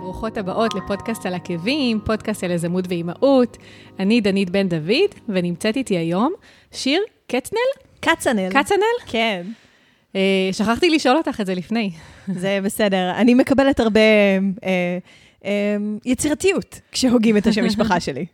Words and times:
ברוכות 0.00 0.38
הבאות 0.38 0.74
לפודקאסט 0.74 1.26
על 1.26 1.34
עקבים, 1.34 2.00
פודקאסט 2.04 2.44
על 2.44 2.50
יזמות 2.50 2.84
ואימהות. 2.88 3.56
אני 3.98 4.20
דנית 4.20 4.50
בן 4.50 4.68
דוד, 4.68 5.10
ונמצאת 5.28 5.76
איתי 5.76 5.96
היום 5.96 6.32
שיר 6.72 7.02
קצנל? 7.26 7.60
קצנל. 8.00 8.48
קצנל? 8.50 9.06
כן. 9.06 9.46
אה, 10.16 10.48
שכחתי 10.52 10.90
לשאול 10.90 11.16
אותך 11.16 11.40
את 11.40 11.46
זה 11.46 11.54
לפני. 11.54 11.90
זה 12.42 12.58
בסדר. 12.64 13.10
אני 13.16 13.34
מקבלת 13.34 13.80
הרבה 13.80 14.00
אה, 14.00 14.98
אה, 15.44 15.76
יצירתיות 16.04 16.80
כשהוגים 16.92 17.36
את 17.36 17.46
השם 17.46 17.64
משפחה 17.64 18.00
שלי. 18.06 18.26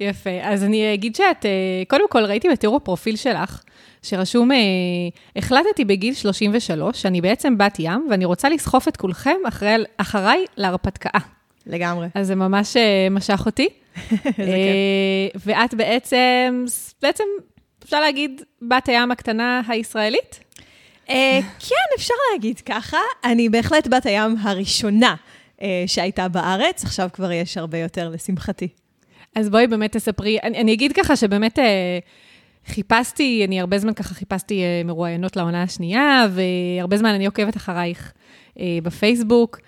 יפה. 0.00 0.30
אז 0.42 0.64
אני 0.64 0.94
אגיד 0.94 1.14
שאת, 1.14 1.46
אה, 1.46 1.50
קודם 1.88 2.08
כל 2.08 2.24
ראיתי 2.24 2.48
בתיאור 2.48 2.76
הפרופיל 2.76 3.16
שלך, 3.16 3.62
שרשום, 4.04 4.52
אה, 4.52 4.56
החלטתי 5.36 5.84
בגיל 5.84 6.14
33, 6.14 7.02
שאני 7.02 7.20
בעצם 7.20 7.58
בת 7.58 7.76
ים, 7.78 8.06
ואני 8.10 8.24
רוצה 8.24 8.48
לסחוף 8.48 8.88
את 8.88 8.96
כולכם 8.96 9.36
אחרי, 9.48 9.74
אחריי 9.96 10.44
להרפתקה. 10.56 11.18
לגמרי. 11.66 12.08
אז 12.14 12.26
זה 12.26 12.34
ממש 12.34 12.76
אה, 12.76 13.08
משך 13.10 13.42
אותי. 13.46 13.68
אה, 14.26 15.28
ואת 15.36 15.74
בעצם, 15.74 16.64
בעצם, 17.02 17.24
אפשר 17.84 18.00
להגיד, 18.00 18.42
בת 18.62 18.88
הים 18.88 19.10
הקטנה 19.10 19.62
הישראלית? 19.68 20.40
אה, 21.10 21.40
כן, 21.58 21.96
אפשר 21.96 22.14
להגיד 22.32 22.60
ככה. 22.60 22.98
אני 23.24 23.48
בהחלט 23.48 23.86
בת 23.86 24.06
הים 24.06 24.36
הראשונה 24.40 25.14
אה, 25.62 25.84
שהייתה 25.86 26.28
בארץ, 26.28 26.84
עכשיו 26.84 27.08
כבר 27.12 27.32
יש 27.32 27.56
הרבה 27.56 27.78
יותר, 27.78 28.08
לשמחתי. 28.08 28.68
אז 29.34 29.50
בואי 29.50 29.66
באמת 29.66 29.92
תספרי, 29.92 30.38
אני, 30.42 30.58
אני 30.60 30.72
אגיד 30.72 30.92
ככה 30.92 31.16
שבאמת 31.16 31.58
אה, 31.58 31.98
חיפשתי, 32.66 33.44
אני 33.46 33.60
הרבה 33.60 33.78
זמן 33.78 33.94
ככה 33.94 34.14
חיפשתי 34.14 34.62
אה, 34.62 34.82
מרואיינות 34.84 35.36
לעונה 35.36 35.62
השנייה, 35.62 36.26
והרבה 36.30 36.96
זמן 36.96 37.14
אני 37.14 37.26
עוקבת 37.26 37.56
אחרייך 37.56 38.12
אה, 38.60 38.78
בפייסבוק, 38.82 39.58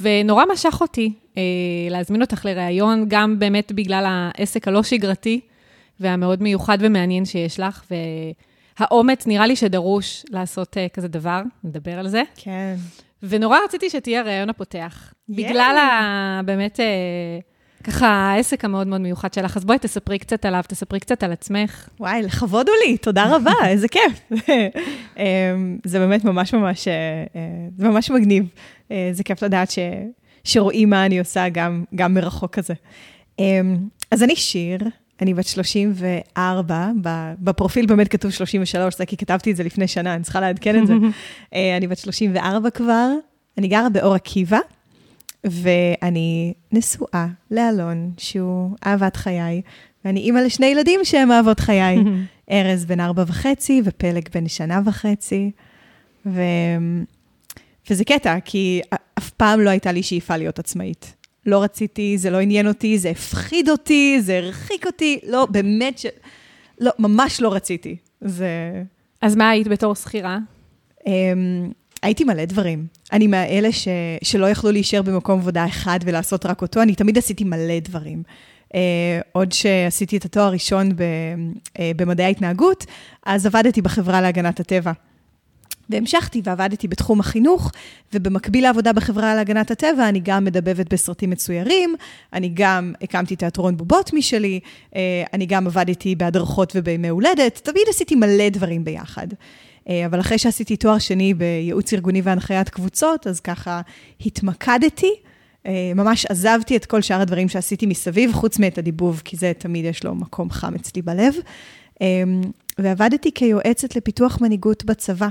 ונורא 0.00 0.44
משך 0.52 0.78
אותי 0.80 1.12
אה, 1.38 1.42
להזמין 1.90 2.22
אותך 2.22 2.44
לראיון, 2.44 3.04
גם 3.08 3.38
באמת 3.38 3.72
בגלל 3.72 4.04
העסק 4.08 4.68
הלא 4.68 4.82
שגרתי 4.82 5.40
והמאוד 6.00 6.42
מיוחד 6.42 6.78
ומעניין 6.80 7.24
שיש 7.24 7.60
לך, 7.60 7.84
והאומץ 8.80 9.26
נראה 9.26 9.46
לי 9.46 9.56
שדרוש 9.56 10.24
לעשות 10.30 10.76
כזה 10.92 11.08
דבר, 11.08 11.42
נדבר 11.64 11.98
על 11.98 12.08
זה. 12.08 12.22
כן. 12.36 12.74
ונורא 13.22 13.58
רציתי 13.64 13.90
שתהיה 13.90 14.20
הראיון 14.20 14.50
הפותח. 14.50 15.12
יאי. 15.28 15.44
בגלל 15.44 15.76
ה... 15.78 16.40
באמת, 16.44 16.80
אה, 16.80 16.84
ככה, 17.84 18.06
העסק 18.06 18.64
המאוד 18.64 18.86
מאוד 18.86 19.00
מיוחד 19.00 19.34
שלך. 19.34 19.56
אז 19.56 19.64
בואי 19.64 19.78
תספרי 19.78 20.18
קצת 20.18 20.44
עליו, 20.44 20.64
תספרי 20.68 21.00
קצת 21.00 21.22
על 21.22 21.32
עצמך. 21.32 21.88
וואי, 22.00 22.22
לכבוד 22.22 22.68
הוא 22.68 22.76
לי, 22.86 22.96
תודה 22.96 23.36
רבה, 23.36 23.52
איזה 23.68 23.88
כיף. 23.88 24.30
אמ, 25.16 25.78
זה 25.84 25.98
באמת 25.98 26.24
ממש 26.24 26.54
ממש, 26.54 26.88
אה, 26.88 26.94
אה, 27.36 27.40
זה 27.76 27.88
ממש 27.88 28.10
מגניב. 28.10 28.44
אה, 28.90 29.08
זה 29.12 29.24
כיף 29.24 29.42
לדעת 29.42 29.70
ש, 29.70 29.78
שרואים 30.44 30.90
מה 30.90 31.06
אני 31.06 31.18
עושה 31.18 31.48
גם, 31.48 31.84
גם 31.94 32.14
מרחוק 32.14 32.54
כזה. 32.54 32.74
אמ, 33.38 33.76
אז 34.10 34.22
אני 34.22 34.36
שיר, 34.36 34.78
אני 35.22 35.34
בת 35.34 35.46
34, 35.46 36.90
ב- 37.02 37.34
בפרופיל 37.38 37.86
באמת 37.86 38.08
כתוב 38.08 38.30
33, 38.30 38.94
זה 38.96 39.06
כי 39.06 39.16
כתבתי 39.16 39.50
את 39.50 39.56
זה 39.56 39.64
לפני 39.64 39.88
שנה, 39.88 40.14
אני 40.14 40.22
צריכה 40.22 40.40
לעדכן 40.40 40.82
את 40.82 40.86
זה. 40.86 40.94
אני 41.76 41.86
בת 41.86 41.98
34 41.98 42.70
כבר, 42.70 43.10
אני 43.58 43.68
גרה 43.68 43.88
באור 43.88 44.14
עקיבא, 44.14 44.58
ואני 45.44 46.54
נשואה 46.72 47.26
לאלון, 47.50 48.12
שהוא 48.18 48.70
אהבת 48.86 49.16
חיי, 49.16 49.62
ואני 50.04 50.20
אימא 50.20 50.38
לשני 50.38 50.66
ילדים 50.66 51.00
שהם 51.04 51.32
אהבות 51.32 51.60
חיי. 51.60 51.96
ארז 52.50 52.84
בן 52.84 53.00
ארבע 53.00 53.24
וחצי 53.26 53.82
ופלג 53.84 54.28
בן 54.34 54.48
שנה 54.48 54.80
וחצי. 54.84 55.50
ו... 56.26 56.42
וזה 57.90 58.04
קטע, 58.04 58.36
כי 58.44 58.80
אף 59.18 59.30
פעם 59.30 59.60
לא 59.60 59.70
הייתה 59.70 59.92
לי 59.92 60.02
שאיפה 60.02 60.36
להיות 60.36 60.58
עצמאית. 60.58 61.14
לא 61.46 61.62
רציתי, 61.62 62.18
זה 62.18 62.30
לא 62.30 62.40
עניין 62.40 62.68
אותי, 62.68 62.98
זה 62.98 63.10
הפחיד 63.10 63.68
אותי, 63.68 64.20
זה 64.20 64.36
הרחיק 64.36 64.86
אותי, 64.86 65.18
לא, 65.26 65.46
באמת 65.50 65.98
ש... 65.98 66.06
לא, 66.80 66.90
ממש 66.98 67.40
לא 67.40 67.54
רציתי. 67.54 67.96
זה... 68.20 68.82
אז 69.20 69.36
מה 69.36 69.50
היית 69.50 69.68
בתור 69.68 69.94
שכירה? 69.94 70.38
הייתי 72.04 72.24
מלא 72.24 72.44
דברים. 72.44 72.86
אני 73.12 73.26
מהאלה 73.26 73.72
ש, 73.72 73.88
שלא 74.22 74.50
יכלו 74.50 74.70
להישאר 74.70 75.02
במקום 75.02 75.38
עבודה 75.38 75.66
אחד 75.66 75.98
ולעשות 76.04 76.46
רק 76.46 76.62
אותו, 76.62 76.82
אני 76.82 76.94
תמיד 76.94 77.18
עשיתי 77.18 77.44
מלא 77.44 77.78
דברים. 77.78 78.22
Uh, 78.68 78.76
עוד 79.32 79.52
שעשיתי 79.52 80.16
את 80.16 80.24
התואר 80.24 80.44
הראשון 80.44 80.96
ב, 80.96 81.02
uh, 81.66 81.80
במדעי 81.96 82.26
ההתנהגות, 82.26 82.86
אז 83.26 83.46
עבדתי 83.46 83.82
בחברה 83.82 84.20
להגנת 84.20 84.60
הטבע. 84.60 84.92
והמשכתי 85.90 86.40
ועבדתי 86.44 86.88
בתחום 86.88 87.20
החינוך, 87.20 87.72
ובמקביל 88.14 88.64
לעבודה 88.64 88.92
בחברה 88.92 89.34
להגנת 89.34 89.70
הטבע, 89.70 90.08
אני 90.08 90.20
גם 90.24 90.44
מדבבת 90.44 90.92
בסרטים 90.92 91.30
מצוירים, 91.30 91.94
אני 92.32 92.50
גם 92.54 92.92
הקמתי 93.02 93.36
תיאטרון 93.36 93.76
בובות 93.76 94.12
משלי, 94.12 94.60
אה, 94.96 95.00
אני 95.32 95.46
גם 95.46 95.66
עבדתי 95.66 96.14
בהדרכות 96.14 96.72
ובימי 96.76 97.08
הולדת, 97.08 97.60
תמיד 97.64 97.82
עשיתי 97.88 98.14
מלא 98.14 98.48
דברים 98.48 98.84
ביחד. 98.84 99.26
אה, 99.88 100.06
אבל 100.06 100.20
אחרי 100.20 100.38
שעשיתי 100.38 100.76
תואר 100.76 100.98
שני 100.98 101.34
בייעוץ 101.34 101.92
ארגוני 101.92 102.20
והנחיית 102.20 102.68
קבוצות, 102.68 103.26
אז 103.26 103.40
ככה 103.40 103.80
התמקדתי, 104.26 105.12
אה, 105.66 105.92
ממש 105.94 106.26
עזבתי 106.26 106.76
את 106.76 106.86
כל 106.86 107.02
שאר 107.02 107.20
הדברים 107.20 107.48
שעשיתי 107.48 107.86
מסביב, 107.86 108.32
חוץ 108.32 108.58
מאת 108.58 108.78
הדיבוב, 108.78 109.22
כי 109.24 109.36
זה 109.36 109.52
תמיד 109.58 109.84
יש 109.84 110.04
לו 110.04 110.14
מקום 110.14 110.50
חם 110.50 110.74
אצלי 110.74 111.02
בלב. 111.02 111.34
אה, 112.02 112.22
ועבדתי 112.78 113.32
כיועצת 113.34 113.96
לפיתוח 113.96 114.40
מנהיגות 114.40 114.84
בצבא 114.84 115.28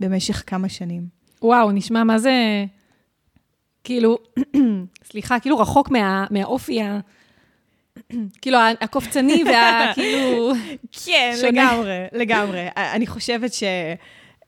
במשך 0.00 0.42
כמה 0.46 0.68
שנים. 0.68 1.02
וואו, 1.42 1.72
נשמע 1.72 2.04
מה 2.04 2.18
זה... 2.18 2.64
כאילו, 3.84 4.18
סליחה, 5.10 5.40
כאילו 5.40 5.58
רחוק 5.58 5.90
מה, 5.90 6.26
מהאופי 6.30 6.82
ה... 6.82 7.00
כאילו, 8.40 8.58
הקופצני 8.80 9.44
וה... 9.44 9.90
כאילו... 9.94 10.52
כן. 11.04 11.34
לגמרי, 11.42 12.04
לגמרי. 12.12 12.66
אני 12.76 13.06
חושבת 13.06 13.52
ש... 13.52 13.62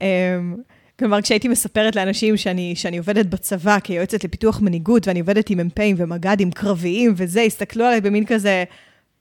אמ, 0.01 0.57
כלומר, 0.99 1.23
כשהייתי 1.23 1.49
מספרת 1.49 1.97
לאנשים 1.97 2.37
שאני, 2.37 2.73
שאני 2.77 2.99
עובדת 2.99 3.27
בצבא 3.27 3.79
כיועצת 3.81 4.25
לפיתוח 4.25 4.61
מנהיגות, 4.61 5.09
ואני 5.09 5.21
עובדת 5.21 5.51
עם 5.51 5.61
מ"פים 5.61 5.97
ומג"דים 5.99 6.51
קרביים 6.51 7.15
וזה, 7.17 7.41
הסתכלו 7.41 7.85
עליי 7.85 8.01
במין 8.01 8.27
כזה, 8.27 8.65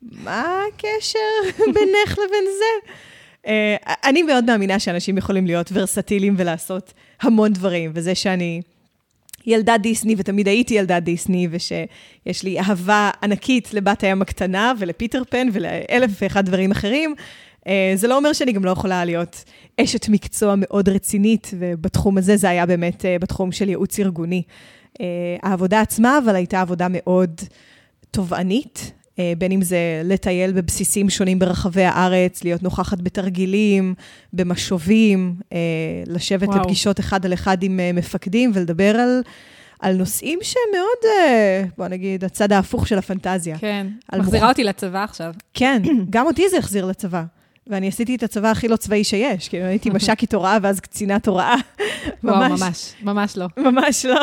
מה 0.01 0.61
הקשר 0.67 1.19
בינך 1.73 2.17
לבין 2.17 2.45
זה? 2.59 2.91
Uh, 3.45 3.93
אני 4.03 4.23
מאוד 4.23 4.43
מאמינה 4.43 4.79
שאנשים 4.79 5.17
יכולים 5.17 5.45
להיות 5.45 5.69
ורסטיליים 5.73 6.35
ולעשות 6.37 6.93
המון 7.21 7.53
דברים, 7.53 7.91
וזה 7.93 8.15
שאני 8.15 8.61
ילדה 9.45 9.77
דיסני, 9.77 10.15
ותמיד 10.17 10.47
הייתי 10.47 10.73
ילדה 10.73 10.99
דיסני, 10.99 11.47
ושיש 11.51 12.43
לי 12.43 12.59
אהבה 12.59 13.11
ענקית 13.23 13.73
לבת 13.73 14.03
הים 14.03 14.21
הקטנה 14.21 14.73
ולפיטר 14.79 15.23
פן 15.29 15.47
ולאלף 15.53 16.11
ואחד 16.21 16.45
דברים 16.45 16.71
אחרים, 16.71 17.15
uh, 17.59 17.63
זה 17.95 18.07
לא 18.07 18.17
אומר 18.17 18.33
שאני 18.33 18.51
גם 18.51 18.65
לא 18.65 18.71
יכולה 18.71 19.05
להיות 19.05 19.43
אשת 19.81 20.09
מקצוע 20.09 20.53
מאוד 20.57 20.89
רצינית, 20.89 21.51
ובתחום 21.59 22.17
הזה 22.17 22.37
זה 22.37 22.49
היה 22.49 22.65
באמת 22.65 23.01
uh, 23.01 23.21
בתחום 23.21 23.51
של 23.51 23.69
ייעוץ 23.69 23.99
ארגוני. 23.99 24.43
Uh, 24.93 25.01
העבודה 25.43 25.81
עצמה, 25.81 26.19
אבל 26.23 26.35
הייתה 26.35 26.61
עבודה 26.61 26.87
מאוד 26.89 27.41
תובענית, 28.11 28.91
אה, 28.95 29.00
בין 29.37 29.51
אם 29.51 29.61
זה 29.61 29.77
לטייל 30.05 30.51
בבסיסים 30.51 31.09
שונים 31.09 31.39
ברחבי 31.39 31.83
הארץ, 31.83 32.43
להיות 32.43 32.63
נוכחת 32.63 33.01
בתרגילים, 33.01 33.93
במשובים, 34.33 35.35
אה, 35.53 35.57
לשבת 36.07 36.47
וואו. 36.47 36.59
לפגישות 36.59 36.99
אחד 36.99 37.25
על 37.25 37.33
אחד 37.33 37.63
עם 37.63 37.79
אה, 37.79 37.91
מפקדים 37.93 38.51
ולדבר 38.53 38.95
על, 38.95 39.21
על 39.79 39.95
נושאים 39.95 40.39
שהם 40.41 40.61
מאוד, 40.75 41.11
אה, 41.19 41.63
בוא 41.77 41.87
נגיד, 41.87 42.23
הצד 42.23 42.51
ההפוך 42.51 42.87
של 42.87 42.97
הפנטזיה. 42.97 43.57
כן, 43.57 43.87
מחזירה 44.15 44.43
מוכ- 44.47 44.49
אותי 44.51 44.63
לצבא 44.63 45.03
עכשיו. 45.03 45.33
כן, 45.53 45.81
גם 46.09 46.25
אותי 46.25 46.49
זה 46.49 46.57
החזיר 46.57 46.85
לצבא. 46.85 47.23
ואני 47.67 47.87
עשיתי 47.87 48.15
את 48.15 48.23
הצבא 48.23 48.51
הכי 48.51 48.67
לא 48.67 48.75
צבאי 48.75 49.03
שיש, 49.03 49.49
כאילו 49.49 49.65
הייתי 49.65 49.89
מש"קית 49.89 50.33
הוראה 50.33 50.57
ואז 50.61 50.79
קצינת 50.79 51.27
הוראה. 51.27 51.55
וואו, 52.23 52.49
ממש, 52.49 52.93
ממש 53.03 53.37
לא. 53.37 53.47
ממש 53.57 54.05
לא. 54.05 54.21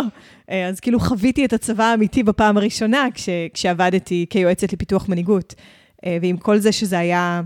אה, 0.50 0.68
אז 0.68 0.80
כאילו 0.80 1.00
חוויתי 1.00 1.44
את 1.44 1.52
הצבא 1.52 1.84
האמיתי 1.84 2.22
בפעם 2.22 2.56
הראשונה, 2.56 3.06
כש, 3.14 3.28
כשעבדתי 3.54 4.26
כיועצת 4.30 4.72
לפיתוח 4.72 5.08
מנהיגות. 5.08 5.54
אה, 6.06 6.18
ועם 6.22 6.36
כל 6.36 6.58
זה 6.58 6.72
שזה 6.72 6.98
היה, 6.98 7.40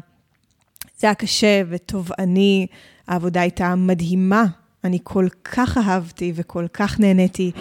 זה 0.99 1.07
היה 1.07 1.15
קשה 1.15 1.63
ותובעני, 1.69 2.67
העבודה 3.09 3.41
הייתה 3.41 3.75
מדהימה. 3.75 4.45
אני 4.85 4.99
כל 5.03 5.27
כך 5.45 5.79
אהבתי 5.79 6.33
וכל 6.35 6.67
כך 6.73 7.01
נהניתי. 7.01 7.53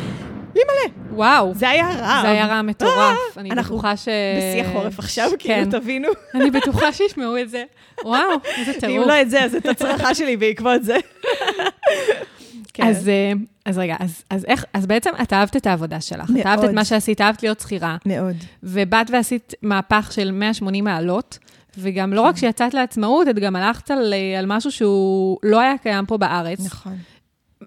לי 0.61 0.91
מלא, 0.91 1.15
וואו, 1.17 1.53
זה 1.55 1.69
היה 1.69 1.87
רע. 1.87 2.21
זה 2.21 2.29
היה 2.29 2.45
רע 2.45 2.61
מטורף. 2.61 3.17
אני 3.37 3.49
אה, 3.49 3.55
אנחנו 3.55 3.75
בטוחה 3.75 3.97
ש... 3.97 4.07
בשיא 4.37 4.63
החורף 4.63 4.99
עכשיו, 4.99 5.29
כן. 5.39 5.65
כאילו, 5.65 5.79
תבינו. 5.79 6.07
אני 6.35 6.51
בטוחה 6.51 6.93
שישמעו 6.93 7.37
את 7.37 7.49
זה. 7.49 7.63
וואו, 8.03 8.29
איזה 8.57 8.71
אם 8.71 8.79
טירוף. 8.79 9.07
לא 9.07 9.21
את 9.21 9.29
זה, 9.29 9.43
אז 9.43 9.55
את 9.55 9.65
הצרחה 9.65 10.15
שלי 10.15 10.37
בעקבות 10.37 10.83
זה. 10.83 10.97
כן. 12.73 12.87
אז, 12.87 13.09
אה, 13.09 13.31
אז 13.65 13.77
רגע, 13.77 13.95
אז, 13.99 14.23
אז 14.29 14.45
איך, 14.45 14.65
אז 14.73 14.85
בעצם 14.85 15.09
את 15.23 15.33
אהבת 15.33 15.55
את 15.55 15.67
העבודה 15.67 16.01
שלך. 16.01 16.29
את 16.41 16.45
אהבת 16.45 16.59
את 16.59 16.63
מאוד. 16.63 16.75
מה 16.75 16.85
שעשית, 16.85 17.21
אהבת 17.21 17.43
להיות 17.43 17.59
שכירה. 17.59 17.97
מאוד. 18.05 18.35
ובאת 18.63 19.09
ועשית 19.09 19.53
מהפך 19.61 20.09
של 20.11 20.31
180 20.31 20.83
מעלות, 20.83 21.39
וגם 21.77 22.13
לא 22.13 22.21
רק 22.21 22.37
שיצאת 22.37 22.73
לעצמאות, 22.73 23.27
את 23.27 23.35
גם 23.35 23.55
הלכת 23.55 23.91
על, 23.91 24.13
אה, 24.13 24.39
על 24.39 24.45
משהו 24.47 24.71
שהוא 24.71 25.37
לא 25.43 25.59
היה 25.59 25.77
קיים 25.77 26.05
פה 26.05 26.17
בארץ. 26.17 26.59
נכון. 26.65 26.97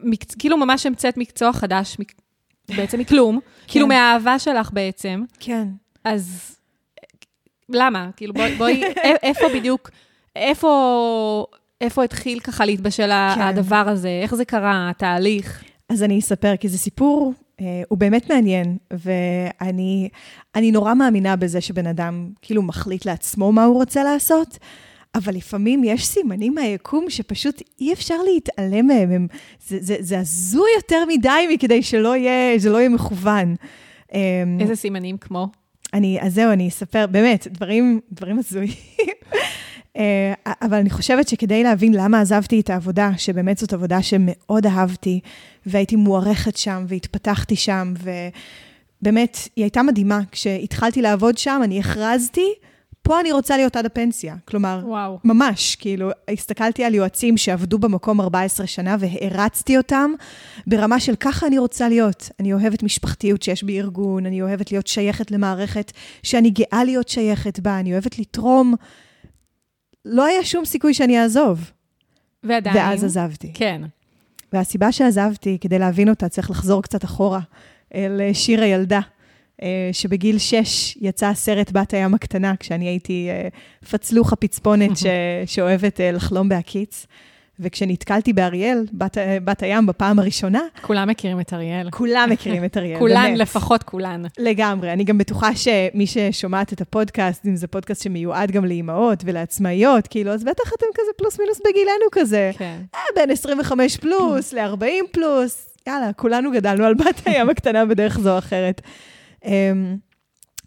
מקצ... 0.03 0.35
כאילו 0.35 0.57
ממש 0.57 0.87
המצאת 0.87 1.17
מקצוע 1.17 1.53
חדש, 1.53 1.97
מק... 1.99 2.13
בעצם 2.69 2.99
מכלום, 3.01 3.41
כאילו 3.67 3.87
מהאהבה 3.87 4.39
שלך 4.39 4.71
בעצם. 4.73 5.23
כן. 5.41 5.69
אז 6.05 6.57
למה? 7.69 8.11
כאילו, 8.17 8.35
בואי, 8.35 8.55
בואי 8.55 8.85
א- 9.05 9.17
איפה 9.23 9.45
בדיוק, 9.55 9.91
איפה, 10.37 11.47
איפה 11.81 12.05
התחיל 12.05 12.41
ככה 12.41 12.65
להתבשל 12.65 13.11
כן. 13.35 13.41
הדבר 13.41 13.85
הזה? 13.89 14.21
איך 14.23 14.35
זה 14.35 14.45
קרה, 14.45 14.91
התהליך? 14.91 15.65
אז 15.89 16.03
אני 16.03 16.19
אספר, 16.19 16.57
כי 16.57 16.69
זה 16.69 16.79
סיפור, 16.79 17.33
אה, 17.61 17.83
הוא 17.89 17.99
באמת 17.99 18.31
מעניין, 18.31 18.77
ואני 18.91 20.09
אני 20.55 20.71
נורא 20.73 20.95
מאמינה 20.95 21.37
בזה 21.37 21.61
שבן 21.61 21.87
אדם 21.87 22.29
כאילו 22.43 22.63
מחליט 22.63 23.07
לעצמו 23.07 23.53
מה 23.53 23.65
הוא 23.65 23.75
רוצה 23.75 24.05
לעשות, 24.05 24.59
אבל 25.15 25.35
לפעמים 25.35 25.85
יש 25.85 26.07
סימנים 26.07 26.55
מהיקום 26.55 27.11
שפשוט 27.11 27.63
אי 27.81 27.93
אפשר 27.93 28.17
להתעלם 28.23 28.87
מהם. 28.87 29.11
הם, 29.11 29.27
זה, 29.67 29.79
זה, 29.81 29.97
זה 30.01 30.19
הזוי 30.19 30.71
יותר 30.77 31.05
מדי 31.09 31.47
מכדי 31.55 31.83
שלא 31.83 32.17
יהיה, 32.17 32.61
שלא 32.61 32.79
יהיה 32.79 32.89
מכוון. 32.89 33.55
אה, 34.15 34.21
איזה 34.61 34.77
סימנים 34.77 35.17
כמו? 35.19 35.49
אני, 35.95 36.19
אז 36.21 36.35
זהו, 36.35 36.53
אני 36.53 36.69
אספר, 36.69 37.07
באמת, 37.07 37.47
דברים, 37.51 38.01
דברים 38.13 38.39
הזויים. 38.39 38.73
אה, 39.97 40.35
אבל 40.63 40.77
אני 40.77 40.91
חושבת 40.91 41.29
שכדי 41.29 41.63
להבין 41.63 41.93
למה 41.95 42.21
עזבתי 42.21 42.61
את 42.61 42.71
העבודה, 42.71 43.11
שבאמת 43.17 43.59
זאת 43.59 43.73
עבודה 43.73 44.03
שמאוד 44.03 44.67
אהבתי, 44.67 45.21
והייתי 45.67 45.97
מוערכת 45.97 46.57
שם, 46.57 46.85
והתפתחתי 46.89 47.57
שם, 47.57 47.95
ובאמת, 47.99 49.49
היא 49.57 49.65
הייתה 49.65 49.83
מדהימה. 49.83 50.21
כשהתחלתי 50.33 51.03
לעבוד 51.03 51.39
שם, 51.39 51.61
אני 51.65 51.81
הכרזתי, 51.81 52.49
פה 53.05 53.21
אני 53.21 53.33
רוצה 53.33 53.57
להיות 53.57 53.77
עד 53.77 53.87
הפנסיה. 53.87 54.37
כלומר, 54.45 54.81
וואו. 54.85 55.19
ממש, 55.25 55.77
כאילו, 55.77 56.11
הסתכלתי 56.31 56.85
על 56.85 56.95
יועצים 56.95 57.37
שעבדו 57.37 57.79
במקום 57.79 58.21
14 58.21 58.67
שנה 58.67 58.97
והערצתי 58.99 59.77
אותם 59.77 60.11
ברמה 60.67 61.01
של 61.01 61.17
ככה 61.17 61.47
אני 61.47 61.59
רוצה 61.59 61.89
להיות. 61.89 62.31
אני 62.41 62.53
אוהבת 62.53 62.83
משפחתיות 62.83 63.43
שיש 63.43 63.63
בי 63.63 63.81
ארגון, 63.81 64.27
אני 64.27 64.43
אוהבת 64.43 64.73
להיות 64.73 64.87
שייכת 64.87 65.31
למערכת 65.31 65.93
שאני 66.23 66.51
גאה 66.51 66.85
להיות 66.85 67.09
שייכת 67.09 67.61
בה, 67.61 67.81
אני 67.81 67.93
אוהבת 67.93 68.19
לתרום. 68.19 68.75
לא 70.05 70.25
היה 70.25 70.45
שום 70.45 70.65
סיכוי 70.65 70.95
שאני 70.95 71.23
אעזוב. 71.23 71.71
ועדיין? 72.43 72.77
ואז 72.77 73.05
עזבתי. 73.05 73.51
כן. 73.55 73.83
והסיבה 74.53 74.93
שעזבתי, 74.93 75.59
כדי 75.61 75.79
להבין 75.79 76.09
אותה, 76.09 76.29
צריך 76.29 76.51
לחזור 76.51 76.83
קצת 76.83 77.05
אחורה, 77.05 77.41
אל 77.95 78.21
אה, 78.21 78.35
שיר 78.35 78.63
הילדה, 78.63 79.01
שבגיל 79.93 80.39
שש 80.39 80.97
יצא 81.01 81.27
הסרט 81.27 81.71
בת 81.73 81.95
הים 81.95 82.15
הקטנה, 82.15 82.55
כשאני 82.61 82.89
הייתי 82.89 83.29
אה, 83.31 83.49
פצלוחה 83.91 84.37
פצפונת 84.37 84.97
ש... 84.97 85.05
שאוהבת 85.55 86.01
לחלום 86.13 86.49
בהקיץ. 86.49 87.07
וכשנתקלתי 87.61 88.33
באריאל, 88.33 88.87
בת, 88.93 89.17
בת 89.45 89.63
הים, 89.63 89.87
בפעם 89.87 90.19
הראשונה, 90.19 90.61
כולם 90.81 91.09
מכירים 91.09 91.41
את 91.41 91.53
אריאל. 91.53 91.91
כולם 91.91 92.29
מכירים 92.31 92.65
את 92.65 92.77
אריאל, 92.77 92.99
כולן, 92.99 93.23
באמת. 93.27 93.39
לפחות 93.39 93.83
כולן. 93.83 94.23
לגמרי. 94.39 94.93
אני 94.93 95.05
גם 95.05 95.19
בטוחה 95.19 95.51
שמי 95.57 96.07
ששומעת 96.07 96.73
את 96.73 96.81
הפודקאסט, 96.81 97.47
אם 97.47 97.57
זה 97.57 97.67
פודקאסט 97.67 98.03
שמיועד 98.03 98.51
גם 98.51 98.65
לאימהות 98.65 99.23
ולעצמאיות, 99.25 100.07
כאילו, 100.07 100.31
אז 100.31 100.45
בטח 100.45 100.73
אתם 100.77 100.87
כזה 100.95 101.11
פלוס 101.17 101.41
מינוס 101.41 101.61
בגילנו 101.61 102.07
כזה. 102.13 102.51
כן. 102.59 102.77
אה, 102.95 103.01
בין 103.15 103.31
25 103.31 103.97
פלוס 103.97 104.53
ל-40 104.53 105.07
פלוס, 105.13 105.77
יאללה, 105.87 106.13
כולנו 106.13 106.53
גדלנו 106.53 106.85
על 106.85 106.95
בת 106.95 107.27
הים 107.27 107.51
הקטנה 107.51 107.87
בדרך 107.87 108.19
זו 108.19 108.33
או 108.33 108.39
אחרת. 108.39 108.81
אמ, 109.45 109.97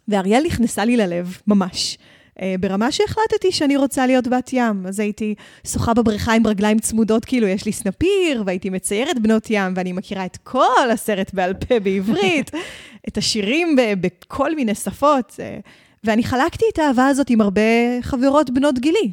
ואריאל 0.07 0.43
נכנסה 0.45 0.85
לי 0.85 0.97
ללב, 0.97 1.37
ממש. 1.47 1.97
אה, 2.41 2.55
ברמה 2.59 2.91
שהחלטתי 2.91 3.51
שאני 3.51 3.77
רוצה 3.77 4.07
להיות 4.07 4.27
בת 4.27 4.49
ים. 4.53 4.87
אז 4.87 4.99
הייתי 4.99 5.35
שוחה 5.67 5.93
בבריכה 5.93 6.33
עם 6.33 6.47
רגליים 6.47 6.79
צמודות, 6.79 7.25
כאילו 7.25 7.47
יש 7.47 7.65
לי 7.65 7.71
סנפיר, 7.71 8.43
והייתי 8.45 8.69
מציירת 8.69 9.19
בנות 9.19 9.47
ים, 9.49 9.73
ואני 9.75 9.91
מכירה 9.91 10.25
את 10.25 10.37
כל 10.43 10.91
הסרט 10.93 11.33
בעל 11.33 11.53
פה 11.53 11.79
בעברית, 11.79 12.51
את 13.07 13.17
השירים 13.17 13.75
בכל 14.01 14.55
מיני 14.55 14.75
שפות. 14.75 15.35
אה, 15.39 15.59
ואני 16.03 16.23
חלקתי 16.23 16.65
את 16.73 16.79
האהבה 16.79 17.07
הזאת 17.07 17.29
עם 17.29 17.41
הרבה 17.41 17.61
חברות 18.01 18.49
בנות 18.49 18.79
גילי. 18.79 19.11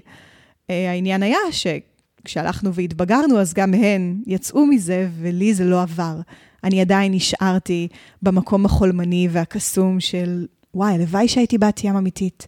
אה, 0.70 0.90
העניין 0.90 1.22
היה 1.22 1.38
שכשהלכנו 1.50 2.74
והתבגרנו, 2.74 3.40
אז 3.40 3.54
גם 3.54 3.74
הן 3.74 4.22
יצאו 4.26 4.66
מזה, 4.66 5.08
ולי 5.20 5.54
זה 5.54 5.64
לא 5.64 5.82
עבר. 5.82 6.16
אני 6.64 6.80
עדיין 6.80 7.12
נשארתי 7.12 7.88
במקום 8.22 8.64
החולמני 8.64 9.28
והקסום 9.30 10.00
של, 10.00 10.46
וואי, 10.74 10.94
הלוואי 10.94 11.28
שהייתי 11.28 11.58
בת 11.58 11.84
ים 11.84 11.96
אמיתית. 11.96 12.46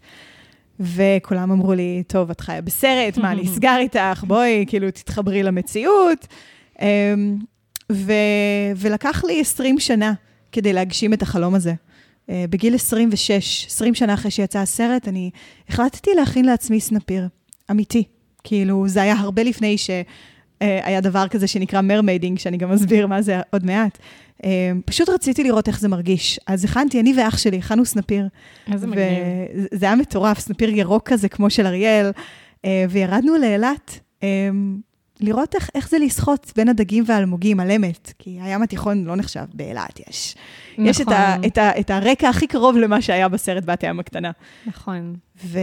וכולם 0.80 1.50
אמרו 1.50 1.72
לי, 1.72 2.02
טוב, 2.06 2.30
את 2.30 2.40
חיה 2.40 2.60
בסרט, 2.60 3.18
מה, 3.18 3.32
אני 3.32 3.42
אסגר 3.42 3.76
איתך, 3.78 4.24
בואי, 4.26 4.64
כאילו, 4.68 4.90
תתחברי 4.90 5.42
למציאות. 5.42 6.26
אמ, 6.82 7.38
ו... 7.92 8.12
ולקח 8.76 9.24
לי 9.24 9.40
20 9.40 9.78
שנה 9.78 10.12
כדי 10.52 10.72
להגשים 10.72 11.12
את 11.12 11.22
החלום 11.22 11.54
הזה. 11.54 11.74
אה, 12.30 12.44
בגיל 12.50 12.74
26, 12.74 13.66
20 13.66 13.94
שנה 13.94 14.14
אחרי 14.14 14.30
שיצא 14.30 14.58
הסרט, 14.58 15.08
אני 15.08 15.30
החלטתי 15.68 16.10
להכין 16.16 16.44
לעצמי 16.44 16.80
סנפיר, 16.80 17.28
אמיתי. 17.70 18.04
כאילו, 18.44 18.88
זה 18.88 19.02
היה 19.02 19.14
הרבה 19.14 19.42
לפני 19.42 19.76
שהיה 20.62 21.00
דבר 21.00 21.28
כזה 21.28 21.46
שנקרא 21.46 21.80
mermaiding, 21.80 22.38
שאני 22.38 22.56
גם 22.56 22.72
אסביר 22.72 23.06
מה 23.06 23.22
זה 23.22 23.40
עוד 23.50 23.66
מעט. 23.66 23.98
אה, 24.44 24.72
פשוט 24.84 25.08
רציתי 25.08 25.44
לראות 25.44 25.68
איך 25.68 25.80
זה 25.80 25.88
מרגיש. 25.88 26.40
אז 26.46 26.64
הכנתי, 26.64 27.00
אני 27.00 27.14
ואח 27.16 27.38
שלי, 27.38 27.58
הכנו 27.58 27.84
סנפיר. 27.84 28.28
איזה 28.72 28.86
מגניב. 28.86 29.08
וזה 29.72 29.86
היה 29.86 29.96
מטורף, 29.96 30.38
סנפיר 30.38 30.70
ירוק 30.70 31.08
כזה, 31.08 31.28
כמו 31.28 31.50
של 31.50 31.66
אריאל, 31.66 32.10
אה, 32.64 32.84
וירדנו 32.90 33.36
לאילת. 33.36 34.00
אה, 34.22 34.48
לראות 35.20 35.54
איך, 35.54 35.70
איך 35.74 35.88
זה 35.88 35.98
לשחות 35.98 36.52
בין 36.56 36.68
הדגים 36.68 37.04
והאלמוגים 37.06 37.60
על 37.60 37.70
אמת, 37.70 38.12
כי 38.18 38.38
הים 38.42 38.62
התיכון 38.62 39.04
לא 39.04 39.16
נחשב, 39.16 39.44
באילת 39.54 40.00
יש. 40.08 40.34
נכון. 40.72 40.86
יש 40.86 41.00
את, 41.00 41.08
ה, 41.08 41.36
את, 41.46 41.58
ה, 41.58 41.80
את 41.80 41.90
הרקע 41.90 42.28
הכי 42.28 42.46
קרוב 42.46 42.76
למה 42.76 43.02
שהיה 43.02 43.28
בסרט 43.28 43.64
בת 43.64 43.84
הים 43.84 44.00
הקטנה. 44.00 44.30
נכון. 44.66 45.14
ו... 45.44 45.58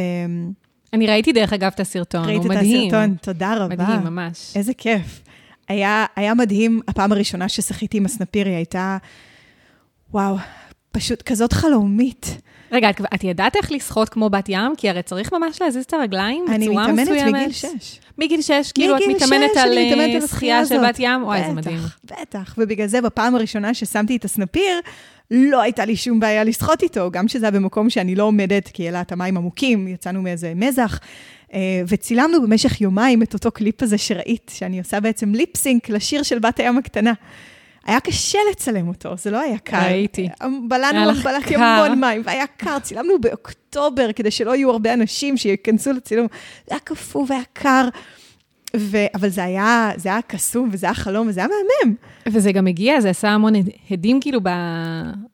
אני 0.93 1.07
ראיתי 1.07 1.31
דרך 1.31 1.53
אגב 1.53 1.71
את 1.75 1.79
הסרטון, 1.79 2.25
ראית 2.25 2.37
הוא 2.37 2.45
את 2.45 2.57
מדהים. 2.57 2.87
הסרטון, 2.87 3.15
תודה 3.21 3.53
רבה. 3.57 3.75
מדהים, 3.75 4.03
ממש. 4.03 4.53
איזה 4.55 4.73
כיף. 4.73 5.21
היה, 5.67 6.05
היה 6.15 6.33
מדהים, 6.33 6.79
הפעם 6.87 7.11
הראשונה 7.11 7.49
ששחיתי 7.49 7.97
עם 7.97 8.05
הסנפיר, 8.05 8.47
היא 8.47 8.55
הייתה, 8.55 8.97
וואו, 10.13 10.35
פשוט 10.91 11.21
כזאת 11.21 11.53
חלומית. 11.53 12.37
רגע, 12.71 12.89
את, 12.89 13.01
את 13.15 13.23
ידעת 13.23 13.55
איך 13.55 13.71
לשחות 13.71 14.09
כמו 14.09 14.29
בת 14.29 14.45
ים? 14.49 14.75
כי 14.77 14.89
הרי 14.89 15.03
צריך 15.03 15.33
ממש 15.33 15.61
להזיז 15.61 15.83
את 15.83 15.93
הרגליים 15.93 16.45
אני 16.49 16.67
בצורה 16.67 16.87
מסוימת. 16.87 17.09
מתאמנת 17.11 17.33
מגיל 17.33 17.51
שש. 17.51 17.99
מגיל 18.17 18.41
שש, 18.41 18.71
כאילו 18.71 18.97
את 18.97 19.01
מגיל 19.01 19.15
מתאמנת 19.15 19.49
שש 19.53 19.57
על 19.57 19.71
אני 19.71 19.85
מתאמנת 19.85 20.09
אה, 20.09 20.15
על 20.15 20.27
שחייה 20.27 20.65
של. 20.65 20.87
בת 20.87 20.95
ים? 20.99 21.23
וואי, 21.23 21.39
זה 21.39 21.45
בטח, 21.45 21.55
מדהים. 21.55 21.79
בטח, 22.03 22.55
ובגלל 22.57 22.87
זה 22.87 23.01
בפעם 23.01 23.35
הראשונה 23.35 23.73
ששמתי 23.73 24.15
את 24.15 24.25
הסנפיר, 24.25 24.79
לא 25.31 25.61
הייתה 25.61 25.85
לי 25.85 25.95
שום 25.95 26.19
בעיה 26.19 26.43
לשחות 26.43 26.83
איתו, 26.83 27.11
גם 27.11 27.27
שזה 27.27 27.45
היה 27.45 27.51
במקום 27.51 27.89
שאני 27.89 28.15
לא 28.15 28.23
עומדת, 28.23 28.67
כי 28.67 28.89
אלה 28.89 29.01
את 29.01 29.11
המים 29.11 29.37
עמוקים, 29.37 29.87
יצאנו 29.87 30.21
מאיזה 30.21 30.53
מזח, 30.55 30.99
אה, 31.53 31.81
וצילמנו 31.87 32.41
במשך 32.41 32.81
יומיים 32.81 33.23
את 33.23 33.33
אותו 33.33 33.51
קליפ 33.51 33.83
הזה 33.83 33.97
שראית, 33.97 34.51
שאני 34.55 34.79
עושה 34.79 34.99
בעצם 34.99 35.35
ליפסינק 35.35 35.89
לשיר 35.89 36.23
של 36.23 36.39
בת 36.39 36.59
הים 36.59 36.77
הקטנה. 36.77 37.13
היה 37.85 37.99
קשה 37.99 38.39
לצלם 38.51 38.87
אותו, 38.87 39.17
זה 39.17 39.31
לא 39.31 39.39
היה 39.39 39.57
קל. 39.57 39.77
ראיתי. 39.85 40.29
בלענו, 40.67 41.13
בלעתי 41.23 41.53
קר. 41.53 41.61
המון 41.63 41.99
מים, 41.99 42.21
והיה 42.25 42.47
קר, 42.57 42.79
צילמנו 42.79 43.21
באוקטובר, 43.21 44.11
כדי 44.15 44.31
שלא 44.31 44.55
יהיו 44.55 44.71
הרבה 44.71 44.93
אנשים 44.93 45.37
שייכנסו 45.37 45.93
לצילום. 45.93 46.27
זה 46.67 46.73
היה 46.73 46.79
קפוא 46.79 47.25
והיה 47.29 47.43
קר, 47.53 47.87
ו... 48.77 48.97
אבל 49.15 49.29
זה 49.29 49.43
היה, 49.43 49.91
זה 49.95 50.09
היה 50.09 50.19
קסום, 50.27 50.69
וזה 50.71 50.85
היה 50.87 50.93
חלום, 50.93 51.27
וזה 51.27 51.39
היה 51.39 51.47
מהמם. 51.49 51.95
וזה 52.27 52.51
גם 52.51 52.67
הגיע, 52.67 53.01
זה 53.01 53.09
עשה 53.09 53.29
המון 53.29 53.55
הד- 53.55 53.69
הדים 53.91 54.19
כאילו 54.21 54.39
ב... 54.43 54.49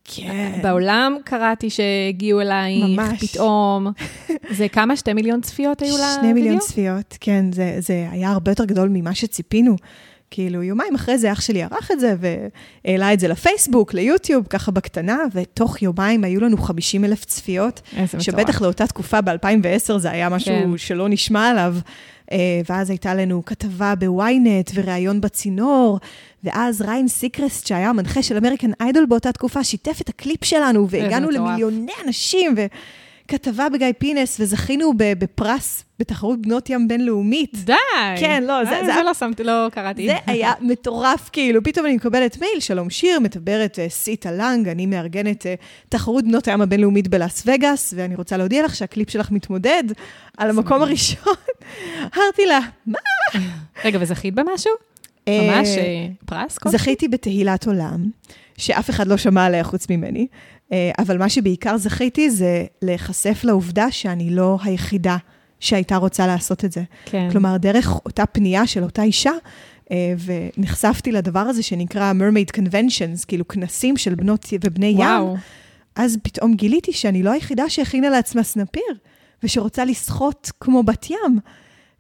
כן. 0.04 0.60
בעולם 0.64 1.18
קראתי 1.24 1.70
שהגיעו 1.70 2.42
אלייך 2.42 2.86
ממש. 3.00 3.24
פתאום. 3.34 3.88
זה 4.58 4.68
כמה? 4.68 4.96
שתי 4.96 5.14
מיליון 5.14 5.42
צפיות 5.42 5.82
היו 5.82 5.92
לוידאו? 5.98 6.14
שני 6.22 6.34
מיליון 6.34 6.60
צפיות, 6.60 7.18
כן, 7.20 7.46
זה, 7.52 7.76
זה 7.80 8.08
היה 8.12 8.30
הרבה 8.32 8.52
יותר 8.52 8.66
גדול 8.66 8.90
ממה 8.90 9.16
שציפינו. 9.16 9.76
כאילו, 10.32 10.64
יומיים 10.64 10.96
אחרי 10.96 11.18
זה 11.18 11.32
אח 11.32 11.42
שלי 11.42 11.64
ערך 11.64 11.92
את 11.92 12.00
זה, 12.00 12.16
והעלה 12.86 13.14
את 13.14 13.20
זה 13.20 13.28
לפייסבוק, 13.28 13.94
ליוטיוב, 13.94 14.48
ככה 14.50 14.72
בקטנה, 14.72 15.18
ותוך 15.34 15.82
יומיים 15.82 16.24
היו 16.24 16.42
לנו 16.42 16.58
50 16.58 17.06
אלף 17.06 17.26
צפיות, 17.26 17.82
איזה 17.92 18.04
מטורף. 18.06 18.22
שבטח 18.22 18.62
לאותה 18.62 18.88
תקופה, 18.88 19.22
ב-2010, 19.22 19.98
זה 19.98 20.12
היה 20.12 20.30
משהו 20.30 20.52
כן. 20.54 20.78
שלא 20.78 21.10
נשמע 21.10 21.50
עליו. 21.50 21.76
אה, 22.32 22.38
ואז 22.70 22.90
הייתה 22.90 23.16
לנו 23.16 23.46
כתבה 23.46 23.94
בוויינט 23.96 24.72
וראיון 24.74 25.22
בצינור, 25.22 26.00
ואז 26.44 26.82
ריין 26.82 27.08
סיקרסט, 27.08 27.68
שהיה 27.68 27.90
המנחה 27.90 28.24
של 28.24 28.38
American 28.38 28.72
Idol 28.82 29.06
באותה 29.06 29.32
תקופה, 29.32 29.64
שיתף 29.64 30.02
את 30.02 30.10
הקליפ 30.10 30.46
שלנו, 30.46 30.90
והגענו. 30.90 31.30
למיליוני 31.30 31.92
אנשים, 32.06 32.56
וכתבה 33.34 33.70
בגיא 33.70 33.88
פינס, 33.98 34.40
וזכינו 34.40 34.92
בפרס 34.98 35.84
בתחרות 36.00 36.42
בנות 36.42 36.70
ים 36.70 36.88
בינלאומית. 36.88 37.58
די. 37.66 37.74
כן, 38.20 38.44
לא, 38.44 38.66
זה- 38.66 38.72
אה, 38.72 38.86
זה- 38.86 39.04
לא 39.06 39.14
שמתי, 39.14 39.44
לא 39.44 39.68
קראתי. 39.72 40.08
זה 40.08 40.16
היה 40.28 40.54
מטורף, 40.62 41.30
כאילו, 41.34 41.64
פתאום 41.64 41.86
אני 41.86 41.96
מקבלת 41.96 42.42
מייל, 42.42 42.60
שלום 42.60 42.90
שיר, 42.90 43.20
מדברת 43.20 43.80
אה, 43.80 43.90
סיטה 43.90 44.32
לנג, 44.32 44.68
אני 44.68 44.86
מארגנת 44.86 45.46
אה, 45.46 45.56
תחרות 45.90 46.24
בנות 46.26 46.48
הים 46.48 46.62
הבינלאומית 46.62 47.08
בלאס 47.08 47.44
וגאס, 47.46 47.94
ואני 47.98 48.16
רוצה 48.16 48.38
להודיע 48.38 48.66
לך 48.66 48.76
שהקליפ 48.76 49.10
שלך 49.10 49.32
מתמודד 49.32 49.84
על 50.38 50.50
המקום 50.50 50.82
הראשון. 50.82 51.34
אמרתי 52.18 52.46
לה, 52.46 52.60
מה? 52.86 53.00
רגע, 53.86 53.98
וזכית 54.02 54.34
במשהו? 54.36 54.72
ממש 55.30 55.68
פרס? 56.26 56.58
זכיתי 56.68 57.08
בתהילת 57.08 57.68
עולם, 57.68 58.06
שאף 58.58 58.90
אחד 58.90 59.08
לא 59.08 59.18
שמע 59.18 59.46
עליה 59.46 59.64
חוץ 59.64 59.90
ממני, 59.90 60.28
אבל 61.00 61.18
מה 61.18 61.30
שבעיקר 61.30 61.78
זכיתי 61.78 62.30
זה 62.30 62.66
להיחשף 62.82 63.42
לעובדה 63.44 63.92
שאני 63.92 64.30
לא 64.30 64.58
היחידה 64.64 65.18
שהייתה 65.60 65.98
רוצה 65.98 66.28
לעשות 66.28 66.66
את 66.66 66.72
זה. 66.72 66.84
כן. 67.06 67.28
כלומר, 67.32 67.58
דרך 67.58 67.96
אותה 68.06 68.26
פנייה 68.26 68.68
של 68.68 68.84
אותה 68.84 69.04
אישה, 69.04 69.32
אה, 69.92 70.14
ונחשפתי 70.58 71.12
לדבר 71.12 71.40
הזה 71.40 71.64
שנקרא 71.64 72.14
Mermaid 72.14 72.60
Conventions, 72.60 73.26
כאילו 73.28 73.48
כנסים 73.48 73.98
של 73.98 74.16
בנות 74.16 74.46
ובני 74.64 74.86
ים, 74.88 75.00
וואו. 75.00 75.38
אז 75.96 76.18
פתאום 76.24 76.54
גיליתי 76.54 76.94
שאני 76.94 77.24
לא 77.24 77.32
היחידה 77.32 77.70
שהכינה 77.70 78.10
לעצמה 78.10 78.44
סנפיר, 78.44 78.94
ושרוצה 79.44 79.86
לשחות 79.86 80.52
כמו 80.60 80.84
בת 80.84 81.10
ים. 81.10 81.40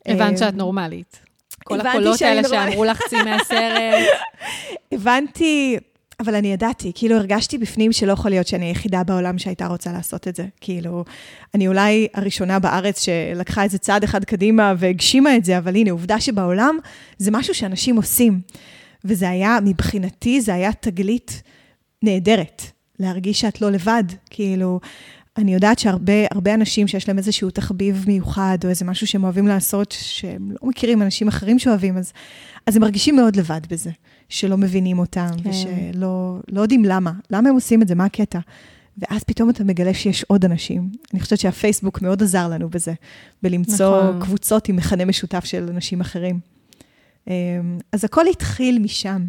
הבנת 0.05 0.33
אה, 0.33 0.37
שאת 0.37 0.53
נורמלית. 0.53 1.19
כל 1.63 1.81
הקולות 1.81 2.21
האלה. 2.21 2.47
שאמרו 2.49 2.85
לך 2.85 3.01
צי 3.09 3.15
מהסרט. 3.23 4.05
הבנתי, 4.91 5.77
אבל 6.19 6.35
אני 6.35 6.53
ידעתי, 6.53 6.91
כאילו 6.95 7.15
הרגשתי 7.15 7.57
בפנים 7.57 7.91
שלא 7.91 8.11
יכול 8.11 8.31
להיות 8.31 8.47
שאני 8.47 8.65
היחידה 8.65 9.03
בעולם 9.03 9.37
שהייתה 9.37 9.67
רוצה 9.67 9.91
לעשות 9.91 10.27
את 10.27 10.35
זה. 10.35 10.45
כאילו, 10.61 11.03
אני 11.55 11.67
אולי 11.67 12.07
הראשונה 12.13 12.59
בארץ 12.59 13.03
שלקחה 13.03 13.65
את 13.65 13.71
זה 13.71 13.77
צעד 13.77 14.03
אחד 14.03 14.23
קדימה 14.23 14.73
והגשימה 14.77 15.35
את 15.35 15.45
זה, 15.45 15.57
אבל 15.57 15.75
הנה, 15.75 15.91
עובדה 15.91 16.19
שבעולם 16.19 16.77
זה 17.17 17.31
משהו 17.31 17.53
שאנשים 17.53 17.95
עושים. 17.95 18.41
וזה 19.05 19.29
היה, 19.29 19.57
מבחינתי, 19.65 20.41
זה 20.41 20.53
היה 20.53 20.73
תגלית 20.73 21.41
נהדרת, 22.03 22.61
להרגיש 22.99 23.41
שאת 23.41 23.61
לא 23.61 23.71
לבד. 23.71 24.03
כאילו, 24.29 24.79
אני 25.37 25.53
יודעת 25.53 25.79
שהרבה 25.79 26.13
הרבה 26.31 26.53
אנשים 26.53 26.87
שיש 26.87 27.07
להם 27.07 27.17
איזשהו 27.17 27.49
תחביב 27.49 28.05
מיוחד, 28.07 28.57
או 28.63 28.69
איזה 28.69 28.85
משהו 28.85 29.07
שהם 29.07 29.23
אוהבים 29.23 29.47
לעשות, 29.47 29.95
שהם 29.99 30.51
לא 30.51 30.69
מכירים 30.69 31.01
אנשים 31.01 31.27
אחרים 31.27 31.59
שאוהבים, 31.59 31.97
אז, 31.97 32.13
אז 32.67 32.75
הם 32.75 32.81
מרגישים 32.81 33.15
מאוד 33.15 33.35
לבד 33.35 33.61
בזה, 33.69 33.91
שלא 34.29 34.57
מבינים 34.57 34.99
אותם, 34.99 35.29
כן. 35.43 35.49
ושלא 35.49 36.39
לא 36.51 36.61
יודעים 36.61 36.85
למה, 36.85 37.11
למה 37.29 37.49
הם 37.49 37.55
עושים 37.55 37.81
את 37.81 37.87
זה, 37.87 37.95
מה 37.95 38.05
הקטע. 38.05 38.39
ואז 38.97 39.23
פתאום 39.23 39.49
אתה 39.49 39.63
מגלה 39.63 39.93
שיש 39.93 40.23
עוד 40.23 40.45
אנשים. 40.45 40.89
אני 41.13 41.21
חושבת 41.21 41.39
שהפייסבוק 41.39 42.01
מאוד 42.01 42.23
עזר 42.23 42.47
לנו 42.47 42.69
בזה, 42.69 42.93
בלמצוא 43.43 44.03
נכון. 44.03 44.21
קבוצות 44.21 44.69
עם 44.69 44.75
מכנה 44.75 45.05
משותף 45.05 45.45
של 45.45 45.69
אנשים 45.69 46.01
אחרים. 46.01 46.39
אמ, 47.27 47.33
אז 47.91 48.03
הכל 48.03 48.27
התחיל 48.27 48.79
משם. 48.79 49.25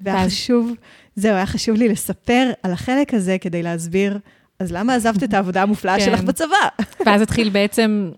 והיה 0.00 0.26
חשוב, 0.26 0.72
זהו, 1.16 1.34
היה 1.34 1.46
חשוב 1.46 1.76
לי 1.76 1.88
לספר 1.88 2.50
על 2.62 2.72
החלק 2.72 3.14
הזה 3.14 3.36
כדי 3.40 3.62
להסביר, 3.62 4.18
אז 4.58 4.72
למה 4.72 4.94
עזבת 4.94 5.22
את 5.22 5.34
העבודה 5.34 5.62
המופלאה 5.62 5.98
כן. 5.98 6.04
שלך 6.04 6.20
בצבא? 6.20 6.68
ואז 7.06 7.22
התחיל 7.22 7.50
בעצם, 7.50 8.10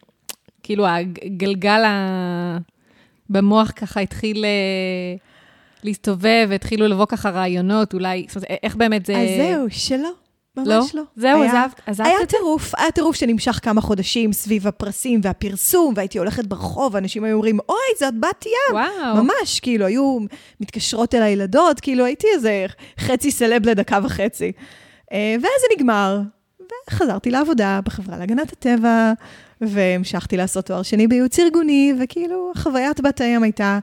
כאילו, 0.62 0.86
הגלגל 0.86 1.84
ה... 1.84 2.58
במוח 3.30 3.72
ככה 3.76 4.00
התחיל 4.00 4.44
אה, 4.44 5.16
להסתובב, 5.84 6.48
התחילו 6.54 6.88
לבוא 6.88 7.06
ככה 7.06 7.30
רעיונות, 7.30 7.94
אולי, 7.94 8.24
זאת 8.28 8.36
אומרת, 8.36 8.48
איך 8.62 8.76
באמת 8.76 9.06
זה... 9.06 9.16
אז 9.16 9.28
זהו, 9.36 9.66
שלא, 9.70 10.08
ממש 10.56 10.68
לא? 10.68 10.84
לא. 10.94 11.02
זהו, 11.16 11.42
היה- 11.42 11.64
עזבת 11.64 11.80
עזבת 11.86 12.06
היה 12.06 12.16
את 12.22 12.30
זה? 12.30 12.36
טירוף, 12.38 12.74
היה 12.78 12.90
טירוף 12.90 13.16
שנמשך 13.16 13.60
כמה 13.62 13.80
חודשים 13.80 14.32
סביב 14.32 14.66
הפרסים 14.66 15.20
והפרסום, 15.22 15.92
והייתי 15.96 16.18
הולכת 16.18 16.46
ברחוב, 16.46 16.94
ואנשים 16.94 17.24
היו 17.24 17.34
אומרים, 17.34 17.58
אוי, 17.68 17.76
זאת 18.00 18.14
בת 18.20 18.46
ים. 18.46 18.76
וואו. 18.76 19.22
ממש, 19.24 19.60
כאילו, 19.60 19.86
היו 19.86 20.18
מתקשרות 20.60 21.14
אל 21.14 21.22
הילדות, 21.22 21.80
כאילו, 21.80 22.04
הייתי 22.04 22.26
איזה 22.34 22.66
חצי 23.00 23.30
סלב 23.30 23.68
לדקה 23.68 23.98
וחצי. 24.04 24.52
אה, 25.12 25.34
ואז 25.34 25.42
זה 25.60 25.76
נגמר, 25.76 26.20
וחזרתי 26.90 27.30
לעבודה 27.30 27.80
בחברה 27.84 28.18
להגנת 28.18 28.52
הטבע, 28.52 29.12
והמשכתי 29.60 30.36
לעשות 30.36 30.66
תואר 30.66 30.82
שני 30.82 31.06
בייעוץ 31.08 31.38
ארגוני, 31.38 31.92
וכאילו, 32.00 32.52
חוויית 32.56 33.00
בת 33.00 33.20
הים 33.20 33.42
הייתה, 33.42 33.78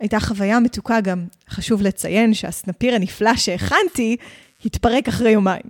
הייתה 0.00 0.20
חוויה 0.20 0.60
מתוקה 0.60 1.00
גם. 1.00 1.26
חשוב 1.50 1.82
לציין 1.82 2.34
שהסנפיר 2.34 2.94
הנפלא 2.94 3.36
שהכנתי, 3.36 4.16
התפרק 4.64 5.08
אחרי 5.08 5.30
יומיים. 5.30 5.62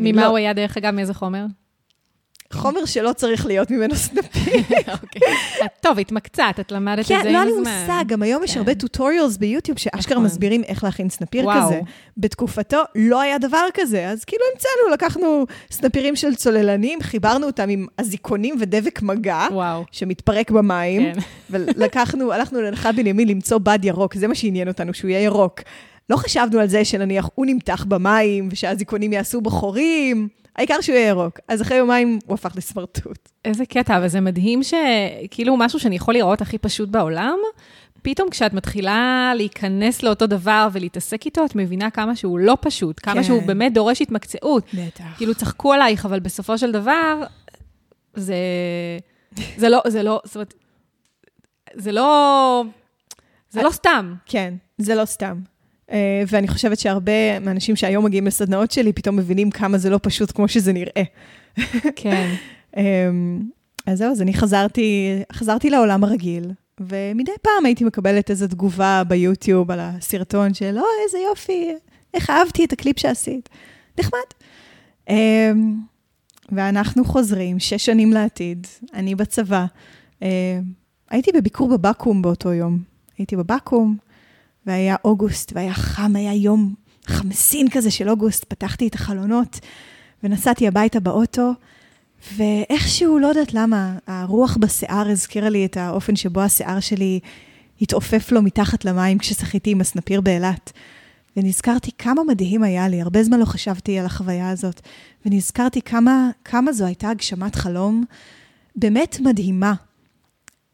ממה 0.00 0.22
לא, 0.22 0.26
הוא 0.26 0.36
היה, 0.36 0.52
דרך 0.52 0.76
אגב, 0.76 0.90
מאיזה 0.90 1.14
חומר? 1.14 1.44
חומר 2.52 2.84
שלא 2.84 3.12
צריך 3.12 3.46
להיות 3.46 3.70
ממנו 3.70 3.96
סנפיר. 3.96 4.62
אוקיי. 5.02 5.22
טוב, 5.80 5.98
התמקצעת, 5.98 6.60
את 6.60 6.72
למדת 6.72 6.98
את 6.98 7.06
זה 7.06 7.14
עם 7.14 7.22
כן, 7.22 7.28
הזמן. 7.28 7.32
לא 7.32 7.38
היה 7.38 7.62
לי 7.64 7.70
מושג, 7.86 8.04
גם 8.06 8.22
היום 8.22 8.44
יש 8.44 8.52
כן. 8.52 8.58
הרבה 8.58 8.74
טוטוריאלס 8.74 9.36
ביוטיוב 9.36 9.78
שאשכרה 9.78 10.14
נכון. 10.14 10.24
מסבירים 10.24 10.64
איך 10.64 10.84
להכין 10.84 11.08
סנפיר. 11.08 11.46
כזה. 11.64 11.80
בתקופתו 12.16 12.82
לא 12.94 13.20
היה 13.20 13.38
דבר 13.38 13.66
כזה, 13.74 14.08
אז 14.08 14.24
כאילו 14.24 14.42
המצאנו, 14.52 14.94
לקחנו 14.94 15.46
סנפירים 15.70 16.16
של 16.16 16.34
צוללנים, 16.34 17.02
חיברנו 17.02 17.46
אותם 17.46 17.68
עם 17.68 17.86
אזיקונים 17.98 18.56
ודבק 18.60 19.02
מגע. 19.02 19.46
שמתפרק 19.92 20.50
במים, 20.50 21.14
כן. 21.14 21.20
ולקחנו, 21.50 22.32
הלכנו 22.32 22.62
לנחל 22.62 22.92
בנימין 22.92 23.28
למצוא 23.28 23.58
בד 23.58 23.78
ירוק, 23.82 24.14
זה 24.14 24.28
מה 24.28 24.34
שעניין 24.34 24.68
אותנו, 24.68 24.94
שהוא 24.94 25.08
יהיה 25.08 25.22
ירוק. 25.22 25.60
לא 26.10 26.16
חשבנו 26.16 26.60
על 26.60 26.68
זה 26.68 26.84
שנניח 26.84 27.28
הוא 27.34 27.46
נמתח 27.46 27.84
במים, 27.88 28.48
ושהאזיקונים 28.52 29.12
יעשו 29.12 29.40
בו 29.40 29.50
חורים, 29.50 30.28
העיקר 30.56 30.80
שהוא 30.80 30.96
יהיה 30.96 31.08
ירוק. 31.08 31.40
אז 31.48 31.62
אחרי 31.62 31.76
יומיים 31.76 32.18
הוא 32.26 32.34
הפך 32.34 32.52
לסמרטוט. 32.56 33.28
איזה 33.44 33.66
קטע, 33.66 33.98
אבל 33.98 34.08
זה 34.08 34.20
מדהים 34.20 34.60
שכאילו 34.62 35.56
משהו 35.56 35.80
שאני 35.80 35.96
יכול 35.96 36.14
לראות 36.14 36.40
הכי 36.40 36.58
פשוט 36.58 36.88
בעולם, 36.88 37.38
פתאום 38.02 38.30
כשאת 38.30 38.52
מתחילה 38.52 39.32
להיכנס 39.36 40.02
לאותו 40.02 40.26
דבר 40.26 40.68
ולהתעסק 40.72 41.26
איתו, 41.26 41.44
את 41.44 41.54
מבינה 41.54 41.90
כמה 41.90 42.16
שהוא 42.16 42.38
לא 42.38 42.56
פשוט, 42.60 43.00
כמה 43.02 43.14
כן. 43.14 43.22
שהוא 43.22 43.42
באמת 43.42 43.74
דורש 43.74 44.02
התמקצעות. 44.02 44.64
בטח. 44.74 45.04
כאילו, 45.16 45.34
צחקו 45.34 45.72
עלייך, 45.72 46.06
אבל 46.06 46.20
בסופו 46.20 46.58
של 46.58 46.72
דבר, 46.72 47.22
זה, 48.14 48.36
זה 49.56 49.68
לא, 49.68 49.82
זה 49.86 50.02
לא, 50.02 50.20
זאת 50.24 50.36
אומרת, 50.36 50.54
זה 51.74 51.92
לא, 51.92 52.64
זה 53.50 53.62
לא 53.62 53.70
סתם. 53.70 54.14
כן, 54.26 54.54
זה 54.78 54.94
לא 54.94 55.04
סתם. 55.04 55.40
Uh, 55.90 55.92
ואני 56.28 56.48
חושבת 56.48 56.78
שהרבה 56.78 57.38
מהאנשים 57.40 57.76
שהיום 57.76 58.04
מגיעים 58.04 58.26
לסדנאות 58.26 58.70
שלי, 58.70 58.92
פתאום 58.92 59.16
מבינים 59.16 59.50
כמה 59.50 59.78
זה 59.78 59.90
לא 59.90 59.98
פשוט 60.02 60.32
כמו 60.32 60.48
שזה 60.48 60.72
נראה. 60.72 61.02
כן. 61.96 62.34
Um, 62.74 62.78
אז 63.86 63.98
זהו, 63.98 64.10
אז 64.10 64.22
אני 64.22 64.34
חזרתי, 64.34 65.22
חזרתי 65.32 65.70
לעולם 65.70 66.04
הרגיל, 66.04 66.52
ומדי 66.80 67.32
פעם 67.42 67.64
הייתי 67.66 67.84
מקבלת 67.84 68.30
איזו 68.30 68.46
תגובה 68.46 69.02
ביוטיוב 69.08 69.70
על 69.70 69.80
הסרטון 69.82 70.54
של, 70.54 70.78
אוי, 70.78 71.04
איזה 71.04 71.18
יופי, 71.18 71.74
איך 72.14 72.30
אהבתי 72.30 72.64
את 72.64 72.72
הקליפ 72.72 72.98
שעשית. 72.98 73.48
נחמד. 73.98 74.18
Um, 75.08 75.12
ואנחנו 76.52 77.04
חוזרים, 77.04 77.58
שש 77.58 77.86
שנים 77.86 78.12
לעתיד, 78.12 78.66
אני 78.94 79.14
בצבא. 79.14 79.66
Uh, 80.20 80.24
הייתי 81.10 81.30
בביקור 81.32 81.68
בבקו"ם 81.68 82.22
באותו 82.22 82.52
יום. 82.52 82.78
הייתי 83.18 83.36
בבקו"ם, 83.36 83.96
והיה 84.66 84.96
אוגוסט, 85.04 85.52
והיה 85.54 85.74
חם, 85.74 86.16
היה 86.16 86.34
יום 86.34 86.74
חמסין 87.06 87.70
כזה 87.70 87.90
של 87.90 88.10
אוגוסט, 88.10 88.44
פתחתי 88.44 88.88
את 88.88 88.94
החלונות 88.94 89.60
ונסעתי 90.22 90.68
הביתה 90.68 91.00
באוטו, 91.00 91.52
ואיכשהו, 92.36 93.18
לא 93.18 93.26
יודעת 93.26 93.54
למה, 93.54 93.98
הרוח 94.06 94.56
בשיער 94.60 95.08
הזכירה 95.10 95.48
לי 95.48 95.66
את 95.66 95.76
האופן 95.76 96.16
שבו 96.16 96.40
השיער 96.40 96.80
שלי 96.80 97.20
התעופף 97.80 98.32
לו 98.32 98.42
מתחת 98.42 98.84
למים 98.84 99.18
כששחיתי 99.18 99.70
עם 99.70 99.80
הסנפיר 99.80 100.20
באילת. 100.20 100.72
ונזכרתי 101.36 101.90
כמה 101.98 102.24
מדהים 102.24 102.62
היה 102.62 102.88
לי, 102.88 103.00
הרבה 103.00 103.22
זמן 103.22 103.40
לא 103.40 103.44
חשבתי 103.44 103.98
על 103.98 104.06
החוויה 104.06 104.50
הזאת, 104.50 104.80
ונזכרתי 105.26 105.82
כמה, 105.82 106.30
כמה 106.44 106.72
זו 106.72 106.84
הייתה 106.84 107.08
הגשמת 107.08 107.54
חלום 107.54 108.04
באמת 108.76 109.16
מדהימה. 109.20 109.74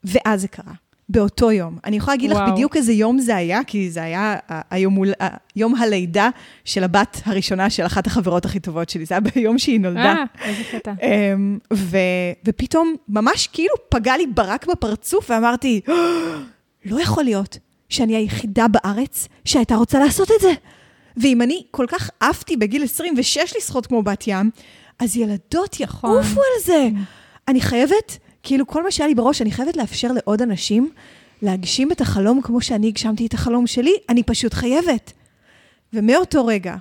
ואז 0.04 0.40
זה 0.40 0.48
קרה. 0.48 0.72
באותו 1.12 1.52
יום. 1.52 1.78
אני 1.84 1.96
יכולה 1.96 2.14
להגיד 2.16 2.30
לך 2.30 2.36
וואו. 2.36 2.52
בדיוק 2.52 2.76
איזה 2.76 2.92
יום 2.92 3.18
זה 3.18 3.36
היה, 3.36 3.64
כי 3.66 3.90
זה 3.90 4.02
היה 4.02 4.36
ה- 4.48 4.60
היום, 4.74 4.94
הול- 4.94 5.12
ה- 5.22 5.26
יום 5.56 5.74
הלידה 5.74 6.28
של 6.64 6.84
הבת 6.84 7.20
הראשונה 7.24 7.70
של 7.70 7.86
אחת 7.86 8.06
החברות 8.06 8.44
הכי 8.44 8.60
טובות 8.60 8.88
שלי. 8.88 9.04
זה 9.04 9.14
היה 9.14 9.20
ביום 9.20 9.58
שהיא 9.58 9.80
נולדה. 9.80 10.00
אה, 10.14 10.24
איזה 10.44 10.62
קטע. 10.72 10.92
אמ, 11.02 11.58
ו, 11.72 11.96
ופתאום 12.44 12.94
ממש 13.08 13.46
כאילו 13.46 13.74
פגע 13.88 14.16
לי 14.16 14.26
ברק 14.26 14.66
בפרצוף 14.66 15.30
ואמרתי, 15.30 15.80
לא 16.84 17.00
יכול 17.00 17.24
להיות 17.24 17.58
שאני 17.88 18.16
היחידה 18.16 18.66
בארץ 18.68 19.28
שהייתה 19.44 19.74
רוצה 19.74 19.98
לעשות 19.98 20.30
את 20.36 20.40
זה. 20.40 20.52
ואם 21.16 21.42
אני 21.42 21.62
כל 21.70 21.86
כך 21.88 22.10
עפתי 22.20 22.56
בגיל 22.56 22.84
26 22.84 23.38
לשחות 23.56 23.86
כמו 23.86 24.02
בת 24.02 24.24
ים, 24.26 24.50
אז 24.98 25.16
ילדות 25.16 25.76
נכון. 25.80 26.10
יעופו 26.14 26.40
על 26.40 26.64
זה. 26.64 26.88
אני 27.48 27.60
חייבת, 27.60 28.18
כאילו 28.42 28.66
כל 28.66 28.82
מה 28.82 28.90
שהיה 28.90 29.08
לי 29.08 29.14
בראש, 29.14 29.42
אני 29.42 29.50
חייבת 29.50 29.76
לאפשר 29.76 30.12
לעוד 30.12 30.42
אנשים 30.42 30.90
להגשים 31.42 31.92
את 31.92 32.00
החלום 32.00 32.42
כמו 32.42 32.60
שאני 32.60 32.88
הגשמתי 32.88 33.26
את 33.26 33.34
החלום 33.34 33.66
שלי, 33.66 33.92
אני 34.08 34.22
פשוט 34.22 34.54
חייבת. 34.54 35.12
ומאותו 35.92 36.46
רגע, 36.46 36.76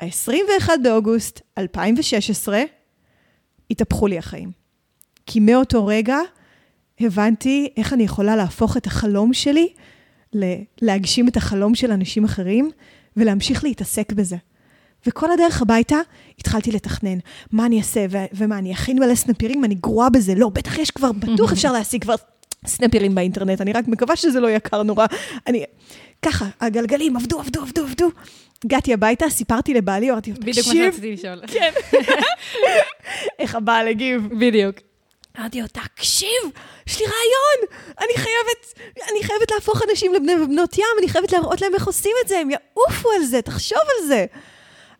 ה-21 0.00 0.68
באוגוסט 0.82 1.40
2016, 1.58 2.62
התהפכו 3.70 4.06
לי 4.06 4.18
החיים. 4.18 4.50
כי 5.26 5.40
מאותו 5.40 5.86
רגע 5.86 6.18
הבנתי 7.00 7.68
איך 7.76 7.92
אני 7.92 8.02
יכולה 8.02 8.36
להפוך 8.36 8.76
את 8.76 8.86
החלום 8.86 9.32
שלי 9.32 9.68
להגשים 10.82 11.28
את 11.28 11.36
החלום 11.36 11.74
של 11.74 11.90
אנשים 11.90 12.24
אחרים 12.24 12.70
ולהמשיך 13.16 13.64
להתעסק 13.64 14.12
בזה. 14.12 14.36
וכל 15.06 15.32
הדרך 15.32 15.62
הביתה 15.62 15.96
התחלתי 16.38 16.72
לתכנן 16.72 17.18
מה 17.52 17.66
אני 17.66 17.78
אעשה 17.78 18.06
ו- 18.10 18.24
ומה, 18.32 18.58
אני 18.58 18.72
אכין 18.72 18.98
מלא 18.98 19.14
סנפירים, 19.14 19.64
אני 19.64 19.74
גרועה 19.74 20.10
בזה. 20.10 20.34
לא, 20.34 20.48
בטח 20.48 20.78
יש 20.78 20.90
כבר, 20.90 21.12
בטוח 21.12 21.52
אפשר 21.52 21.72
להשיג 21.72 22.02
כבר 22.02 22.14
סנפירים 22.66 23.14
באינטרנט, 23.14 23.60
אני 23.60 23.72
רק 23.72 23.88
מקווה 23.88 24.16
שזה 24.16 24.40
לא 24.40 24.50
יקר 24.50 24.82
נורא. 24.82 25.06
אני 25.46 25.64
ככה, 26.22 26.46
הגלגלים 26.60 27.16
עבדו, 27.16 27.40
עבדו, 27.40 27.60
עבדו, 27.60 27.82
עבדו. 27.82 28.08
הגעתי 28.64 28.94
הביתה, 28.94 29.30
סיפרתי 29.30 29.74
לבעלי, 29.74 30.10
אמרתי 30.10 30.30
לו, 30.30 30.36
בדיוק 30.36 30.56
מה 30.56 30.62
תקשיב, 30.62 30.92
שרציתי 30.92 31.12
לשאול. 31.12 31.40
כן. 31.46 31.72
איך 33.38 33.54
הבעל 33.54 33.88
הגיב. 33.88 34.28
בדיוק. 34.38 34.76
אמרתי 35.38 35.60
לו, 35.60 35.66
תקשיב, 35.66 36.28
יש 36.86 37.00
לי 37.00 37.06
רעיון, 37.06 37.78
אני 37.98 38.16
חייבת, 38.16 38.90
אני 39.10 39.24
חייבת 39.24 39.50
להפוך 39.54 39.82
אנשים 39.90 40.14
לבני 40.14 40.34
ובנות 40.34 40.78
ים, 40.78 40.84
אני 40.98 41.08
חייבת 41.08 41.32
להראות 41.32 41.60
להם 41.60 41.74
איך 41.74 41.86
עושים 41.86 42.12
את 42.22 42.28
זה, 42.28 42.38
הם 42.38 42.48
יעופו 42.50 43.10
על 43.10 43.24
זה, 43.24 43.42
תחשוב 43.42 43.78
על 43.78 44.06
זה. 44.06 44.26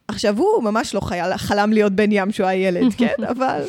עכשיו, 0.08 0.38
הוא 0.38 0.62
ממש 0.62 0.94
לא 0.94 1.00
חייל, 1.00 1.36
חלם 1.36 1.72
להיות 1.72 1.92
בן 1.92 2.12
ים 2.12 2.32
שהוא 2.32 2.46
היה 2.46 2.68
ילד, 2.68 2.92
כן? 2.98 3.24
אבל 3.28 3.62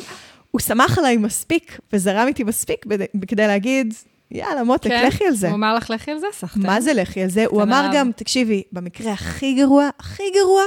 הוא 0.50 0.60
שמח 0.60 0.98
עליי 0.98 1.16
מספיק, 1.16 1.80
וזרם 1.92 2.26
איתי 2.28 2.44
מספיק 2.44 2.86
כדי 3.28 3.46
להגיד, 3.46 3.94
יאללה, 4.30 4.64
מותק, 4.64 4.88
כן? 4.88 5.06
לכי 5.06 5.24
על 5.24 5.34
זה. 5.34 5.48
הוא 5.48 5.54
אמר 5.54 5.74
לך, 5.74 5.90
לכי 5.90 6.10
על 6.10 6.18
זה, 6.18 6.26
סחטן. 6.32 6.66
מה 6.66 6.80
זה 6.80 6.94
לכי 6.94 7.22
על 7.22 7.28
זה? 7.30 7.44
הוא 7.46 7.62
אמר. 7.62 7.90
גם, 7.94 8.10
תקשיבי, 8.16 8.62
במקרה 8.72 9.12
הכי 9.12 9.54
גרוע, 9.54 9.88
הכי 9.98 10.22
גרוע, 10.34 10.62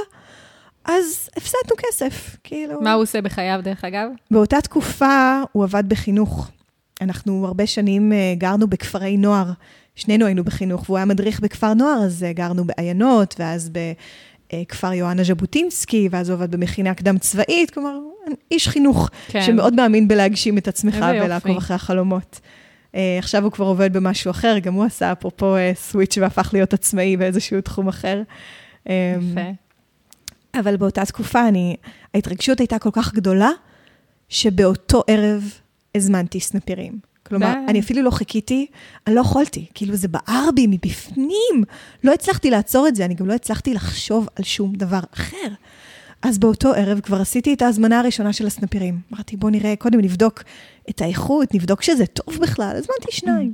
אז 0.84 1.28
הפסדנו 1.36 1.76
כסף, 1.78 2.36
כאילו. 2.44 2.80
מה 2.80 2.92
הוא 2.92 3.02
עושה 3.02 3.22
בחייו, 3.22 3.60
דרך 3.62 3.84
אגב? 3.84 4.08
באותה 4.30 4.60
תקופה 4.60 5.42
הוא 5.52 5.64
עבד 5.64 5.84
בחינוך. 5.88 6.50
אנחנו 7.00 7.46
הרבה 7.46 7.66
שנים 7.66 8.12
אה, 8.12 8.34
גרנו 8.38 8.66
בכפרי 8.66 9.16
נוער. 9.16 9.50
שנינו 9.94 10.26
היינו 10.26 10.44
בחינוך, 10.44 10.84
והוא 10.86 10.96
היה 10.96 11.06
מדריך 11.06 11.40
בכפר 11.40 11.74
נוער, 11.74 12.02
אז 12.04 12.24
אה, 12.24 12.32
גרנו 12.32 12.64
בעיינות, 12.64 13.34
ואז 13.38 13.70
בכפר 14.52 14.92
יואנה 14.92 15.24
ז'בוטינסקי, 15.24 16.08
ואז 16.10 16.28
הוא 16.28 16.34
עבד 16.34 16.50
במכינה 16.50 16.94
קדם 16.94 17.18
צבאית, 17.18 17.70
כלומר, 17.70 17.98
איש 18.50 18.68
חינוך, 18.68 19.10
כן. 19.28 19.42
שמאוד 19.42 19.74
מאמין 19.74 20.08
בלהגשים 20.08 20.58
את 20.58 20.68
עצמך. 20.68 21.04
ולעקוב 21.24 21.56
אחרי 21.56 21.76
החלומות. 21.76 22.40
אה, 22.94 23.16
עכשיו 23.18 23.44
הוא 23.44 23.52
כבר 23.52 23.64
עובד 23.66 23.92
במשהו 23.92 24.30
אחר, 24.30 24.58
גם 24.58 24.74
הוא 24.74 24.84
עשה 24.84 25.12
אפרופו 25.12 25.56
אה, 25.56 25.72
סוויץ' 25.74 26.18
והפך 26.18 26.50
להיות 26.52 26.74
עצמאי 26.74 27.16
באיזשהו 27.16 27.60
תחום 27.60 27.88
אחר. 27.88 28.22
אה, 28.88 29.14
יפה. 29.32 29.50
אבל 30.54 30.76
באותה 30.76 31.04
תקופה 31.04 31.48
אני, 31.48 31.76
ההתרגשות 32.14 32.60
הייתה 32.60 32.78
כל 32.78 32.90
כך 32.92 33.14
גדולה, 33.14 33.50
שבאותו 34.28 35.02
ערב 35.06 35.52
הזמנתי 35.94 36.40
סנפירים. 36.40 37.09
כלומר, 37.30 37.52
די. 37.52 37.58
אני 37.68 37.80
אפילו 37.80 38.02
לא 38.02 38.10
חיכיתי, 38.10 38.66
אני 39.06 39.14
לא 39.14 39.20
יכולתי. 39.20 39.66
כאילו, 39.74 39.96
זה 39.96 40.08
בער 40.08 40.50
בי 40.54 40.66
מבפנים. 40.66 41.64
לא 42.04 42.12
הצלחתי 42.12 42.50
לעצור 42.50 42.88
את 42.88 42.96
זה, 42.96 43.04
אני 43.04 43.14
גם 43.14 43.26
לא 43.26 43.32
הצלחתי 43.32 43.74
לחשוב 43.74 44.28
על 44.36 44.44
שום 44.44 44.74
דבר 44.74 45.00
אחר. 45.14 45.48
אז 46.22 46.38
באותו 46.38 46.72
ערב 46.74 47.00
כבר 47.00 47.20
עשיתי 47.20 47.54
את 47.54 47.62
ההזמנה 47.62 48.00
הראשונה 48.00 48.32
של 48.32 48.46
הסנפירים. 48.46 48.98
אמרתי, 49.12 49.36
בוא 49.36 49.50
נראה, 49.50 49.76
קודם 49.76 50.00
נבדוק 50.00 50.42
את 50.90 51.00
האיכות, 51.00 51.54
נבדוק 51.54 51.82
שזה 51.82 52.06
טוב 52.06 52.38
בכלל. 52.38 52.76
הזמנתי 52.76 53.12
שניים. 53.12 53.52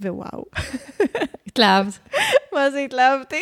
ווואו. 0.00 0.44
התלהבת. 1.46 1.98
מה 2.54 2.70
זה 2.70 2.78
התלהבתי? 2.78 3.40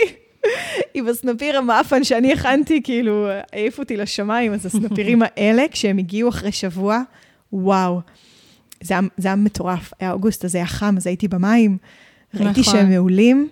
עם 0.94 1.08
הסנפיר 1.08 1.58
המאפן 1.58 2.04
שאני 2.04 2.32
הכנתי, 2.32 2.82
כאילו, 2.82 3.28
העיף 3.52 3.78
אותי 3.78 3.96
לשמיים, 3.96 4.52
אז 4.52 4.66
הסנפירים 4.66 5.22
האלה, 5.26 5.64
כשהם 5.70 5.98
הגיעו 5.98 6.28
אחרי 6.28 6.52
שבוע, 6.52 7.02
וואו. 7.52 8.00
זה 8.82 8.94
היה, 8.94 9.02
זה 9.16 9.28
היה 9.28 9.36
מטורף. 9.36 9.92
היה 10.00 10.12
אוגוסט, 10.12 10.44
אז 10.44 10.54
היה 10.54 10.66
חם, 10.66 10.94
אז 10.96 11.06
הייתי 11.06 11.28
במים. 11.28 11.78
ראיתי 12.34 12.60
נכון. 12.60 12.74
שהם 12.74 12.90
מעולים. 12.90 13.48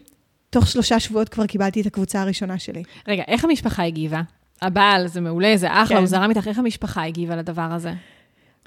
תוך 0.51 0.69
שלושה 0.69 1.01
שבועות 1.01 1.29
כבר 1.29 1.47
קיבלתי 1.47 1.81
את 1.81 1.87
הקבוצה 1.87 2.23
הראשונה 2.23 2.59
שלי. 2.59 2.83
רגע, 3.09 3.23
איך 3.29 3.45
המשפחה 3.45 3.83
הגיבה? 3.83 4.23
הבעל, 4.63 5.07
זה 5.07 5.21
מעולה, 5.21 5.57
זה 5.57 5.67
אחלה, 5.71 5.87
כן. 5.87 5.97
הוא 5.97 6.07
זרם 6.07 6.31
איתך, 6.31 6.49
איך 6.49 6.59
המשפחה 6.59 7.05
הגיבה 7.05 7.37
לדבר 7.37 7.63
הזה? 7.63 7.93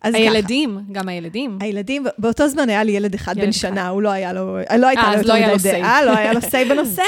אז 0.04 0.14
הילדים, 0.14 0.80
גם 0.92 1.10
הילדים. 1.10 1.56
ככה, 1.58 1.66
הילדים, 1.66 2.06
באותו 2.18 2.48
זמן 2.48 2.70
היה 2.70 2.84
לי 2.84 2.92
ילד 2.92 3.14
אחד 3.14 3.38
ילד 3.38 3.46
בן 3.46 3.50
אחד. 3.50 3.60
שנה, 3.60 3.88
הוא 3.88 4.02
לא 4.02 4.10
היה 4.10 4.34
לו, 4.34 4.58
לא 4.78 4.88
הייתה 4.88 5.02
אה, 5.02 5.16
לו 5.16 5.22
לא 5.28 5.34
יותר 5.34 5.52
לו 5.52 5.56
מדי. 5.56 5.72
דעה, 5.72 6.06
לא 6.06 6.18
היה 6.18 6.34
לו 6.34 6.40
say 6.40 6.66
בנושא. 6.70 7.02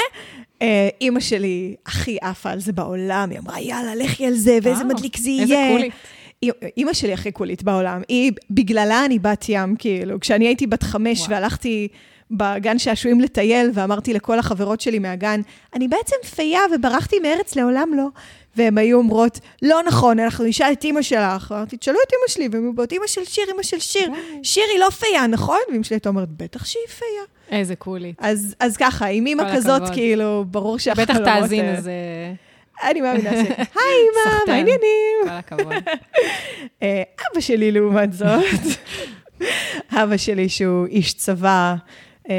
אה, 0.62 0.88
אימא 1.00 1.20
שלי 1.20 1.74
הכי 1.86 2.18
עפה 2.22 2.50
על 2.50 2.60
זה 2.60 2.72
בעולם, 2.72 3.30
היא 3.30 3.38
אמרה, 3.38 3.60
יאללה, 3.60 3.94
לכי 3.94 4.26
על 4.26 4.34
זה, 4.34 4.58
ואיזה 4.62 4.84
מדליק 4.84 5.16
זה 5.16 5.30
איזה 5.30 5.54
יהיה. 5.54 5.76
קולית. 5.76 5.92
אימא- 6.76 6.92
שלי 6.92 7.12
הכי 7.12 7.32
קולית 7.32 7.62
בעולם. 7.62 8.02
היא, 8.08 8.32
בגללה 8.50 9.04
אני 9.04 9.18
בת 9.18 9.44
ים, 9.48 9.76
כאילו. 9.78 10.20
כשאני 10.20 10.46
הייתי 10.46 10.66
בת 10.66 10.82
חמש 10.82 11.18
וואו. 11.20 11.30
והלכתי 11.30 11.88
בגן 12.30 12.78
שעשועים 12.78 13.20
לטייל, 13.20 13.70
ואמרתי 13.74 14.14
לכל 14.14 14.38
החברות 14.38 14.80
שלי 14.80 14.98
מהגן, 14.98 15.40
אני 15.74 15.88
בעצם 15.88 16.16
פייה 16.34 16.60
וברחתי 16.74 17.18
מארץ 17.18 17.56
לעולם 17.56 17.88
לא. 17.96 18.06
והן 18.56 18.78
היו 18.78 18.98
אומרות, 18.98 19.40
לא 19.62 19.80
נכון, 19.86 20.18
אנחנו 20.18 20.44
נשאל 20.44 20.72
את 20.72 20.84
אימא 20.84 21.02
שלך. 21.02 21.52
אמרתי, 21.56 21.76
תשאלו 21.76 21.98
את 22.06 22.12
אימא 22.12 22.28
שלי, 22.28 22.48
והן 22.52 22.66
אומרות, 22.66 22.92
אימא 22.92 23.06
של 23.06 23.24
שיר, 23.24 23.44
אימא 23.48 23.62
של 23.62 23.78
שיר. 23.78 24.10
שיר 24.42 24.64
היא 24.72 24.80
לא 24.80 24.90
פייה, 24.90 25.26
נכון? 25.26 25.58
ואימא 25.70 25.84
שלי 25.84 25.94
הייתה 25.94 26.08
אומרת, 26.08 26.28
בטח 26.36 26.64
שהיא 26.64 26.86
פייה. 26.98 27.58
איזה 27.58 27.76
קולית. 27.76 28.16
אז, 28.18 28.54
אז 28.60 28.76
ככה, 28.76 29.06
עם 29.06 29.26
אימא 29.26 29.56
כזאת, 29.56 29.82
הכבוד. 29.82 29.94
כאילו, 29.94 30.44
ברור 30.50 30.78
שהחלומות... 30.78 31.10
בטח 31.10 31.40
תאזין 31.40 31.64
אה, 31.64 31.76
איזה... 31.76 31.92
אני 32.82 33.00
מאמינה 33.00 33.30
ש... 33.30 33.34
היי, 33.76 34.06
סחטן. 34.24 34.50
מה 34.50 34.54
העניינים? 34.54 35.16
כל 35.24 35.28
הכבוד. 35.28 35.72
אה, 36.82 37.02
אבא 37.32 37.40
שלי, 37.40 37.72
לעומת 37.72 38.12
זאת, 38.12 38.44
אבא 40.02 40.16
שלי, 40.16 40.48
שהוא 40.48 40.86
איש 40.86 41.14
צבא, 41.14 41.74
אה, 42.30 42.34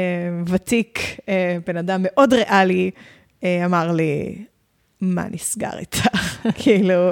ותיק, 0.46 0.98
אה, 1.28 1.56
בן 1.66 1.76
אדם 1.76 2.00
מאוד 2.02 2.32
ריאלי, 2.32 2.90
אמר 3.44 3.92
לי, 3.92 4.44
מה 5.00 5.24
נסגר 5.30 5.78
איתך? 5.78 6.06
כאילו, 6.54 7.10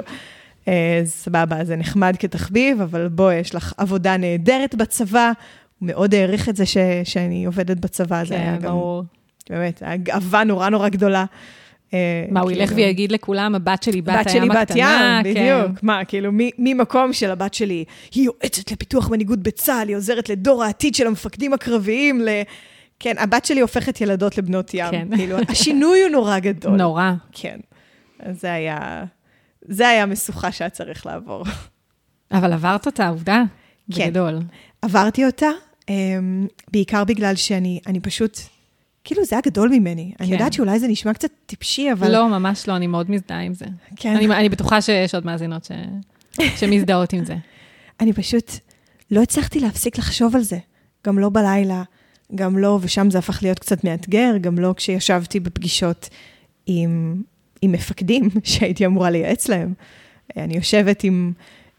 סבבה, 1.05 1.63
זה 1.63 1.75
נחמד 1.75 2.15
כתחביב, 2.19 2.81
אבל 2.81 3.07
בואי, 3.07 3.35
יש 3.35 3.55
לך 3.55 3.73
עבודה 3.77 4.17
נהדרת 4.17 4.75
בצבא. 4.75 5.31
הוא 5.79 5.87
מאוד 5.87 6.15
העריך 6.15 6.49
את 6.49 6.55
זה 6.55 6.65
ש, 6.65 6.77
שאני 7.03 7.45
עובדת 7.45 7.77
בצבא, 7.77 8.23
זה 8.23 8.35
היה 8.35 8.57
כן, 8.57 8.61
גם, 8.61 8.71
ברור. 8.71 9.03
באמת, 9.49 9.83
גאווה 10.03 10.43
נורא 10.43 10.69
נורא 10.69 10.89
גדולה. 10.89 11.25
אה, 11.93 12.25
מה, 12.31 12.39
הוא 12.39 12.51
ילך 12.51 12.69
כאילו- 12.69 12.75
ויגיד 12.81 13.11
לכולם, 13.11 13.55
הבת 13.55 13.83
שלי 13.83 14.01
בת 14.01 14.13
בת 14.19 14.29
שלי 14.29 14.39
הים 14.39 14.49
בת 14.49 14.57
הקטנה, 14.57 15.21
ים, 15.25 15.33
כן. 15.33 15.61
בדיוק. 15.63 15.83
מה, 15.83 16.05
כאילו, 16.05 16.31
ממקום 16.57 17.13
של 17.13 17.31
הבת 17.31 17.53
שלי, 17.53 17.85
היא 18.13 18.25
יועצת 18.25 18.71
לפיתוח 18.71 19.09
מנהיגות 19.09 19.39
בצה"ל, 19.39 19.87
היא 19.87 19.95
עוזרת 19.97 20.29
לדור 20.29 20.63
העתיד 20.63 20.95
של 20.95 21.07
המפקדים 21.07 21.53
הקרביים, 21.53 22.21
ל... 22.21 22.29
כן, 22.99 23.15
הבת 23.19 23.45
שלי 23.45 23.61
הופכת 23.61 24.01
ילדות 24.01 24.37
לבנות 24.37 24.71
ים. 24.73 24.91
כן. 24.91 25.07
כאילו, 25.15 25.37
השינוי 25.49 26.01
הוא 26.01 26.09
נורא 26.09 26.39
גדול. 26.39 26.75
נורא. 26.77 27.11
כן. 27.31 27.59
אז 28.19 28.41
זה 28.41 28.53
היה, 28.53 29.03
זה 29.61 29.87
היה 29.89 30.05
משוכה 30.05 30.51
שהיה 30.51 30.69
צריך 30.69 31.05
לעבור. 31.05 31.45
אבל 32.31 32.53
עברת 32.53 32.85
אותה, 32.85 33.07
עובדה. 33.07 33.43
כן. 33.95 34.07
בגדול. 34.07 34.39
עברתי 34.81 35.25
אותה, 35.25 35.49
אמ, 35.89 36.47
בעיקר 36.71 37.03
בגלל 37.03 37.35
שאני 37.35 37.79
אני 37.87 37.99
פשוט, 37.99 38.39
כאילו, 39.03 39.25
זה 39.25 39.35
היה 39.35 39.41
גדול 39.45 39.69
ממני. 39.69 40.11
אני 40.19 40.27
כן. 40.27 40.33
יודעת 40.33 40.53
שאולי 40.53 40.79
זה 40.79 40.87
נשמע 40.87 41.13
קצת 41.13 41.29
טיפשי, 41.45 41.91
אבל... 41.91 42.11
לא, 42.11 42.29
ממש 42.29 42.67
לא, 42.67 42.75
אני 42.75 42.87
מאוד 42.87 43.11
מזדהה 43.11 43.41
עם 43.41 43.53
זה. 43.53 43.65
כן. 43.95 44.15
אני 44.15 44.25
אני 44.25 44.49
בטוחה 44.49 44.81
שיש 44.81 45.15
עוד 45.15 45.25
מאזינות 45.25 45.63
ש- 45.63 46.41
שמזדהות 46.59 47.13
עם 47.13 47.25
זה. 47.25 47.35
אני 48.01 48.13
פשוט 48.13 48.51
לא 49.11 49.21
הצלחתי 49.21 49.59
להפסיק 49.59 49.97
לחשוב 49.97 50.35
על 50.35 50.41
זה. 50.41 50.57
גם 51.07 51.19
לא 51.19 51.29
בלילה, 51.29 51.83
גם 52.35 52.57
לא, 52.57 52.79
ושם 52.81 53.09
זה 53.09 53.17
הפך 53.17 53.43
להיות 53.43 53.59
קצת 53.59 53.83
מאתגר, 53.83 54.37
גם 54.41 54.59
לא 54.59 54.73
כשישבתי 54.77 55.39
בפגישות 55.39 56.09
עם, 56.65 57.21
עם 57.61 57.71
מפקדים 57.71 58.29
שהייתי 58.43 58.85
אמורה 58.85 59.09
לייעץ 59.09 59.47
להם. 59.47 59.73
אני 60.37 60.55
יושבת 60.55 61.03
עם, 61.03 61.33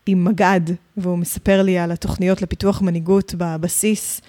עם 0.06 0.24
מג"ד, 0.24 0.60
והוא 0.96 1.18
מספר 1.18 1.62
לי 1.62 1.78
על 1.78 1.92
התוכניות 1.92 2.42
לפיתוח 2.42 2.82
מנהיגות 2.82 3.34
בבסיס, 3.38 4.20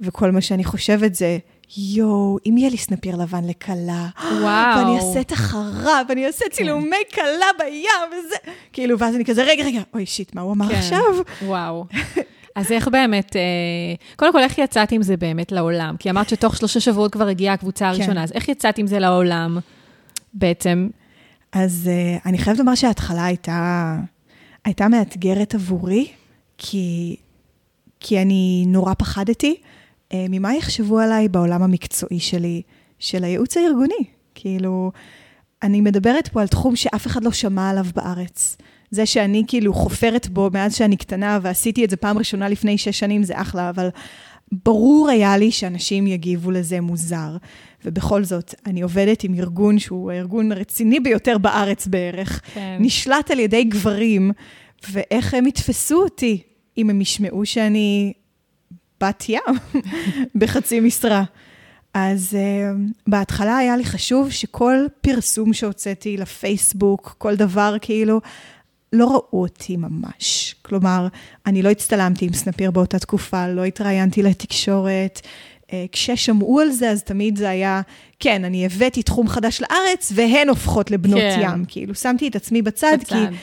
וכל 0.00 0.30
מה 0.30 0.40
שאני 0.40 0.64
חושבת 0.64 1.14
זה, 1.14 1.38
יואו, 1.76 2.38
אם 2.46 2.58
יהיה 2.58 2.70
לי 2.70 2.76
סנפיר 2.76 3.16
לבן 3.16 3.44
לכלה, 3.44 4.08
וואו. 4.40 4.78
ואני 4.78 4.96
אעשה 4.96 5.24
תחרה, 5.24 6.02
ואני 6.08 6.26
אעשה 6.26 6.44
צילומי 6.50 6.96
כלה 7.14 7.46
בים, 7.58 8.18
וזה... 8.26 8.36
כאילו, 8.72 8.98
ואז 8.98 9.14
אני 9.14 9.24
כזה, 9.24 9.42
רגע, 9.44 9.64
רגע, 9.64 9.80
אוי, 9.94 10.06
שיט, 10.06 10.34
מה 10.34 10.40
הוא 10.40 10.52
אמר 10.52 10.68
כן. 10.68 10.74
עכשיו? 10.74 11.00
וואו. 11.42 11.84
אז 12.54 12.72
איך 12.72 12.88
באמת, 12.88 13.36
אה, 13.36 13.40
קודם 14.16 14.32
כל, 14.32 14.40
איך 14.40 14.58
יצאת 14.58 14.92
עם 14.92 15.02
זה 15.02 15.16
באמת 15.16 15.52
לעולם? 15.52 15.96
כי 15.98 16.10
אמרת 16.10 16.28
שתוך 16.28 16.56
שלושה 16.56 16.80
שבועות 16.80 17.12
כבר 17.12 17.28
הגיעה 17.28 17.54
הקבוצה 17.54 17.88
הראשונה, 17.88 18.14
כן. 18.14 18.18
אז 18.18 18.32
איך 18.32 18.48
יצאת 18.48 18.78
עם 18.78 18.86
זה 18.86 18.98
לעולם 18.98 19.58
בעצם? 20.34 20.88
אז 21.52 21.90
uh, 21.90 22.28
אני 22.28 22.38
חייבת 22.38 22.58
לומר 22.58 22.74
שההתחלה 22.74 23.24
הייתה, 23.24 23.96
הייתה 24.64 24.88
מאתגרת 24.88 25.54
עבורי, 25.54 26.08
כי, 26.58 27.16
כי 28.00 28.22
אני 28.22 28.64
נורא 28.66 28.94
פחדתי 28.94 29.56
ממה 30.14 30.54
יחשבו 30.54 30.98
עליי 30.98 31.28
בעולם 31.28 31.62
המקצועי 31.62 32.20
שלי, 32.20 32.62
של 32.98 33.24
הייעוץ 33.24 33.56
הארגוני. 33.56 34.04
כאילו, 34.34 34.92
אני 35.62 35.80
מדברת 35.80 36.28
פה 36.28 36.40
על 36.40 36.48
תחום 36.48 36.76
שאף 36.76 37.06
אחד 37.06 37.24
לא 37.24 37.32
שמע 37.32 37.70
עליו 37.70 37.86
בארץ. 37.94 38.56
זה 38.90 39.06
שאני 39.06 39.44
כאילו 39.46 39.74
חופרת 39.74 40.28
בו 40.28 40.50
מאז 40.52 40.74
שאני 40.74 40.96
קטנה, 40.96 41.38
ועשיתי 41.42 41.84
את 41.84 41.90
זה 41.90 41.96
פעם 41.96 42.18
ראשונה 42.18 42.48
לפני 42.48 42.78
שש 42.78 42.98
שנים, 42.98 43.22
זה 43.22 43.40
אחלה, 43.40 43.70
אבל 43.70 43.88
ברור 44.52 45.08
היה 45.08 45.38
לי 45.38 45.50
שאנשים 45.50 46.06
יגיבו 46.06 46.50
לזה 46.50 46.80
מוזר. 46.80 47.36
ובכל 47.84 48.24
זאת, 48.24 48.54
אני 48.66 48.80
עובדת 48.80 49.24
עם 49.24 49.34
ארגון 49.34 49.78
שהוא 49.78 50.10
הארגון 50.10 50.52
הרציני 50.52 51.00
ביותר 51.00 51.38
בארץ 51.38 51.86
בערך, 51.86 52.40
כן. 52.54 52.76
נשלט 52.80 53.30
על 53.30 53.38
ידי 53.38 53.64
גברים, 53.64 54.30
ואיך 54.90 55.34
הם 55.34 55.46
יתפסו 55.46 56.02
אותי 56.02 56.42
אם 56.78 56.90
הם 56.90 57.00
ישמעו 57.00 57.46
שאני 57.46 58.12
בת 59.00 59.24
ים 59.28 59.82
בחצי 60.38 60.80
משרה. 60.80 61.24
אז 61.94 62.36
uh, 62.36 62.92
בהתחלה 63.06 63.56
היה 63.56 63.76
לי 63.76 63.84
חשוב 63.84 64.30
שכל 64.30 64.76
פרסום 65.00 65.52
שהוצאתי 65.52 66.16
לפייסבוק, 66.16 67.14
כל 67.18 67.36
דבר 67.36 67.76
כאילו, 67.80 68.20
לא 68.92 69.06
ראו 69.06 69.42
אותי 69.42 69.76
ממש. 69.76 70.54
כלומר, 70.62 71.08
אני 71.46 71.62
לא 71.62 71.70
הצטלמתי 71.70 72.24
עם 72.24 72.32
סנפיר 72.32 72.70
באותה 72.70 72.98
תקופה, 72.98 73.48
לא 73.48 73.64
התראיינתי 73.64 74.22
לתקשורת. 74.22 75.20
Uh, 75.66 75.68
כששמעו 75.92 76.60
על 76.60 76.70
זה, 76.70 76.90
אז 76.90 77.02
תמיד 77.02 77.36
זה 77.36 77.50
היה, 77.50 77.80
כן, 78.20 78.44
אני 78.44 78.66
הבאתי 78.66 79.02
תחום 79.02 79.28
חדש 79.28 79.62
לארץ, 79.62 80.12
והן 80.14 80.48
הופכות 80.48 80.90
לבנות 80.90 81.20
כן. 81.20 81.40
ים. 81.42 81.64
כאילו, 81.68 81.94
שמתי 81.94 82.28
את 82.28 82.36
עצמי 82.36 82.62
בצד, 82.62 82.96
בצד, 83.00 83.08
כי 83.08 83.36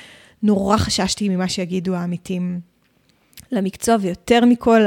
נורא 0.44 0.78
חששתי 0.78 1.30
ממה 1.30 1.48
שיגידו 1.48 1.96
העמיתים 1.96 2.60
למקצוע, 3.54 3.96
ויותר 4.02 4.46
מכל, 4.46 4.82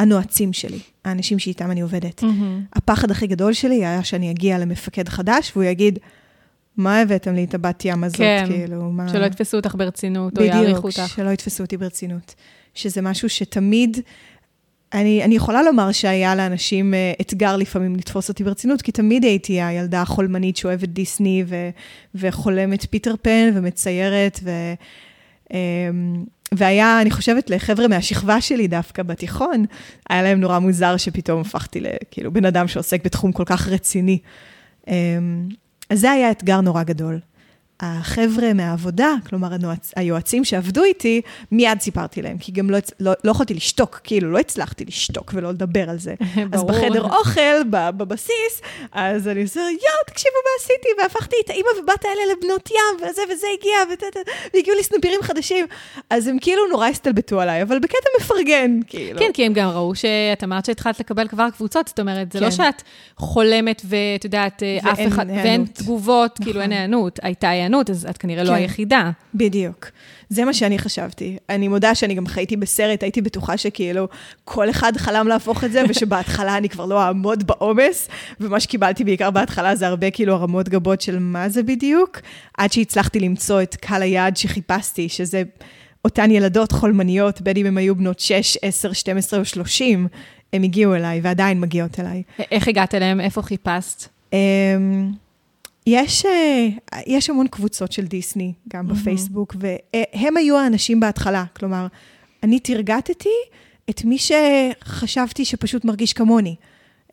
הנועצים 0.00 0.52
שלי, 0.52 0.78
האנשים 1.04 1.38
שאיתם 1.38 1.70
אני 1.70 1.80
עובדת. 1.80 2.22
Mm-hmm. 2.22 2.76
הפחד 2.76 3.10
הכי 3.10 3.26
גדול 3.26 3.52
שלי 3.52 3.86
היה 3.86 4.04
שאני 4.04 4.30
אגיע 4.30 4.58
למפקד 4.58 5.08
חדש, 5.08 5.52
והוא 5.56 5.64
יגיד, 5.64 5.98
מה 6.76 7.00
הבאתם 7.00 7.34
לי 7.34 7.44
את 7.44 7.54
הבת 7.54 7.84
ים 7.84 8.04
הזאת, 8.04 8.18
כן, 8.18 8.44
כאילו, 8.48 8.82
מה... 8.82 9.08
שלא 9.08 9.26
יתפסו 9.26 9.56
אותך 9.56 9.74
ברצינות, 9.74 10.34
בדיוק, 10.34 10.54
או 10.54 10.58
יעריכו 10.58 10.86
אותך. 10.86 10.98
בדיוק, 10.98 11.12
שלא 11.16 11.30
יתפסו 11.30 11.62
אותי 11.62 11.76
ברצינות. 11.76 12.34
שזה 12.74 13.02
משהו 13.02 13.28
שתמיד, 13.28 13.96
אני, 14.92 15.24
אני 15.24 15.34
יכולה 15.34 15.62
לומר 15.62 15.92
שהיה 15.92 16.34
לאנשים 16.34 16.94
uh, 16.94 17.22
אתגר 17.22 17.56
לפעמים 17.56 17.96
לתפוס 17.96 18.28
אותי 18.28 18.44
ברצינות, 18.44 18.82
כי 18.82 18.92
תמיד 18.92 19.24
הייתי 19.24 19.62
הילדה 19.62 20.02
החולמנית 20.02 20.56
שאוהבת 20.56 20.88
דיסני, 20.88 21.44
ו, 21.46 21.70
וחולמת 22.14 22.86
פיטר 22.90 23.14
פן, 23.22 23.50
ומציירת, 23.54 24.40
ו... 24.42 24.50
והיה, 26.54 27.00
אני 27.00 27.10
חושבת, 27.10 27.50
לחבר'ה 27.50 27.88
מהשכבה 27.88 28.40
שלי 28.40 28.68
דווקא 28.68 29.02
בתיכון, 29.02 29.64
היה 30.10 30.22
להם 30.22 30.40
נורא 30.40 30.58
מוזר 30.58 30.96
שפתאום 30.96 31.40
הפכתי 31.40 31.80
לכאילו 31.80 32.32
בן 32.32 32.44
אדם 32.44 32.68
שעוסק 32.68 33.04
בתחום 33.04 33.32
כל 33.32 33.44
כך 33.46 33.68
רציני. 33.68 34.18
אמ, 34.88 35.48
אז 35.90 36.00
זה 36.00 36.10
היה 36.10 36.30
אתגר 36.30 36.60
נורא 36.60 36.82
גדול. 36.82 37.20
החבר'ה 37.80 38.52
מהעבודה, 38.52 39.14
כלומר. 39.28 39.50
היועצים 39.96 40.44
שעבדו 40.44 40.84
איתי, 40.84 41.20
מיד 41.52 41.80
סיפרתי 41.80 42.22
להם, 42.22 42.38
כי 42.38 42.52
גם 42.52 42.70
לא, 42.70 42.78
לא, 43.00 43.12
לא 43.24 43.30
יכולתי 43.30 43.54
לשתוק, 43.54 44.00
כאילו 44.04 44.32
לא 44.32 44.38
הצלחתי 44.38 44.84
לשתוק 44.84 45.30
ולא 45.34 45.50
לדבר 45.50 45.90
על 45.90 45.98
זה. 45.98 46.14
אז 46.52 46.64
בחדר 46.64 47.02
אוכל, 47.02 47.62
בבסיס, 47.70 48.62
אז 48.92 49.28
אני 49.28 49.42
עושה, 49.42 49.60
יואו, 49.60 50.04
תקשיבו 50.06 50.34
מה 50.44 50.50
עשיתי, 50.60 50.88
והפכתי 51.02 51.36
את 51.44 51.50
האימא 51.50 51.68
ובת 51.82 52.04
האלה 52.04 52.32
לבנות 52.32 52.70
ים, 52.70 53.08
וזה 53.08 53.22
וזה 53.32 53.46
הגיע, 53.58 53.96
והגיעו 54.54 54.76
לי 54.76 54.82
סנפירים 54.82 55.22
חדשים. 55.22 55.66
אז 56.10 56.26
הם 56.26 56.38
כאילו 56.40 56.62
נורא 56.70 56.86
הסתלבטו 56.86 57.40
עליי, 57.40 57.62
אבל 57.62 57.78
בקטע 57.78 58.08
מפרגן, 58.20 58.80
כאילו. 58.86 59.18
כן, 59.18 59.30
כי 59.34 59.46
הם 59.46 59.52
גם 59.52 59.68
ראו 59.68 59.94
שאת 59.94 60.44
אמרת 60.44 60.64
שהתחלת 60.64 61.00
לקבל 61.00 61.28
כבר 61.28 61.50
קבוצות, 61.50 61.88
זאת 61.88 62.00
אומרת, 62.00 62.32
זה 62.32 62.40
לא 62.40 62.50
כן. 62.50 62.62
לא 62.62 62.70
שאת 62.70 62.82
חולמת 63.16 63.82
ואת 63.84 64.24
יודעת, 64.24 64.62
אף 64.92 64.98
אחד, 65.08 65.26
ואין 65.28 65.64
תגובות, 65.72 66.36
כאילו 66.36 66.50
נכון. 66.50 66.62
אין 66.62 66.72
היענות, 66.72 67.18
הייתה 67.22 67.48
היענות, 67.48 67.69
אז 67.90 68.06
את 68.10 68.18
כנראה 68.18 68.42
לא 68.42 68.48
כן, 68.48 68.54
לא 68.54 68.58
היחידה. 68.58 69.10
בדיוק. 69.34 69.90
זה 70.28 70.44
מה 70.44 70.54
שאני 70.54 70.78
חשבתי. 70.78 71.36
אני 71.48 71.68
מודה 71.68 71.94
שאני 71.94 72.14
גם 72.14 72.26
חייתי 72.26 72.56
בסרט, 72.56 73.02
הייתי 73.02 73.20
בטוחה 73.20 73.56
שכאילו 73.56 74.08
כל 74.44 74.70
אחד 74.70 74.92
חלם 74.96 75.28
להפוך 75.28 75.64
את 75.64 75.72
זה, 75.72 75.82
ושבהתחלה 75.88 76.56
אני 76.56 76.68
כבר 76.68 76.86
לא 76.86 77.02
אעמוד 77.02 77.46
בעומס, 77.46 78.08
ומה 78.40 78.60
שקיבלתי 78.60 79.04
בעיקר 79.04 79.30
בהתחלה 79.30 79.76
זה 79.76 79.86
הרבה 79.86 80.10
כאילו 80.10 80.34
הרמות 80.34 80.68
גבות 80.68 81.00
של 81.00 81.18
מה 81.18 81.48
זה 81.48 81.62
בדיוק, 81.62 82.20
עד 82.58 82.72
שהצלחתי 82.72 83.20
למצוא 83.20 83.62
את 83.62 83.74
קהל 83.74 84.02
היעד 84.02 84.36
שחיפשתי, 84.36 85.08
שזה 85.08 85.42
אותן 86.04 86.30
ילדות 86.30 86.72
חולמניות, 86.72 87.40
בין 87.40 87.56
אם 87.56 87.66
הן 87.66 87.78
היו 87.78 87.96
בנות 87.96 88.20
6, 88.20 88.56
10, 88.62 88.92
12 88.92 89.40
או 89.40 89.44
30, 89.44 90.06
הם 90.52 90.62
הגיעו 90.62 90.94
אליי 90.94 91.20
ועדיין 91.22 91.60
מגיעות 91.60 92.00
אליי. 92.00 92.22
איך 92.50 92.68
הגעת 92.68 92.94
אליהם? 92.94 93.20
איפה 93.20 93.42
חיפשת? 93.42 94.08
יש, 95.90 96.26
אה, 96.26 96.68
יש 97.06 97.30
המון 97.30 97.46
קבוצות 97.46 97.92
של 97.92 98.06
דיסני, 98.06 98.52
גם 98.68 98.86
mm-hmm. 98.86 98.94
בפייסבוק, 98.94 99.56
והם 99.58 100.36
היו 100.36 100.58
האנשים 100.58 101.00
בהתחלה. 101.00 101.44
כלומר, 101.56 101.86
אני 102.42 102.60
תרגטתי 102.60 103.28
את 103.90 104.04
מי 104.04 104.16
שחשבתי 104.18 105.44
שפשוט 105.44 105.84
מרגיש 105.84 106.12
כמוני. 106.12 106.56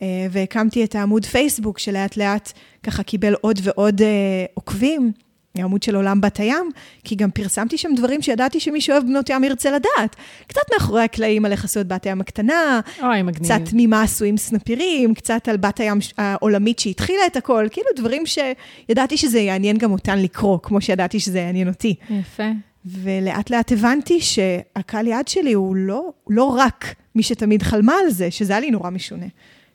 אה, 0.02 0.28
והקמתי 0.32 0.84
את 0.84 0.96
העמוד 0.96 1.26
פייסבוק, 1.26 1.80
שלאט 1.80 2.18
לאט 2.18 2.52
ככה 2.84 3.04
קיבל 3.04 3.34
עוד 3.42 3.60
ועוד 3.64 4.02
אה, 4.02 4.46
עוקבים. 4.54 5.12
העמוד 5.60 5.84
של 5.84 5.96
עולם 5.96 6.22
בת 6.22 6.38
הים, 6.38 6.70
כי 7.04 7.16
גם 7.16 7.32
פרסמתי 7.32 7.78
שם 7.78 7.90
דברים 7.96 8.22
שידעתי 8.22 8.60
שמי 8.60 8.82
שאוהב 8.82 9.04
בנות 9.04 9.30
ים 9.30 9.44
ירצה 9.44 9.72
לדעת. 9.72 10.16
קצת 10.48 10.62
מאחורי 10.74 11.04
הקלעים 11.04 11.46
על 11.46 11.52
איך 11.52 11.66
עשו 11.66 11.82
את 11.82 11.88
בת 11.88 12.06
הים 12.06 12.22
הקטנה, 12.22 12.80
אוי, 13.04 13.22
מגניב. 13.22 13.44
קצת 13.44 13.74
ממה 13.74 14.02
עשויים 14.02 14.38
סנפירים, 14.38 15.14
קצת 15.14 15.48
על 15.48 15.58
בת 15.58 15.80
הים 15.80 16.00
העולמית 16.18 16.80
שהתחילה 16.80 17.26
את 17.28 17.36
הכל, 17.36 17.68
כאילו 17.72 17.88
דברים 17.96 18.24
שידעתי 18.26 19.18
שזה 19.18 19.40
יעניין 19.40 19.78
גם 19.78 19.92
אותן 19.92 20.20
לקרוא, 20.20 20.60
כמו 20.64 20.82
שידעתי 20.82 21.20
שזה 21.20 21.40
יעניין 21.40 21.68
אותי. 21.68 21.96
יפה. 22.10 22.44
ולאט 22.86 23.50
לאט 23.50 23.72
הבנתי 23.72 24.22
שהקהל 24.22 25.08
יעד 25.08 25.28
שלי 25.28 25.54
הוא 25.54 25.76
לא, 25.76 26.10
לא 26.30 26.44
רק 26.44 26.96
מי 27.16 27.24
שתמיד 27.24 27.64
חלמה 27.64 27.94
על 28.04 28.10
זה, 28.10 28.32
שזה 28.32 28.54
היה 28.54 28.60
לי 28.60 28.72
נורא 28.72 28.90
משונה. 28.90 29.26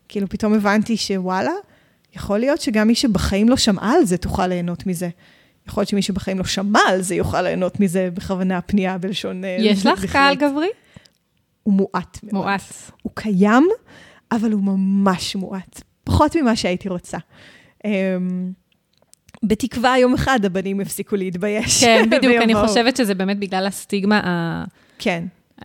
כאילו, 0.08 0.28
פתאום 0.28 0.54
הבנתי 0.54 0.96
שוואלה, 0.96 1.52
יכול 2.16 2.38
להיות 2.38 2.60
שגם 2.60 2.86
מי 2.86 2.94
שבחיים 2.94 3.48
לא 3.48 3.56
שמעה 3.56 3.94
על 3.94 4.04
זה 4.04 4.16
תוכל 4.16 4.46
ליהנות 4.46 4.86
מזה. 4.86 5.08
יכול 5.68 5.80
להיות 5.80 5.88
שמי 5.88 6.02
שבחיים 6.02 6.38
לא 6.38 6.44
שמע 6.44 6.80
על 6.88 7.02
זה 7.02 7.14
יוכל 7.14 7.42
ליהנות 7.42 7.80
מזה 7.80 8.08
בכוונה 8.14 8.60
פנייה 8.60 8.98
בלשון... 8.98 9.44
אה, 9.44 9.56
יש 9.60 9.86
לך 9.86 10.12
קהל 10.12 10.34
גברי? 10.34 10.68
הוא 11.62 11.74
מועט 11.74 12.18
מאוד. 12.22 12.44
מועט. 12.44 12.90
הוא 13.02 13.12
קיים, 13.14 13.68
אבל 14.32 14.52
הוא 14.52 14.62
ממש 14.62 15.36
מועט. 15.36 15.82
פחות 16.04 16.36
ממה 16.36 16.56
שהייתי 16.56 16.88
רוצה. 16.88 17.18
אמ, 17.84 18.52
בתקווה 19.42 19.98
יום 19.98 20.14
אחד 20.14 20.44
הבנים 20.44 20.80
יפסיקו 20.80 21.16
להתבייש. 21.16 21.84
כן, 21.84 22.04
בדיוק, 22.10 22.42
אני 22.42 22.54
חושבת 22.54 22.96
שזה 22.96 23.14
באמת 23.14 23.38
בגלל 23.38 23.66
הסטיגמה 23.66 24.20
ה... 24.24 24.64
כן. 24.98 25.24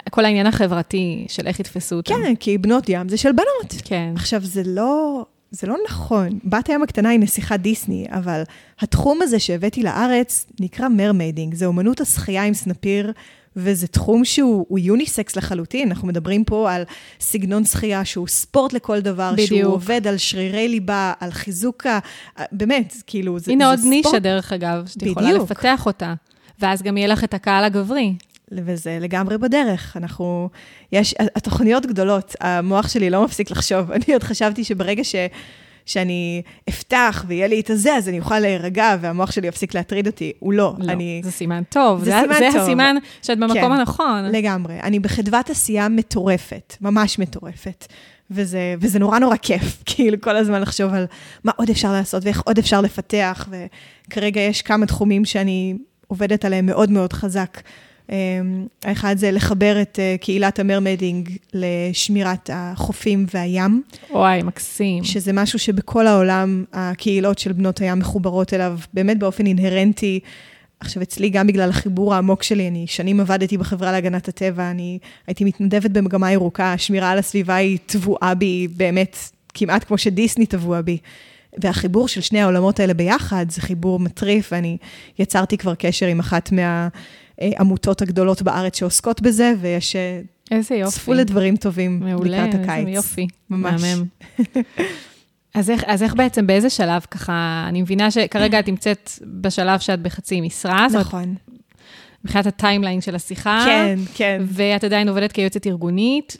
כל 0.10 0.25
העניין 0.25 0.47
החברתי 0.47 1.25
של 1.29 1.47
איך 1.47 1.60
יתפסו 1.60 1.95
אותם. 1.95 2.13
כן, 2.23 2.36
כי 2.36 2.57
בנות 2.57 2.89
ים 2.89 3.10
זה 3.10 3.17
של 3.17 3.31
בנות. 3.31 3.81
כן. 3.83 4.13
עכשיו, 4.15 4.41
זה 4.41 4.62
לא... 4.65 5.25
זה 5.51 5.67
לא 5.67 5.77
נכון. 5.86 6.39
בת 6.43 6.69
הים 6.69 6.83
הקטנה 6.83 7.10
היא 7.10 7.19
נסיכת 7.19 7.60
דיסני, 7.60 8.05
אבל 8.10 8.43
התחום 8.79 9.21
הזה 9.21 9.39
שהבאתי 9.39 9.83
לארץ 9.83 10.45
נקרא 10.60 10.88
mermaiding. 10.88 11.54
זה 11.53 11.65
אומנות 11.65 12.01
השחייה 12.01 12.43
עם 12.43 12.53
סנפיר, 12.53 13.12
וזה 13.55 13.88
תחום 13.88 14.25
שהוא 14.25 14.79
יוניסקס 14.79 15.36
לחלוטין. 15.36 15.88
אנחנו 15.88 16.07
מדברים 16.07 16.43
פה 16.43 16.71
על 16.71 16.83
סגנון 17.19 17.65
שחייה 17.65 18.05
שהוא 18.05 18.27
ספורט 18.27 18.73
לכל 18.73 18.99
דבר, 18.99 19.33
בדיוק. 19.33 19.47
שהוא 19.47 19.73
עובד 19.73 20.07
על 20.07 20.17
שרירי 20.17 20.67
ליבה, 20.67 21.13
על 21.19 21.31
חיזוק 21.31 21.86
ה... 21.86 21.99
באמת, 22.51 22.93
כאילו, 23.07 23.39
זה, 23.39 23.51
הנה 23.51 23.65
זה 23.65 23.69
עוד 23.69 23.79
ספורט. 23.79 23.93
נישה, 24.05 24.19
דרך 24.19 24.53
אגב, 24.53 24.88
שאת 24.88 25.03
יכולה 25.03 25.31
לפתח 25.31 25.86
אותה. 25.86 26.13
ואז 26.60 26.81
גם 26.81 26.97
יהיה 26.97 27.07
לך 27.07 27.23
את 27.23 27.33
הקהל 27.33 27.63
הגברי. 27.63 28.13
וזה 28.51 28.97
לגמרי 29.01 29.38
בדרך. 29.38 29.97
אנחנו, 29.97 30.49
יש, 30.91 31.15
התוכניות 31.36 31.86
גדולות, 31.86 32.36
המוח 32.41 32.88
שלי 32.88 33.10
לא 33.10 33.23
מפסיק 33.23 33.51
לחשוב. 33.51 33.91
אני 33.95 34.13
עוד 34.13 34.23
חשבתי 34.23 34.63
שברגע 34.63 35.03
ש... 35.03 35.15
שאני 35.86 36.41
אפתח 36.69 37.25
ויהיה 37.27 37.47
לי 37.47 37.60
את 37.60 37.69
הזה, 37.69 37.95
אז 37.95 38.10
אני 38.10 38.19
אוכל 38.19 38.39
להירגע 38.39 38.95
והמוח 39.01 39.31
שלי 39.31 39.47
יפסיק 39.47 39.75
להטריד 39.75 40.07
אותי. 40.07 40.31
הוא 40.39 40.53
לא. 40.53 40.75
לא, 40.79 40.91
אני... 40.91 41.21
זה 41.23 41.31
סימן 41.31 41.63
טוב. 41.69 42.03
זה, 42.03 42.05
זה 42.05 42.17
סימן 42.21 42.33
זה 42.33 42.49
טוב. 42.53 42.62
הסימן 42.62 42.95
שאת 43.21 43.39
במקום 43.39 43.57
כן, 43.57 43.71
הנכון. 43.71 44.25
לגמרי. 44.25 44.79
אני 44.83 44.99
בחדוות 44.99 45.49
עשייה 45.49 45.89
מטורפת, 45.89 46.75
ממש 46.81 47.19
מטורפת. 47.19 47.88
וזה, 48.31 48.75
וזה 48.79 48.99
נורא 48.99 49.19
נורא 49.19 49.36
כיף, 49.41 49.77
כאילו 49.86 50.21
כל 50.21 50.36
הזמן 50.36 50.62
לחשוב 50.62 50.93
על 50.93 51.05
מה 51.43 51.51
עוד 51.55 51.69
אפשר 51.69 51.91
לעשות 51.91 52.23
ואיך 52.25 52.41
עוד 52.45 52.57
אפשר 52.57 52.81
לפתח, 52.81 53.49
וכרגע 53.49 54.41
יש 54.41 54.62
כמה 54.62 54.86
תחומים 54.86 55.25
שאני 55.25 55.75
עובדת 56.07 56.45
עליהם 56.45 56.65
מאוד 56.65 56.91
מאוד 56.91 57.13
חזק. 57.13 57.62
אמ, 58.12 58.15
האחד 58.84 59.17
זה 59.17 59.32
לחבר 59.32 59.82
את 59.82 60.00
אה, 60.00 60.15
קהילת 60.22 60.60
המרמדינג 60.60 61.30
לשמירת 61.54 62.50
החופים 62.54 63.26
והים. 63.34 63.84
וואי, 64.12 64.43
מקסים. 64.43 65.04
שזה 65.04 65.34
משהו 65.34 65.60
שבכל 65.60 66.08
העולם 66.08 66.63
הקהילות 66.74 67.39
של 67.39 67.52
בנות 67.52 67.82
הים 67.82 68.00
מחוברות 68.00 68.54
אליו 68.54 68.80
באמת 68.93 69.20
באופן 69.20 69.46
אינהרנטי. 69.46 70.20
עכשיו, 70.80 71.04
אצלי, 71.04 71.30
גם 71.30 71.48
בגלל 71.48 71.70
החיבור 71.70 72.13
העמוק 72.13 72.43
שלי, 72.43 72.67
אני 72.67 72.88
שנים 72.88 73.20
עבדתי 73.20 73.58
בחברה 73.58 73.91
להגנת 73.91 74.28
הטבע, 74.28 74.72
אני 74.72 75.00
הייתי 75.28 75.43
מתנדבת 75.43 75.91
במגמה 75.91 76.32
ירוקה, 76.32 76.74
השמירה 76.74 77.12
על 77.12 77.20
הסביבה 77.20 77.56
היא 77.56 77.78
טבועה 77.86 78.36
בי, 78.36 78.67
באמת, 78.67 79.17
כמעט 79.54 79.84
כמו 79.84 79.98
שדיסני 79.98 80.46
טבוע 80.46 80.82
בי. 80.82 80.98
והחיבור 81.62 82.08
של 82.08 82.22
שני 82.22 82.41
העולמות 82.41 82.80
האלה 82.80 82.93
ביחד, 82.93 83.46
זה 83.50 83.62
חיבור 83.62 84.00
מטריף, 84.00 84.50
ואני 84.52 84.78
יצרתי 85.20 85.58
כבר 85.58 85.76
קשר 85.76 86.06
עם 86.06 86.20
אחת 86.20 86.52
מה... 86.52 86.88
העמותות 87.41 88.02
הגדולות 88.02 88.41
בארץ 88.41 88.80
שעוסקות 88.80 89.21
בזה, 89.21 89.54
ויש... 89.62 89.95
אה, 89.95 90.21
איזה 90.52 90.76
יופי. 90.76 91.00
צפו 91.00 91.13
לדברים 91.13 91.56
טובים 91.56 92.00
מעולה, 92.00 92.38
לקראת 92.38 92.54
הקיץ. 92.54 92.67
מעולה, 92.67 92.78
איזה 92.78 92.89
יופי. 92.91 93.28
ממש. 93.50 93.82
מהמם. 93.84 94.06
אז 95.58 95.69
איך, 95.69 95.84
אז 95.88 96.04
איך 96.04 96.13
בעצם, 96.13 96.47
באיזה 96.47 96.69
שלב 96.69 97.02
ככה, 97.12 97.65
אני 97.67 97.82
מבינה 97.82 98.12
שכרגע 98.12 98.60
את 98.60 98.67
נמצאת 98.67 99.12
בשלב 99.23 99.80
שאת 99.80 100.02
בחצי 100.02 100.41
משרה. 100.41 100.88
נכון. 100.93 101.36
מבחינת 102.23 102.45
הטיימליין 102.45 103.02
של 103.02 103.15
השיחה. 103.15 103.62
כן, 103.65 104.00
כן. 104.15 104.41
ואת 104.45 104.84
עדיין 104.84 105.10
עובדת 105.10 105.32
כיועצת 105.32 105.67
ארגונית, 105.67 106.38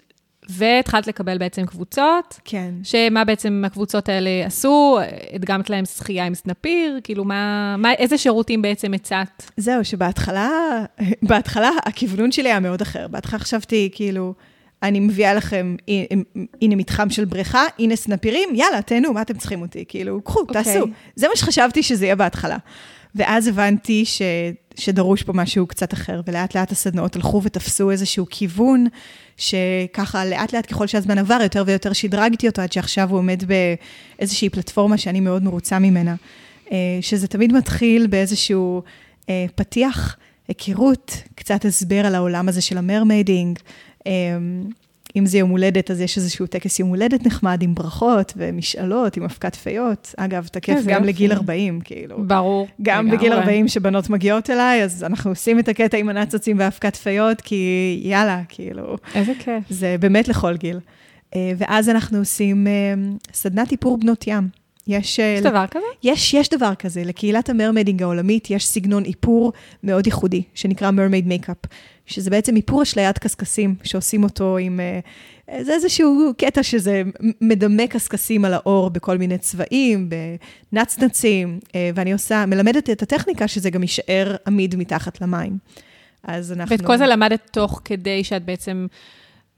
והתחלת 0.49 1.07
לקבל 1.07 1.38
בעצם 1.38 1.65
קבוצות, 1.65 2.39
כן. 2.45 2.73
שמה 2.83 3.25
בעצם 3.25 3.63
הקבוצות 3.65 4.10
האלה 4.10 4.29
עשו? 4.45 4.99
הדגמת 5.33 5.69
להם 5.69 5.86
שחייה 5.86 6.25
עם 6.25 6.36
סנפיר? 6.36 6.99
כאילו, 7.03 7.25
מה, 7.25 7.75
מה, 7.77 7.93
איזה 7.93 8.17
שירותים 8.17 8.62
בעצם 8.62 8.93
הצעת? 8.93 9.51
זהו, 9.57 9.86
שבהתחלה, 9.86 10.49
בהתחלה 11.29 11.69
הכיוונון 11.86 12.31
שלי 12.31 12.49
היה 12.49 12.60
מאוד 12.60 12.81
אחר. 12.81 13.07
בהתחלה 13.07 13.39
חשבתי, 13.39 13.89
כאילו, 13.93 14.33
אני 14.83 14.99
מביאה 14.99 15.33
לכם, 15.33 15.75
הנה 16.62 16.75
מתחם 16.75 17.10
של 17.10 17.25
בריכה, 17.25 17.63
הנה 17.79 17.95
סנפירים, 17.95 18.49
יאללה, 18.53 18.81
תהנו, 18.81 19.13
מה 19.13 19.21
אתם 19.21 19.38
צריכים 19.38 19.62
אותי? 19.62 19.86
כאילו, 19.88 20.21
קחו, 20.21 20.39
okay. 20.39 20.53
תעשו. 20.53 20.86
זה 21.15 21.27
מה 21.27 21.36
שחשבתי 21.36 21.83
שזה 21.83 22.05
יהיה 22.05 22.15
בהתחלה. 22.15 22.57
ואז 23.15 23.47
הבנתי 23.47 24.05
ש, 24.05 24.21
שדרוש 24.77 25.23
פה 25.23 25.33
משהו 25.33 25.67
קצת 25.67 25.93
אחר, 25.93 26.21
ולאט 26.27 26.55
לאט 26.55 26.71
הסדנאות 26.71 27.15
הלכו 27.15 27.41
ותפסו 27.43 27.91
איזשהו 27.91 28.25
כיוון, 28.29 28.87
שככה 29.37 30.25
לאט 30.25 30.53
לאט 30.53 30.71
ככל 30.71 30.87
שהזמן 30.87 31.17
עבר, 31.17 31.39
יותר 31.43 31.63
ויותר 31.65 31.93
שדרגתי 31.93 32.47
אותו, 32.47 32.61
עד 32.61 32.71
שעכשיו 32.71 33.09
הוא 33.09 33.19
עומד 33.19 33.43
באיזושהי 34.17 34.49
פלטפורמה 34.49 34.97
שאני 34.97 35.19
מאוד 35.19 35.43
מרוצה 35.43 35.79
ממנה. 35.79 36.15
אה, 36.71 36.77
שזה 37.01 37.27
תמיד 37.27 37.53
מתחיל 37.53 38.07
באיזשהו 38.07 38.81
אה, 39.29 39.45
פתיח, 39.55 40.17
היכרות, 40.47 41.17
קצת 41.35 41.65
הסבר 41.65 42.05
על 42.05 42.15
העולם 42.15 42.49
הזה 42.49 42.61
של 42.61 42.77
ה 42.77 42.84
mermaiding. 42.84 43.60
אם 45.17 45.25
זה 45.25 45.38
יום 45.38 45.49
הולדת, 45.49 45.91
אז 45.91 46.01
יש 46.01 46.17
איזשהו 46.17 46.47
טקס 46.47 46.80
יום 46.80 46.89
הולדת 46.89 47.25
נחמד 47.25 47.62
עם 47.62 47.75
ברכות 47.75 48.34
ומשאלות, 48.38 49.17
עם 49.17 49.23
אבקת 49.23 49.56
פיות. 49.56 50.13
אגב, 50.17 50.47
תקף 50.51 50.82
גם 50.86 50.93
יופי. 50.93 51.08
לגיל 51.08 51.32
40, 51.32 51.82
כאילו. 51.84 52.23
ברור. 52.27 52.67
גם 52.82 53.06
לגמרי. 53.06 53.17
בגיל 53.17 53.34
40 53.34 53.67
שבנות 53.67 54.10
מגיעות 54.10 54.49
אליי, 54.49 54.84
אז 54.84 55.03
אנחנו 55.03 55.32
עושים 55.32 55.60
את 55.60 55.67
הקטע 55.67 55.97
עם 55.97 56.10
הנצנצים 56.10 56.60
ואבקת 56.60 56.95
פיות, 56.95 57.41
כי 57.41 58.01
יאללה, 58.03 58.41
כאילו. 58.49 58.97
איזה 59.15 59.34
כיף. 59.39 59.63
זה 59.69 59.95
באמת 59.99 60.27
לכל 60.27 60.58
גיל. 60.58 60.80
אה, 61.36 61.51
ואז 61.58 61.89
אנחנו 61.89 62.17
עושים 62.17 62.67
אה, 62.67 62.93
סדנת 63.34 63.71
איפור 63.71 63.97
בנות 63.97 64.27
ים. 64.27 64.49
יש... 64.88 65.19
אה, 65.19 65.26
יש 65.26 65.41
דבר 65.41 65.65
כזה? 65.71 65.86
יש, 66.04 66.34
יש 66.34 66.50
דבר 66.50 66.76
כזה. 66.76 67.04
לקהילת 67.04 67.50
ה 67.49 67.54
mermaiding 67.54 68.03
העולמית 68.04 68.52
יש 68.52 68.65
סגנון 68.65 69.06
איפור 69.06 69.54
מאוד 69.84 70.08
ייחודי, 70.08 70.43
שנקרא 70.54 70.91
mermaid 70.91 71.27
makeup, 71.27 71.57
שזה 72.06 72.30
בעצם 72.30 72.56
איפור 72.56 72.84
אשליית 72.84 73.17
קשקשים, 73.17 73.76
שעושים 73.84 74.23
אותו 74.23 74.58
עם... 74.58 74.80
אה, 74.80 75.00
זה 75.63 75.73
איזשהו 75.73 76.32
קטע 76.38 76.63
שזה 76.63 77.02
מדמה 77.41 77.88
קשקשים 77.88 78.45
על 78.45 78.54
העור 78.53 78.89
בכל 78.89 79.17
מיני 79.17 79.38
צבעים, 79.38 80.10
בנצנצים, 80.71 81.60
אה, 81.76 81.89
ואני 81.95 82.13
עושה, 82.13 82.45
מלמדת 82.45 82.89
את 82.89 83.02
הטכניקה 83.02 83.47
שזה 83.47 83.69
גם 83.69 83.82
יישאר 83.82 84.36
עמיד 84.47 84.76
מתחת 84.76 85.21
למים. 85.21 85.58
אז 86.23 86.52
אנחנו... 86.52 86.76
ואת 86.78 86.86
כל 86.86 86.97
זה 86.97 87.08
למדת 87.08 87.50
תוך 87.52 87.82
כדי 87.86 88.23
שאת 88.23 88.45
בעצם... 88.45 88.88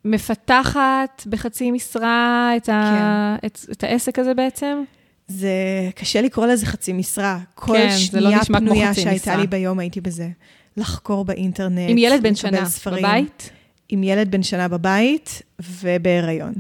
מפתחת 0.06 1.24
בחצי 1.26 1.72
משרה 1.72 2.52
את, 2.58 2.70
ה... 2.70 3.36
כן. 3.42 3.48
את, 3.48 3.60
את 3.72 3.84
העסק 3.84 4.20
הזה 4.20 4.34
בעצם? 4.34 4.84
זה, 5.30 5.50
קשה 5.96 6.22
לקרוא 6.22 6.46
לזה 6.46 6.66
חצי 6.66 6.94
משרה. 6.94 7.40
כל 7.56 7.74
כן, 7.74 7.98
שנייה 7.98 8.40
לא 8.50 8.60
פנויה 8.60 8.94
שהייתה 8.94 9.32
משרה. 9.32 9.38
לי 9.38 9.48
ביום 9.48 9.80
הייתי 9.80 10.02
בזה. 10.02 10.30
לחקור 10.78 11.26
באינטרנט, 11.26 11.90
עם 11.90 11.98
ילד 11.98 12.24
בן 12.24 12.36
שנה 12.36 12.66
ספרים, 12.66 13.04
בבית? 13.04 13.50
עם 13.90 14.04
ילד 14.04 14.32
בן 14.32 14.44
שנה 14.44 14.68
בבית 14.68 15.42
ובהיריון. 15.82 16.54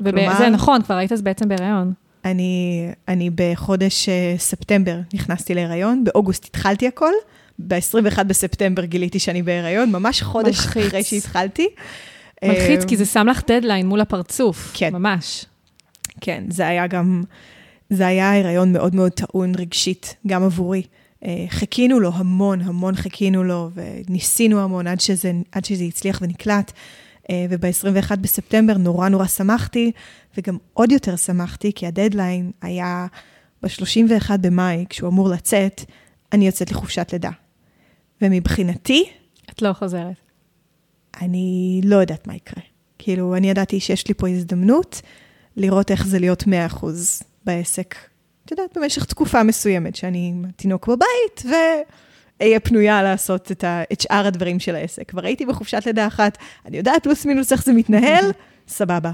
ובא... 0.00 0.38
זה 0.38 0.48
נכון, 0.48 0.82
כבר 0.82 0.94
היית 0.94 1.12
אז 1.12 1.22
בעצם 1.22 1.48
בהיריון. 1.48 1.92
אני, 2.24 2.88
אני 3.08 3.30
בחודש 3.34 4.08
uh, 4.08 4.40
ספטמבר 4.40 4.98
נכנסתי 5.14 5.54
להיריון, 5.54 6.04
באוגוסט 6.04 6.44
התחלתי 6.44 6.88
הכל, 6.88 7.12
ב-21 7.58 8.22
בספטמבר 8.22 8.84
גיליתי 8.84 9.18
שאני 9.18 9.42
בהיריון, 9.42 9.92
ממש 9.92 10.22
חודש 10.22 10.58
מלחיץ. 10.58 10.86
אחרי 10.86 11.02
שהתחלתי. 11.02 11.68
מלחיץ, 12.44 12.82
uh, 12.82 12.88
כי 12.88 12.96
זה 12.96 13.04
שם 13.04 13.26
לך 13.30 13.42
דדליין 13.50 13.86
מול 13.86 14.00
הפרצוף, 14.00 14.70
כן. 14.74 14.92
ממש. 14.92 15.44
כן, 16.20 16.44
זה 16.48 16.68
היה 16.68 16.86
גם, 16.86 17.22
זה 17.94 18.06
היה 18.06 18.38
הריון 18.38 18.72
מאוד 18.72 18.94
מאוד 18.94 19.12
טעון 19.12 19.52
רגשית, 19.54 20.14
גם 20.26 20.42
עבורי. 20.42 20.82
אה, 21.24 21.44
חיכינו 21.48 22.00
לו 22.00 22.10
המון, 22.14 22.60
המון 22.60 22.94
חיכינו 22.94 23.44
לו, 23.44 23.70
וניסינו 23.74 24.60
המון 24.60 24.86
עד 24.86 25.00
שזה, 25.00 25.32
עד 25.52 25.64
שזה 25.64 25.84
הצליח 25.84 26.18
ונקלט. 26.22 26.72
אה, 27.30 27.46
וב-21 27.50 28.16
בספטמבר 28.16 28.76
נורא 28.76 29.08
נורא 29.08 29.26
שמחתי, 29.26 29.92
וגם 30.36 30.56
עוד 30.72 30.92
יותר 30.92 31.16
שמחתי, 31.16 31.72
כי 31.74 31.86
הדדליין 31.86 32.50
היה 32.62 33.06
ב-31 33.62 34.36
במאי, 34.40 34.84
כשהוא 34.88 35.08
אמור 35.08 35.28
לצאת, 35.28 35.84
אני 36.32 36.46
יוצאת 36.46 36.70
לחופשת 36.70 37.08
לידה. 37.12 37.30
ומבחינתי... 38.22 39.04
את 39.50 39.62
לא 39.62 39.72
חוזרת. 39.72 40.16
אני 41.20 41.80
לא 41.84 41.96
יודעת 41.96 42.26
מה 42.26 42.34
יקרה. 42.34 42.62
כאילו, 42.98 43.36
אני 43.36 43.50
ידעתי 43.50 43.80
שיש 43.80 44.08
לי 44.08 44.14
פה 44.14 44.28
הזדמנות 44.28 45.02
לראות 45.56 45.90
איך 45.90 46.06
זה 46.06 46.18
להיות 46.18 46.42
100% 46.42 46.46
בעסק 47.44 47.94
את 48.44 48.50
יודעת, 48.50 48.78
במשך 48.78 49.04
תקופה 49.04 49.42
מסוימת, 49.42 49.96
שאני 49.96 50.28
עם 50.28 50.44
התינוק 50.48 50.88
בבית, 50.88 51.54
ואהיה 52.40 52.60
פנויה 52.60 53.02
לעשות 53.02 53.52
את, 53.52 53.64
ה, 53.64 53.82
את 53.92 54.00
שאר 54.00 54.26
הדברים 54.26 54.60
של 54.60 54.74
העסק. 54.74 55.08
כבר 55.08 55.24
הייתי 55.24 55.46
בחופשת 55.46 55.86
לידה 55.86 56.06
אחת, 56.06 56.38
אני 56.66 56.76
יודעת 56.76 57.02
פלוס 57.02 57.26
מינוס 57.26 57.52
איך 57.52 57.64
זה 57.64 57.72
מתנהל, 57.72 58.24
סבבה. 58.68 59.12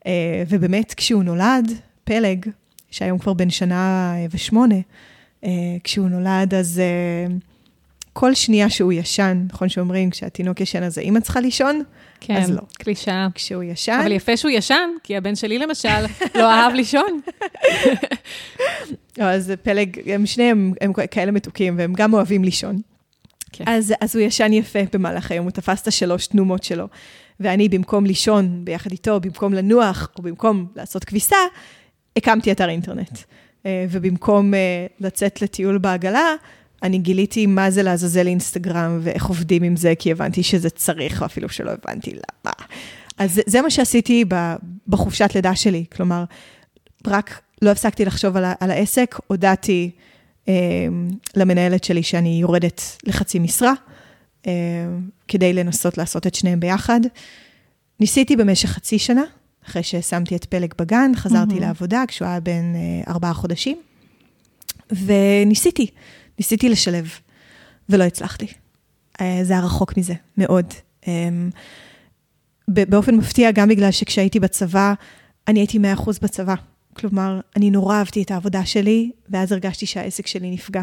Uh, 0.00 0.06
ובאמת, 0.48 0.94
כשהוא 0.94 1.24
נולד, 1.24 1.72
פלג, 2.04 2.46
שהיום 2.90 3.18
כבר 3.18 3.32
בן 3.32 3.50
שנה 3.50 4.14
ושמונה, 4.30 4.78
uh, 5.42 5.46
כשהוא 5.84 6.08
נולד, 6.08 6.54
אז 6.54 6.80
uh, 7.28 7.32
כל 8.14 8.34
שנייה 8.34 8.70
שהוא 8.70 8.92
ישן, 8.92 9.46
נכון 9.52 9.68
שאומרים, 9.68 10.10
כשהתינוק 10.10 10.60
ישן 10.60 10.82
אז 10.82 10.98
האמא 10.98 11.20
צריכה 11.20 11.40
לישון? 11.40 11.82
כן, 12.20 12.36
אז 12.36 12.50
לא. 12.50 12.60
קלישאה. 12.72 13.26
כשהוא 13.34 13.62
ישן... 13.62 13.98
אבל 14.02 14.12
יפה 14.12 14.36
שהוא 14.36 14.50
ישן, 14.50 14.90
כי 15.02 15.16
הבן 15.16 15.34
שלי 15.34 15.58
למשל 15.58 15.88
לא 16.34 16.52
אהב 16.52 16.72
לישון. 16.74 17.20
לא, 19.18 19.24
אז 19.24 19.52
פלג, 19.62 20.10
הם 20.10 20.26
שניהם 20.26 20.72
הם 20.80 20.92
כאלה 21.10 21.32
מתוקים, 21.32 21.78
והם 21.78 21.92
גם 21.92 22.14
אוהבים 22.14 22.44
לישון. 22.44 22.80
כן. 23.52 23.64
אז, 23.66 23.94
אז 24.00 24.16
הוא 24.16 24.24
ישן 24.24 24.52
יפה 24.52 24.78
במהלך 24.92 25.30
היום, 25.30 25.44
הוא 25.44 25.52
תפס 25.52 25.82
את 25.82 25.88
השלוש 25.88 26.26
תנומות 26.26 26.64
שלו. 26.64 26.88
ואני, 27.40 27.68
במקום 27.68 28.06
לישון 28.06 28.64
ביחד 28.64 28.90
איתו, 28.90 29.20
במקום 29.20 29.54
לנוח, 29.54 30.08
או 30.18 30.22
במקום 30.22 30.66
לעשות 30.76 31.04
כביסה, 31.04 31.36
הקמתי 32.16 32.52
אתר 32.52 32.68
אינטרנט. 32.68 33.18
אה, 33.66 33.86
ובמקום 33.90 34.54
אה, 34.54 34.86
לצאת 35.00 35.42
לטיול 35.42 35.78
בעגלה, 35.78 36.34
אני 36.84 36.98
גיליתי 36.98 37.46
מה 37.46 37.70
זה 37.70 37.82
לעזאזל 37.82 38.26
אינסטגרם 38.26 38.98
ואיך 39.02 39.26
עובדים 39.26 39.62
עם 39.62 39.76
זה, 39.76 39.94
כי 39.98 40.12
הבנתי 40.12 40.42
שזה 40.42 40.70
צריך, 40.70 41.22
אפילו 41.22 41.48
שלא 41.48 41.70
הבנתי 41.70 42.10
למה. 42.10 42.52
אז 43.18 43.34
זה, 43.34 43.42
זה 43.46 43.62
מה 43.62 43.70
שעשיתי 43.70 44.24
בחופשת 44.88 45.30
לידה 45.34 45.56
שלי, 45.56 45.84
כלומר, 45.96 46.24
רק 47.06 47.40
לא 47.62 47.70
הפסקתי 47.70 48.04
לחשוב 48.04 48.36
על, 48.36 48.44
על 48.60 48.70
העסק, 48.70 49.18
הודעתי 49.26 49.90
אה, 50.48 50.54
למנהלת 51.36 51.84
שלי 51.84 52.02
שאני 52.02 52.38
יורדת 52.40 52.82
לחצי 53.04 53.38
משרה, 53.38 53.72
אה, 54.46 54.52
כדי 55.28 55.52
לנסות 55.52 55.98
לעשות 55.98 56.26
את 56.26 56.34
שניהם 56.34 56.60
ביחד. 56.60 57.00
ניסיתי 58.00 58.36
במשך 58.36 58.68
חצי 58.68 58.98
שנה, 58.98 59.24
אחרי 59.66 59.82
ששמתי 59.82 60.36
את 60.36 60.44
פלג 60.44 60.72
בגן, 60.78 61.12
חזרתי 61.14 61.54
mm-hmm. 61.54 61.60
לעבודה 61.60 62.04
כשהוא 62.08 62.28
היה 62.28 62.40
בן 62.40 62.74
אה, 62.74 63.12
ארבעה 63.12 63.34
חודשים, 63.34 63.78
וניסיתי. 64.90 65.86
ניסיתי 66.38 66.68
לשלב, 66.68 67.10
ולא 67.88 68.04
הצלחתי. 68.04 68.46
אה, 69.20 69.40
זה 69.42 69.52
היה 69.52 69.62
רחוק 69.62 69.96
מזה, 69.96 70.14
מאוד. 70.38 70.66
אמ, 71.06 71.50
באופן 72.68 73.14
מפתיע, 73.14 73.50
גם 73.50 73.68
בגלל 73.68 73.90
שכשהייתי 73.90 74.40
בצבא, 74.40 74.94
אני 75.48 75.60
הייתי 75.60 75.78
100% 75.78 76.10
בצבא. 76.22 76.54
כלומר, 76.94 77.40
אני 77.56 77.70
נורא 77.70 77.96
אהבתי 77.96 78.22
את 78.22 78.30
העבודה 78.30 78.64
שלי, 78.64 79.10
ואז 79.28 79.52
הרגשתי 79.52 79.86
שהעסק 79.86 80.26
שלי 80.26 80.50
נפגע. 80.50 80.82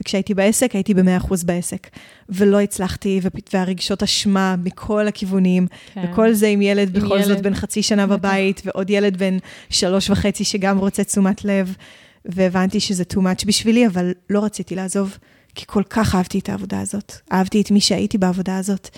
וכשהייתי 0.00 0.34
בעסק, 0.34 0.74
הייתי 0.74 0.94
ב-100% 0.94 1.28
בעסק. 1.44 1.88
ולא 2.28 2.60
הצלחתי, 2.60 3.20
והרגשות 3.52 4.02
אשמה 4.02 4.56
מכל 4.64 5.08
הכיוונים, 5.08 5.66
כן. 5.94 6.04
וכל 6.04 6.32
זה 6.32 6.48
עם 6.48 6.62
ילד 6.62 6.96
עם 6.96 7.02
בכל 7.02 7.16
ילד. 7.16 7.28
זאת 7.28 7.40
בן 7.40 7.54
חצי 7.54 7.82
שנה 7.82 8.06
בבית, 8.06 8.62
ועוד 8.64 8.90
ילד 8.90 9.16
בן 9.16 9.36
שלוש 9.70 10.10
וחצי 10.10 10.44
שגם 10.44 10.78
רוצה 10.78 11.04
תשומת 11.04 11.44
לב. 11.44 11.76
והבנתי 12.24 12.80
שזה 12.80 13.04
too 13.12 13.16
much 13.16 13.46
בשבילי, 13.46 13.86
אבל 13.86 14.12
לא 14.30 14.44
רציתי 14.44 14.74
לעזוב, 14.74 15.18
כי 15.54 15.64
כל 15.66 15.82
כך 15.90 16.14
אהבתי 16.14 16.38
את 16.38 16.48
העבודה 16.48 16.80
הזאת. 16.80 17.12
אהבתי 17.32 17.60
את 17.60 17.70
מי 17.70 17.80
שהייתי 17.80 18.18
בעבודה 18.18 18.58
הזאת. 18.58 18.88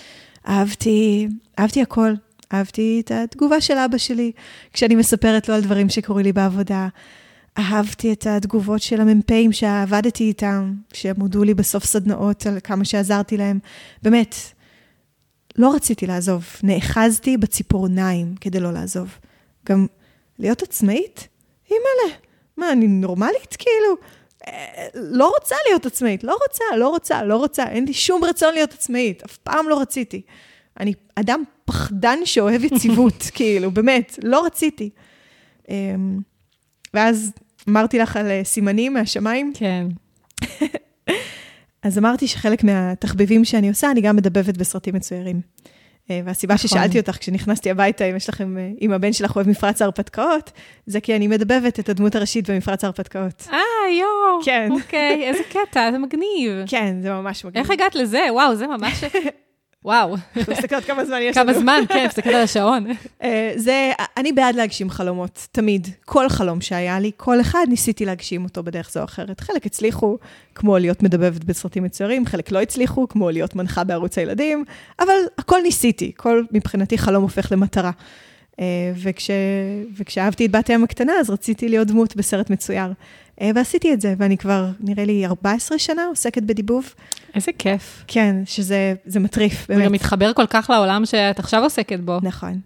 אהבתי, 0.47 1.27
אהבתי 1.59 1.81
הכל. 1.81 2.13
אהבתי 2.53 3.01
את 3.05 3.11
התגובה 3.11 3.61
של 3.61 3.77
אבא 3.77 3.97
שלי 3.97 4.31
כשאני 4.73 4.95
מספרת 4.95 5.49
לו 5.49 5.55
על 5.55 5.61
דברים 5.61 5.89
שקורים 5.89 6.25
לי 6.25 6.33
בעבודה. 6.33 6.87
אהבתי 7.57 8.13
את 8.13 8.27
התגובות 8.27 8.81
של 8.81 9.01
המ"פים 9.01 9.51
שעבדתי 9.51 10.23
איתם, 10.23 10.73
שהם 10.93 11.15
הודו 11.21 11.43
לי 11.43 11.53
בסוף 11.53 11.85
סדנאות 11.85 12.45
על 12.45 12.57
כמה 12.63 12.85
שעזרתי 12.85 13.37
להם. 13.37 13.59
באמת, 14.03 14.35
לא 15.57 15.75
רציתי 15.75 16.07
לעזוב. 16.07 16.45
נאחזתי 16.63 17.37
בציפורניים 17.37 18.35
כדי 18.41 18.59
לא 18.59 18.73
לעזוב. 18.73 19.17
גם 19.69 19.85
להיות 20.39 20.61
עצמאית? 20.61 21.27
אימא'לה, 21.71 22.15
מה, 22.57 22.71
אני 22.71 22.87
נורמלית? 22.87 23.55
כאילו, 23.59 23.95
אה, 24.47 24.87
לא 24.93 25.31
רוצה 25.39 25.55
להיות 25.67 25.85
עצמאית, 25.85 26.23
לא 26.23 26.37
רוצה, 26.47 26.63
לא 26.77 26.87
רוצה, 26.87 27.23
לא 27.23 27.37
רוצה, 27.37 27.67
אין 27.67 27.85
לי 27.85 27.93
שום 27.93 28.23
רצון 28.23 28.53
להיות 28.53 28.73
עצמאית, 28.73 29.23
אף 29.23 29.37
פעם 29.37 29.69
לא 29.69 29.81
רציתי. 29.81 30.21
אני 30.79 30.93
אדם 31.15 31.43
פחדן 31.65 32.19
שאוהב 32.25 32.63
יציבות, 32.73 33.23
כאילו, 33.33 33.71
באמת, 33.71 34.19
לא 34.23 34.45
רציתי. 34.45 34.89
אמ, 35.69 36.19
ואז 36.93 37.31
אמרתי 37.69 37.99
לך 37.99 38.15
על 38.17 38.31
אה, 38.31 38.41
סימנים 38.43 38.93
מהשמיים. 38.93 39.53
כן. 39.55 39.87
אז 41.83 41.97
אמרתי 41.97 42.27
שחלק 42.27 42.63
מהתחביבים 42.63 43.45
שאני 43.45 43.69
עושה, 43.69 43.91
אני 43.91 44.01
גם 44.01 44.15
מדבבת 44.15 44.57
בסרטים 44.57 44.95
מצוירים. 44.95 45.41
אה, 46.11 46.19
והסיבה 46.25 46.53
נכון. 46.53 46.67
ששאלתי 46.67 46.99
אותך 46.99 47.17
כשנכנסתי 47.17 47.71
הביתה, 47.71 48.05
אם 48.05 48.15
יש 48.15 48.29
לכם, 48.29 48.57
אה, 48.57 48.69
אם 48.81 48.91
הבן 48.91 49.13
שלך 49.13 49.35
אוהב 49.35 49.49
מפרץ 49.49 49.81
ההרפתקאות, 49.81 50.51
זה 50.85 50.99
כי 50.99 51.15
אני 51.15 51.27
מדבבת 51.27 51.79
את 51.79 51.89
הדמות 51.89 52.15
הראשית 52.15 52.49
במפרץ 52.49 52.83
ההרפתקאות. 52.83 53.47
אה, 53.51 53.59
יואו. 53.99 54.43
כן. 54.45 54.69
אוקיי, 54.71 55.23
איזה 55.27 55.43
קטע, 55.49 55.91
זה 55.91 55.97
מגניב. 55.97 56.51
כן, 56.67 56.95
זה 57.01 57.09
ממש 57.11 57.45
מגניב. 57.45 57.63
איך 57.63 57.71
הגעת 57.71 57.95
לזה? 57.95 58.21
וואו, 58.31 58.55
זה 58.55 58.67
ממש... 58.67 59.03
וואו. 59.85 60.15
אנחנו 60.37 60.53
מסתכלות 60.53 60.83
כמה 60.83 61.05
זמן 61.05 61.17
יש 61.21 61.37
לנו. 61.37 61.47
כמה 61.47 61.59
זמן, 61.59 61.81
כן, 61.87 62.05
מסתכלת 62.07 62.33
על 62.33 62.41
השעון. 62.41 62.87
אה, 63.23 63.51
זה, 63.55 63.91
אני 64.17 64.31
בעד 64.31 64.55
להגשים 64.55 64.89
חלומות, 64.89 65.47
תמיד. 65.51 65.87
כל 66.05 66.29
חלום 66.29 66.61
שהיה 66.61 66.99
לי, 66.99 67.11
כל 67.17 67.41
אחד 67.41 67.65
ניסיתי 67.69 68.05
להגשים 68.05 68.43
אותו 68.43 68.63
בדרך 68.63 68.91
זו 68.91 68.99
או 68.99 69.05
אחרת. 69.05 69.39
חלק 69.39 69.65
הצליחו, 69.65 70.17
כמו 70.55 70.77
להיות 70.77 71.03
מדבבת 71.03 71.43
בסרטים 71.43 71.83
מצוירים, 71.83 72.25
חלק 72.25 72.51
לא 72.51 72.61
הצליחו, 72.61 73.07
כמו 73.07 73.29
להיות 73.29 73.55
מנחה 73.55 73.83
בערוץ 73.83 74.17
הילדים, 74.17 74.65
אבל 74.99 75.15
הכל 75.37 75.59
ניסיתי, 75.63 76.11
כל 76.17 76.43
מבחינתי 76.51 76.97
חלום 76.97 77.23
הופך 77.23 77.51
למטרה. 77.51 77.91
אה, 78.59 78.65
וכש, 78.95 79.29
וכשאהבתי 79.97 80.45
את 80.45 80.51
בת 80.51 80.67
הים 80.67 80.83
הקטנה, 80.83 81.13
אז 81.19 81.29
רציתי 81.29 81.69
להיות 81.69 81.87
דמות 81.87 82.15
בסרט 82.15 82.49
מצויר. 82.49 82.91
אה, 83.41 83.51
ועשיתי 83.55 83.93
את 83.93 84.01
זה, 84.01 84.13
ואני 84.17 84.37
כבר, 84.37 84.69
נראה 84.79 85.05
לי, 85.05 85.25
14 85.25 85.79
שנה 85.79 86.05
עוסקת 86.05 86.43
בדיבוב. 86.43 86.93
איזה 87.35 87.51
כיף. 87.59 88.03
כן, 88.07 88.35
שזה 88.45 88.93
זה 89.05 89.19
מטריף, 89.19 89.67
זה 89.67 89.73
באמת. 89.73 89.85
גם 89.85 89.91
מתחבר 89.91 90.33
כל 90.33 90.45
כך 90.49 90.69
לעולם 90.69 91.05
שאת 91.05 91.39
עכשיו 91.39 91.63
עוסקת 91.63 91.99
בו. 91.99 92.17
נכון. 92.23 92.59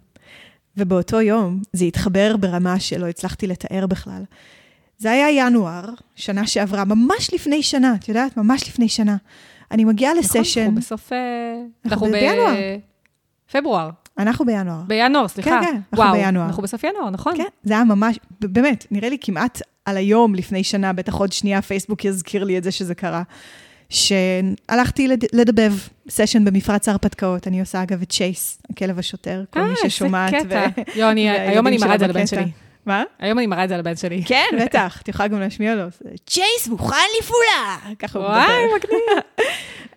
ובאותו 0.76 1.20
יום 1.20 1.60
זה 1.72 1.84
התחבר 1.84 2.36
ברמה 2.36 2.80
שלא 2.80 3.06
הצלחתי 3.06 3.46
לתאר 3.46 3.86
בכלל. 3.86 4.22
זה 4.98 5.10
היה 5.10 5.46
ינואר, 5.46 5.84
שנה 6.16 6.46
שעברה, 6.46 6.84
ממש 6.84 7.34
לפני 7.34 7.62
שנה, 7.62 7.94
את 7.94 8.08
יודעת? 8.08 8.36
ממש 8.36 8.68
לפני 8.68 8.88
שנה. 8.88 9.16
אני 9.70 9.84
מגיעה 9.84 10.12
נכון, 10.12 10.40
לסשן, 10.40 10.60
אנחנו 10.60 10.74
בסוף... 10.76 11.12
אה, 11.12 11.18
אנחנו 11.84 12.06
ב- 12.06 12.10
בינואר. 12.10 12.54
פברואר. 13.52 13.90
אנחנו 14.18 14.44
בינואר. 14.46 14.76
בינואר, 14.86 15.28
סליחה. 15.28 15.50
כן, 15.50 15.60
כן, 15.66 15.74
אנחנו 15.92 15.96
וואו, 15.98 16.12
בינואר. 16.12 16.46
אנחנו 16.46 16.62
בסוף 16.62 16.84
ינואר, 16.84 17.10
נכון? 17.10 17.36
כן, 17.36 17.44
זה 17.62 17.74
היה 17.74 17.84
ממש, 17.84 18.18
באמת, 18.40 18.86
נראה 18.90 19.08
לי 19.08 19.16
כמעט 19.20 19.62
על 19.84 19.96
היום 19.96 20.34
לפני 20.34 20.64
שנה, 20.64 20.92
בטח 20.92 21.14
עוד 21.14 21.32
שנייה 21.32 21.62
פייסבוק 21.62 22.04
יזכיר 22.04 22.44
לי 22.44 22.58
את 22.58 22.64
זה 22.64 22.70
שזה 22.70 22.94
קרה. 22.94 23.22
שהלכתי 23.88 25.08
לד- 25.08 25.24
לדבב 25.32 25.72
סשן 26.10 26.44
במפרץ 26.44 26.88
ההרפתקאות, 26.88 27.46
אני 27.46 27.60
עושה 27.60 27.82
אגב 27.82 28.02
את 28.02 28.08
צ'ייס, 28.10 28.62
הכלב 28.70 28.98
השוטר, 28.98 29.44
כל 29.50 29.60
מי 29.62 29.74
ששומעת. 29.82 30.34
אה, 30.34 30.38
איזה 30.38 30.48
קטע. 30.74 30.80
ו- 30.96 30.98
יואו, 30.98 31.10
אני- 31.10 31.30
היום 31.30 31.66
אני 31.66 31.78
מראה 31.78 31.94
את 31.94 32.00
זה 32.00 32.06
לבן. 32.06 32.26
שלי. 32.26 32.50
מה? 32.86 33.02
היום 33.18 33.38
אני 33.38 33.46
מראה 33.46 33.64
את 33.64 33.68
זה 33.68 33.76
לבן 33.76 33.96
שלי. 33.96 34.22
כן, 34.26 34.44
בטח, 34.64 35.00
את 35.02 35.08
יכולה 35.08 35.28
גם 35.28 35.40
להשמיע 35.40 35.74
לו. 35.74 35.82
צ'ייס 36.26 36.68
מוכן 36.68 36.96
לפעולה! 37.20 37.76
ככה 37.98 38.18
הוא 38.18 38.28
מדבר. 38.28 38.38
וואי, 38.40 38.64
מגניב. 38.76 39.24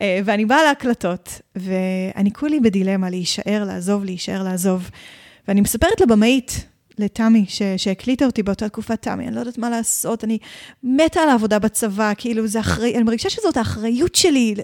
אה, 0.03 0.19
ואני 0.25 0.45
באה 0.45 0.63
להקלטות, 0.63 1.41
ואני 1.55 2.33
כולי 2.33 2.59
בדילמה 2.59 3.09
להישאר, 3.09 3.63
לעזוב, 3.67 4.03
להישאר, 4.03 4.43
לעזוב. 4.43 4.89
ואני 5.47 5.61
מספרת 5.61 6.01
לבמאית, 6.01 6.65
לתמי, 6.99 7.45
שהקליטה 7.77 8.25
אותי 8.25 8.43
באותה 8.43 8.69
תקופה, 8.69 8.95
תמי, 8.95 9.27
אני 9.27 9.35
לא 9.35 9.39
יודעת 9.39 9.57
מה 9.57 9.69
לעשות, 9.69 10.23
אני 10.23 10.37
מתה 10.83 11.19
על 11.21 11.29
העבודה 11.29 11.59
בצבא, 11.59 12.13
כאילו, 12.17 12.47
זה 12.47 12.59
אחראי, 12.59 12.95
אני 12.95 13.03
מרגישה 13.03 13.29
שזאת 13.29 13.57
האחריות 13.57 14.15
שלי, 14.15 14.55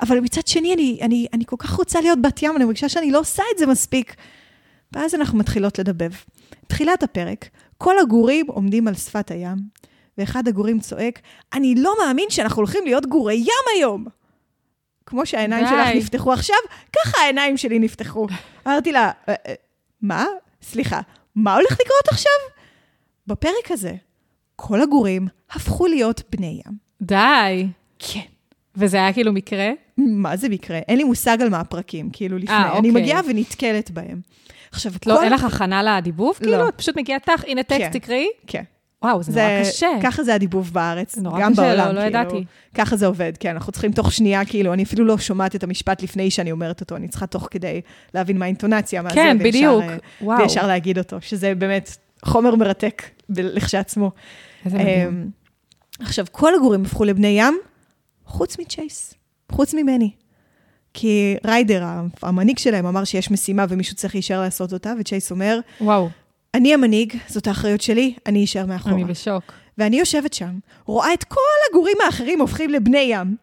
אבל 0.00 0.20
מצד 0.20 0.46
שני, 0.46 0.74
אני, 0.74 0.98
אני, 1.02 1.26
אני 1.32 1.44
כל 1.46 1.56
כך 1.58 1.70
רוצה 1.70 2.00
להיות 2.00 2.22
בת 2.22 2.42
ים, 2.42 2.56
אני 2.56 2.64
מרגישה 2.64 2.88
שאני 2.88 3.10
לא 3.10 3.18
עושה 3.18 3.42
את 3.54 3.58
זה 3.58 3.66
מספיק. 3.66 4.14
ואז 4.92 5.14
אנחנו 5.14 5.38
מתחילות 5.38 5.78
לדבב. 5.78 6.10
תחילת 6.66 7.02
הפרק, 7.02 7.48
כל 7.78 7.98
הגורים 7.98 8.46
עומדים 8.48 8.88
על 8.88 8.94
שפת 8.94 9.30
הים, 9.30 9.56
ואחד 10.18 10.48
הגורים 10.48 10.80
צועק, 10.80 11.20
אני 11.52 11.74
לא 11.74 11.94
מאמין 12.04 12.26
שאנחנו 12.30 12.60
הולכים 12.60 12.84
להיות 12.84 13.06
גורי 13.06 13.34
ים 13.34 13.76
היום. 13.76 14.06
כמו 15.06 15.26
שהעיניים 15.26 15.64
די. 15.64 15.70
שלך 15.70 15.88
נפתחו 15.96 16.32
עכשיו, 16.32 16.56
ככה 16.96 17.18
העיניים 17.22 17.56
שלי 17.56 17.78
נפתחו. 17.78 18.26
אמרתי 18.66 18.92
לה, 18.92 19.10
"אה, 19.28 19.34
אה, 19.48 19.54
מה? 20.02 20.24
סליחה, 20.62 21.00
מה 21.36 21.54
הולך 21.54 21.72
לקרות 21.72 22.08
עכשיו? 22.10 22.32
בפרק 23.26 23.70
הזה, 23.70 23.94
כל 24.56 24.82
הגורים 24.82 25.28
הפכו 25.50 25.86
להיות 25.86 26.22
בני 26.30 26.60
ים. 26.66 26.72
די. 27.02 27.66
כן. 27.98 28.20
וזה 28.76 28.96
היה 28.96 29.12
כאילו 29.12 29.32
מקרה? 29.32 29.70
מה 29.98 30.36
זה 30.36 30.48
מקרה? 30.48 30.78
אין 30.78 30.98
לי 30.98 31.04
מושג 31.04 31.42
על 31.42 31.48
מה 31.48 31.60
הפרקים, 31.60 32.10
כאילו 32.12 32.38
לפני. 32.38 32.54
אה, 32.54 32.78
אני 32.78 32.88
אוקיי. 32.88 33.02
מגיעה 33.02 33.20
ונתקלת 33.28 33.90
בהם. 33.90 34.20
עכשיו, 34.72 34.92
את 34.96 35.06
לא, 35.06 35.16
כל- 35.16 35.24
אין 35.24 35.32
לך 35.32 35.44
הכנה 35.44 35.82
לדיבוב? 35.82 36.36
לא. 36.40 36.46
כאילו, 36.46 36.68
את 36.68 36.74
פשוט 36.76 36.96
מגיעה 36.96 37.18
תח, 37.20 37.44
הנה 37.46 37.62
טקסט, 37.62 37.80
כן. 37.82 37.90
תקראי. 37.98 38.26
כן. 38.46 38.62
וואו, 39.02 39.22
זה 39.22 39.32
נורא 39.40 39.60
קשה. 39.64 39.88
ככה 40.02 40.24
זה 40.24 40.34
הדיבוב 40.34 40.70
בארץ, 40.72 41.14
זה 41.16 41.22
נורא 41.22 41.40
גם 41.40 41.52
קשה, 41.52 41.62
בעולם. 41.62 41.78
לא- 41.86 41.92
לא 41.92 42.00
כאילו, 42.00 42.06
ידעתי. 42.20 42.44
ככה 42.74 42.96
זה 42.96 43.06
עובד, 43.06 43.32
כן, 43.40 43.50
אנחנו 43.50 43.72
צריכים 43.72 43.92
תוך 43.92 44.12
שנייה, 44.12 44.44
כאילו, 44.44 44.72
אני 44.72 44.82
אפילו 44.82 45.04
לא 45.04 45.18
שומעת 45.18 45.56
את 45.56 45.62
המשפט 45.64 46.02
לפני 46.02 46.30
שאני 46.30 46.52
אומרת 46.52 46.80
אותו, 46.80 46.96
אני 46.96 47.08
צריכה 47.08 47.26
תוך 47.26 47.48
כדי 47.50 47.80
להבין 48.14 48.38
מה 48.38 48.44
האינטונציה, 48.44 49.02
מה 49.02 49.10
כן, 49.10 49.36
זה, 49.38 49.44
וישר, 49.44 49.58
בדיוק. 49.78 49.82
אה, 49.82 49.96
וואו. 50.20 50.38
וישר 50.42 50.66
להגיד 50.66 50.98
אותו, 50.98 51.16
שזה 51.20 51.54
באמת 51.54 51.96
חומר 52.24 52.54
מרתק 52.54 53.02
לכשעצמו. 53.28 54.10
איזה 54.64 54.78
מדהים. 54.78 55.08
אמ, 55.08 55.26
עכשיו, 56.00 56.26
כל 56.32 56.54
הגורים 56.54 56.82
הפכו 56.84 57.04
לבני 57.04 57.34
ים, 57.40 57.58
חוץ 58.26 58.58
מצ'ייס, 58.58 59.14
חוץ 59.52 59.74
ממני. 59.74 60.10
כי 60.94 61.36
ריידר, 61.46 61.84
המנהיג 62.22 62.58
שלהם, 62.58 62.86
אמר 62.86 63.04
שיש 63.04 63.30
משימה 63.30 63.64
ומישהו 63.68 63.96
צריך 63.96 64.14
להישאר 64.14 64.40
לעשות 64.40 64.72
אותה, 64.72 64.92
וצ'ייס 65.00 65.30
אומר, 65.30 65.58
וואו, 65.80 66.08
אני 66.56 66.74
המנהיג, 66.74 67.16
זאת 67.28 67.46
האחריות 67.46 67.80
שלי, 67.80 68.14
אני 68.26 68.44
אשאר 68.44 68.66
מאחורה. 68.66 68.94
אני 68.94 69.04
בשוק. 69.04 69.42
ואני 69.78 69.98
יושבת 69.98 70.32
שם, 70.32 70.50
רואה 70.84 71.14
את 71.14 71.24
כל 71.24 71.40
הגורים 71.70 71.96
האחרים 72.06 72.40
הופכים 72.40 72.70
לבני 72.70 72.98
ים, 73.10 73.36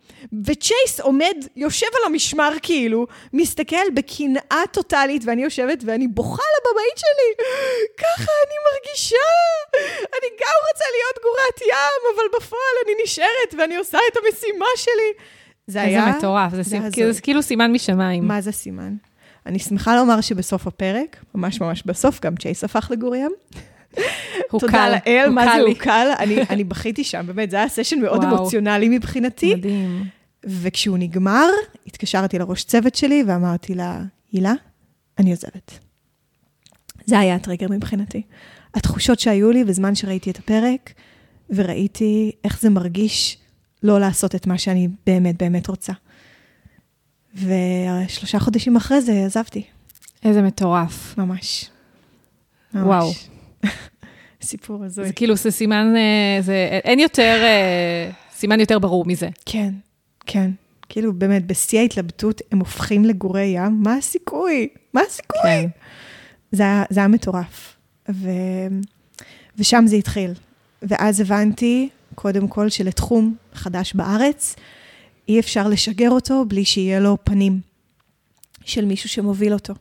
וצ'ייס 0.46 1.00
עומד, 1.00 1.36
יושב 1.56 1.88
על 1.96 2.12
המשמר 2.12 2.52
כאילו, 2.62 3.08
מסתכל 3.34 3.90
בקנאה 3.94 4.64
טוטאלית, 4.72 5.22
ואני 5.26 5.44
יושבת 5.44 5.84
ואני 5.86 6.08
בוכה 6.08 6.44
לבמאית 6.58 6.98
שלי. 6.98 7.46
ככה 7.98 8.32
אני 8.48 8.56
מרגישה. 8.68 9.28
אני 10.04 10.30
גם 10.40 10.56
רוצה 10.72 10.86
להיות 10.96 11.24
גורת 11.24 11.62
ים, 11.62 12.16
אבל 12.16 12.24
בפועל 12.38 12.76
אני 12.86 12.94
נשארת 13.04 13.54
ואני 13.60 13.76
עושה 13.76 13.98
את 14.12 14.18
המשימה 14.18 14.66
שלי. 14.76 15.26
זה 15.68 15.82
היה... 15.82 16.06
איזה 16.08 16.18
מטורף, 16.18 16.52
זה 16.52 16.64
זה 16.64 16.70
סימ- 16.70 16.78
הזוי. 16.80 16.92
כאילו- 16.94 17.12
זה 17.12 17.22
כאילו 17.22 17.44
סימן 17.44 17.72
משמיים. 17.72 18.28
מה 18.28 18.42
זה 18.42 18.52
סימן? 18.52 18.94
אני 19.46 19.60
שמחה 19.60 19.96
לומר 19.96 20.22
שבסוף 20.22 20.68
הפרק, 20.68 21.26
ממש 21.36 21.62
ממש 21.62 21.84
בסוף, 21.86 22.20
גם 22.22 22.36
צ'ייס 22.36 22.64
הפך 22.64 22.88
לגור 22.92 23.16
ים. 23.16 23.32
הוא 24.52 24.60
תודה 24.60 24.72
קל, 24.72 24.96
לאל, 25.06 25.26
הוא 25.28 25.36
מה 25.36 25.46
זה. 25.46 25.62
הוא 25.62 25.74
קל? 25.74 26.08
אני, 26.20 26.42
אני 26.50 26.64
בכיתי 26.64 27.04
שם, 27.04 27.24
באמת, 27.28 27.50
זה 27.50 27.58
היה 27.58 27.70
סשן 27.70 28.00
מאוד. 28.00 28.24
אמוציונלי 28.24 28.90
מבחינתי. 28.90 29.56
מדהים. 29.56 30.06
וכשהוא 30.46 30.98
נגמר, 30.98 31.48
התקשרתי 31.88 32.40
לראש 32.40 32.64
צוות 32.64 32.96
שלי 32.96 33.24
ואמרתי 33.28 33.76
לה, 33.76 34.02
הילה, 34.32 34.54
אני 35.20 35.32
עוזבת. 35.32 35.80
זה 37.06 37.20
היה 37.20 37.36
הטריגר 37.36 37.68
מבחינתי. 37.70 38.22
התחושות 38.74 39.20
שהיו 39.20 39.52
לי 39.52 39.64
בזמן 39.64 39.96
שראיתי 39.96 40.32
את 40.32 40.40
הפרק, 40.40 40.94
וראיתי 41.50 42.32
איך 42.44 42.62
זה 42.62 42.70
מרגיש 42.70 43.38
לא 43.84 44.00
לעשות 44.00 44.36
את 44.36 44.48
מה 44.48 44.58
שאני 44.58 44.88
באמת 45.06 45.38
באמת 45.38 45.68
רוצה. 45.68 45.94
ושלושה 47.36 48.40
חודשים 48.40 48.76
אחרי 48.76 49.02
זה 49.02 49.26
עזבתי, 49.26 49.64
איזה 50.26 50.42
מטורף. 50.42 51.18
ממש. 51.18 51.70
ממש. 52.74 52.86
וואו. 52.86 53.12
סיפור 54.42 54.84
הזוי. 54.84 55.08
זה 55.08 55.14
כאילו, 55.14 55.36
זה 55.36 55.52
סימן, 55.52 55.94
אה, 55.96 56.42
זה, 56.42 56.80
אין 56.84 57.00
יותר, 57.00 57.40
אה, 57.44 58.12
סימן 58.36 58.60
יותר 58.60 58.80
ברור 58.80 59.06
מזה. 59.06 59.30
כן, 59.46 59.74
כן. 60.26 60.52
כאילו, 60.90 61.14
באמת, 61.14 61.46
בשיא 61.46 61.80
ההתלבטות, 61.80 62.42
הם 62.52 62.60
הופכים 62.60 63.06
לגורי 63.06 63.44
ים, 63.44 63.84
מה 63.84 63.96
הסיכוי? 63.96 64.68
מה 64.94 65.02
הסיכוי? 65.08 65.42
כן. 65.44 65.68
זה 66.52 66.64
זה 66.90 67.00
היה 67.00 67.08
מטורף. 67.08 67.76
ו... 68.12 68.30
ושם 69.58 69.84
זה 69.88 69.96
התחיל. 69.96 70.32
ואז 70.82 71.20
הבנתי, 71.20 71.90
קודם 72.16 72.48
כל, 72.48 72.70
שלתחום 72.70 73.36
חדש 73.54 73.94
בארץ, 73.94 74.56
אי 75.28 75.40
אפשר 75.40 75.68
לשגר 75.68 76.10
אותו 76.10 76.46
בלי 76.48 76.66
שיהיה 76.66 77.00
לו 77.00 77.18
פנים 77.24 77.60
של 78.66 78.86
מישהו 78.86 79.10
שמוביל 79.10 79.54
אותו. 79.54 79.74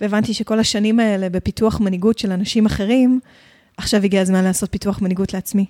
והבנתי 0.00 0.34
שכל 0.34 0.58
השנים 0.58 1.00
האלה 1.00 1.28
בפיתוח 1.28 1.80
מנהיגות 1.80 2.18
של 2.18 2.32
אנשים 2.32 2.66
אחרים, 2.66 3.20
עכשיו 3.76 4.02
הגיע 4.04 4.20
הזמן 4.20 4.44
לעשות 4.44 4.72
פיתוח 4.72 5.02
מנהיגות 5.02 5.34
לעצמי. 5.34 5.66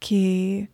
כי, 0.00 0.64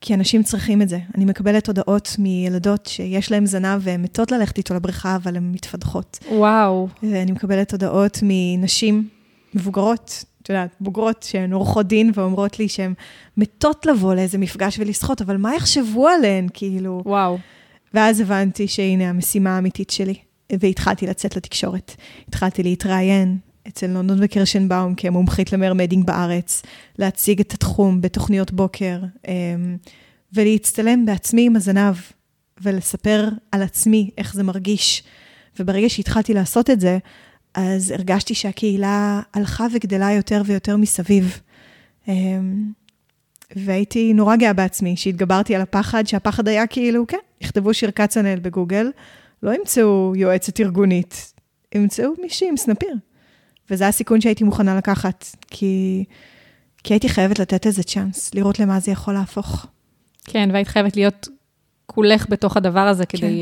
כי 0.00 0.14
אנשים 0.14 0.42
צריכים 0.42 0.82
את 0.82 0.88
זה. 0.88 0.98
אני 1.14 1.24
מקבלת 1.24 1.66
הודעות 1.66 2.16
מילדות 2.18 2.86
שיש 2.86 3.30
להן 3.30 3.46
זנב 3.46 3.80
והן 3.82 4.02
מתות 4.02 4.32
ללכת 4.32 4.58
איתו 4.58 4.74
לבריכה, 4.74 5.16
אבל 5.16 5.36
הן 5.36 5.52
מתפדחות. 5.52 6.18
וואו. 6.30 6.88
ואני 7.02 7.32
מקבלת 7.32 7.72
הודעות 7.72 8.18
מנשים 8.22 9.08
מבוגרות, 9.54 10.24
את 10.44 10.48
יודעת, 10.48 10.74
בוגרות 10.80 11.22
שהן 11.22 11.52
עורכות 11.52 11.86
דין 11.86 12.10
ואומרות 12.14 12.58
לי 12.58 12.68
שהן 12.68 12.94
מתות 13.36 13.86
לבוא 13.86 14.14
לאיזה 14.14 14.38
מפגש 14.38 14.78
ולשחות, 14.78 15.22
אבל 15.22 15.36
מה 15.36 15.54
יחשבו 15.54 16.08
עליהן, 16.08 16.46
כאילו? 16.54 17.02
וואו. 17.06 17.38
ואז 17.94 18.20
הבנתי 18.20 18.68
שהנה 18.68 19.08
המשימה 19.08 19.56
האמיתית 19.56 19.90
שלי. 19.90 20.14
והתחלתי 20.52 21.06
לצאת 21.06 21.36
לתקשורת. 21.36 21.94
התחלתי 22.28 22.62
להתראיין 22.62 23.38
אצל 23.68 23.86
לונדון 23.86 24.18
וקרשנבאום 24.20 24.94
כמומחית 24.94 25.52
למרמדינג 25.52 26.06
בארץ, 26.06 26.62
להציג 26.98 27.40
את 27.40 27.52
התחום 27.52 28.00
בתוכניות 28.00 28.52
בוקר, 28.52 28.98
אמ, 29.28 29.76
ולהצטלם 30.32 31.06
בעצמי 31.06 31.46
עם 31.46 31.56
הזנב, 31.56 31.94
ולספר 32.62 33.28
על 33.52 33.62
עצמי 33.62 34.10
איך 34.18 34.34
זה 34.34 34.42
מרגיש. 34.42 35.02
וברגע 35.58 35.88
שהתחלתי 35.88 36.34
לעשות 36.34 36.70
את 36.70 36.80
זה, 36.80 36.98
אז 37.54 37.90
הרגשתי 37.90 38.34
שהקהילה 38.34 39.20
הלכה 39.34 39.66
וגדלה 39.72 40.12
יותר 40.12 40.42
ויותר 40.46 40.76
מסביב. 40.76 41.40
אמ, 42.08 42.72
והייתי 43.56 44.12
נורא 44.14 44.36
גאה 44.36 44.52
בעצמי, 44.52 44.96
שהתגברתי 44.96 45.54
על 45.54 45.60
הפחד, 45.60 46.06
שהפחד 46.06 46.48
היה 46.48 46.66
כאילו, 46.66 47.06
כן, 47.06 47.18
יכתבו 47.40 47.74
שיר 47.74 47.90
כצנאל 47.90 48.38
בגוגל, 48.38 48.90
לא 49.42 49.54
ימצאו 49.54 50.12
יועצת 50.16 50.60
ארגונית, 50.60 51.32
ימצאו 51.74 52.10
מישהי 52.22 52.48
עם 52.48 52.56
סנפיר. 52.56 52.94
וזה 53.70 53.88
הסיכון 53.88 54.20
שהייתי 54.20 54.44
מוכנה 54.44 54.76
לקחת, 54.76 55.26
כי, 55.46 56.04
כי 56.84 56.94
הייתי 56.94 57.08
חייבת 57.08 57.38
לתת 57.38 57.66
איזה 57.66 57.82
צ'אנס, 57.82 58.34
לראות 58.34 58.58
למה 58.60 58.80
זה 58.80 58.90
יכול 58.90 59.14
להפוך. 59.14 59.66
כן, 60.24 60.48
והיית 60.52 60.68
חייבת 60.68 60.96
להיות 60.96 61.28
כולך 61.86 62.26
בתוך 62.28 62.56
הדבר 62.56 62.80
הזה 62.80 63.06
כדי 63.06 63.20
כן. 63.20 63.26
uh, 63.26 63.32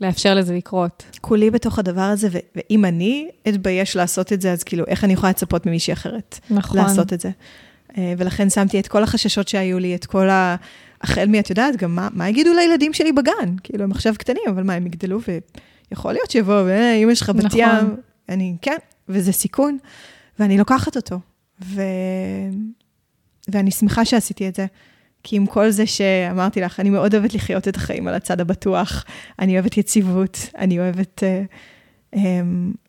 לאפשר 0.00 0.34
לזה 0.34 0.54
לקרות. 0.54 1.04
כולי 1.20 1.50
בתוך 1.50 1.78
הדבר 1.78 2.00
הזה, 2.00 2.28
ו- 2.32 2.38
ואם 2.56 2.84
אני 2.84 3.28
אתבייש 3.48 3.96
לעשות 3.96 4.32
את 4.32 4.40
זה, 4.40 4.52
אז 4.52 4.62
כאילו, 4.62 4.84
איך 4.86 5.04
אני 5.04 5.12
יכולה 5.12 5.30
לצפות 5.30 5.66
ממישהי 5.66 5.92
אחרת 5.92 6.40
נכון. 6.50 6.76
לעשות 6.76 7.12
את 7.12 7.20
זה? 7.20 7.30
Uh, 7.90 7.94
ולכן 8.18 8.50
שמתי 8.50 8.80
את 8.80 8.88
כל 8.88 9.02
החששות 9.02 9.48
שהיו 9.48 9.78
לי, 9.78 9.94
את 9.94 10.06
כל 10.06 10.28
ה... 10.28 10.56
החל 11.00 11.26
מי, 11.26 11.40
את 11.40 11.50
יודעת, 11.50 11.76
גם 11.76 11.94
מה, 11.94 12.08
מה 12.12 12.28
יגידו 12.28 12.52
לילדים 12.52 12.92
שלי 12.92 13.12
בגן? 13.12 13.56
כאילו, 13.62 13.84
הם 13.84 13.90
עכשיו 13.90 14.14
קטנים, 14.18 14.42
אבל 14.48 14.62
מה, 14.62 14.74
הם 14.74 14.86
יגדלו 14.86 15.20
ויכול 15.90 16.12
להיות 16.12 16.30
שיבואו, 16.30 16.68
אה, 16.68 16.94
אמא 16.94 17.14
שלך 17.14 17.30
בת 17.30 17.44
נכון. 17.44 17.60
ים. 17.60 17.96
אני, 18.28 18.56
כן, 18.62 18.76
וזה 19.08 19.32
סיכון, 19.32 19.78
ואני 20.38 20.58
לוקחת 20.58 20.96
אותו. 20.96 21.20
ו... 21.64 21.82
ואני 23.48 23.70
שמחה 23.70 24.04
שעשיתי 24.04 24.48
את 24.48 24.54
זה. 24.54 24.66
כי 25.28 25.36
עם 25.36 25.46
כל 25.46 25.70
זה 25.70 25.86
שאמרתי 25.86 26.60
לך, 26.60 26.80
אני 26.80 26.90
מאוד 26.90 27.14
אוהבת 27.14 27.34
לחיות 27.34 27.68
את 27.68 27.76
החיים 27.76 28.08
על 28.08 28.14
הצד 28.14 28.40
הבטוח. 28.40 29.04
אני 29.38 29.54
אוהבת 29.54 29.76
יציבות, 29.76 30.38
אני 30.58 30.78
אוהבת... 30.78 31.22
Uh, 31.22 32.14
um, 32.14 32.18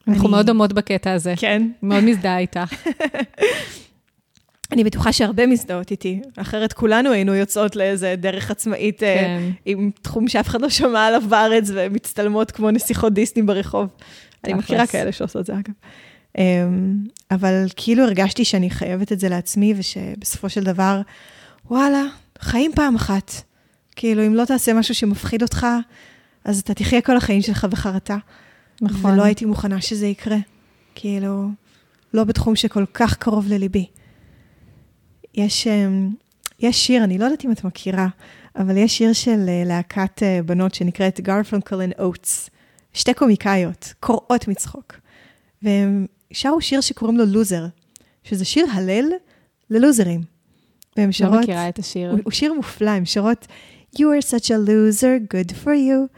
אנחנו 0.07 0.23
אני... 0.23 0.31
מאוד 0.31 0.45
דומות 0.45 0.73
בקטע 0.73 1.11
הזה. 1.11 1.33
כן. 1.37 1.67
מאוד 1.83 2.03
מזדהה 2.03 2.39
איתך. 2.39 2.73
אני 4.71 4.83
בטוחה 4.83 5.13
שהרבה 5.13 5.47
מזדהות 5.47 5.91
איתי, 5.91 6.21
אחרת 6.35 6.73
כולנו 6.73 7.11
היינו 7.11 7.35
יוצאות 7.35 7.75
לאיזה 7.75 8.15
דרך 8.17 8.51
עצמאית 8.51 9.03
אה, 9.03 9.17
כן. 9.19 9.49
uh, 9.53 9.61
עם 9.65 9.91
תחום 10.01 10.27
שאף 10.27 10.47
אחד 10.47 10.61
לא 10.61 10.69
שמע 10.69 11.05
עליו 11.05 11.23
בארץ 11.29 11.71
ומצטלמות 11.73 12.51
כמו 12.51 12.71
נסיכות 12.71 13.13
דיסני 13.13 13.41
ברחוב. 13.41 13.87
אני 14.43 14.53
מכירה 14.53 14.87
כאלה 14.87 15.11
שעושות 15.11 15.45
זה, 15.45 15.53
אגב. 15.53 15.73
אמ, 16.37 16.39
אבל 17.31 17.65
כאילו 17.75 18.03
הרגשתי 18.03 18.45
שאני 18.45 18.69
חייבת 18.69 19.11
את 19.11 19.19
זה 19.19 19.29
לעצמי, 19.29 19.73
ושבסופו 19.77 20.49
של 20.49 20.63
דבר, 20.63 21.01
וואלה, 21.69 22.03
חיים 22.39 22.71
פעם 22.75 22.95
אחת. 22.95 23.31
כאילו, 23.95 24.25
אם 24.27 24.35
לא 24.35 24.45
תעשה 24.45 24.73
משהו 24.73 24.95
שמפחיד 24.95 25.41
אותך, 25.41 25.67
אז 26.43 26.59
אתה 26.59 26.73
תחיה 26.73 27.01
כל 27.01 27.17
החיים 27.17 27.41
שלך 27.41 27.65
בחרטה. 27.65 28.17
נכון. 28.81 29.11
ולא 29.11 29.23
הייתי 29.23 29.45
מוכנה 29.45 29.81
שזה 29.81 30.07
יקרה. 30.07 30.37
כאילו, 30.95 31.49
לא 32.13 32.23
בתחום 32.23 32.55
שכל 32.55 32.85
כך 32.93 33.17
קרוב 33.17 33.47
לליבי. 33.47 33.85
יש, 35.35 35.67
אמ, 35.67 36.09
יש 36.59 36.87
שיר, 36.87 37.03
אני 37.03 37.17
לא 37.17 37.25
יודעת 37.25 37.45
אם 37.45 37.51
את 37.51 37.63
מכירה, 37.63 38.07
אבל 38.55 38.77
יש 38.77 38.97
שיר 38.97 39.13
של 39.13 39.45
אה, 39.47 39.63
להקת 39.65 40.23
אה, 40.23 40.39
בנות 40.45 40.75
שנקראת 40.75 41.19
Garfunkel 41.19 41.81
and 41.81 41.93
Oates. 41.99 42.49
שתי 42.93 43.13
קומיקאיות, 43.13 43.93
קוראות 43.99 44.47
מצחוק. 44.47 44.93
והם 45.61 46.05
שרו 46.31 46.61
שיר 46.61 46.81
שקוראים 46.81 47.17
לו 47.17 47.25
לוזר, 47.25 47.65
שזה 48.23 48.45
שיר 48.45 48.65
הלל 48.71 49.05
ללוזרים. 49.69 50.36
והם 50.97 51.11
שרות... 51.11 51.33
לא 51.33 51.41
מכירה 51.41 51.69
את 51.69 51.79
השיר. 51.79 52.11
הוא, 52.11 52.19
הוא 52.23 52.31
שיר 52.31 52.53
מופלא, 52.53 52.89
הם 52.89 53.05
שרות 53.05 53.47
You 53.95 53.99
are 53.99 54.21
such 54.21 54.49
a 54.51 54.57
loser, 54.57 55.19
good 55.33 55.51
for 55.63 55.73
you. 55.73 56.09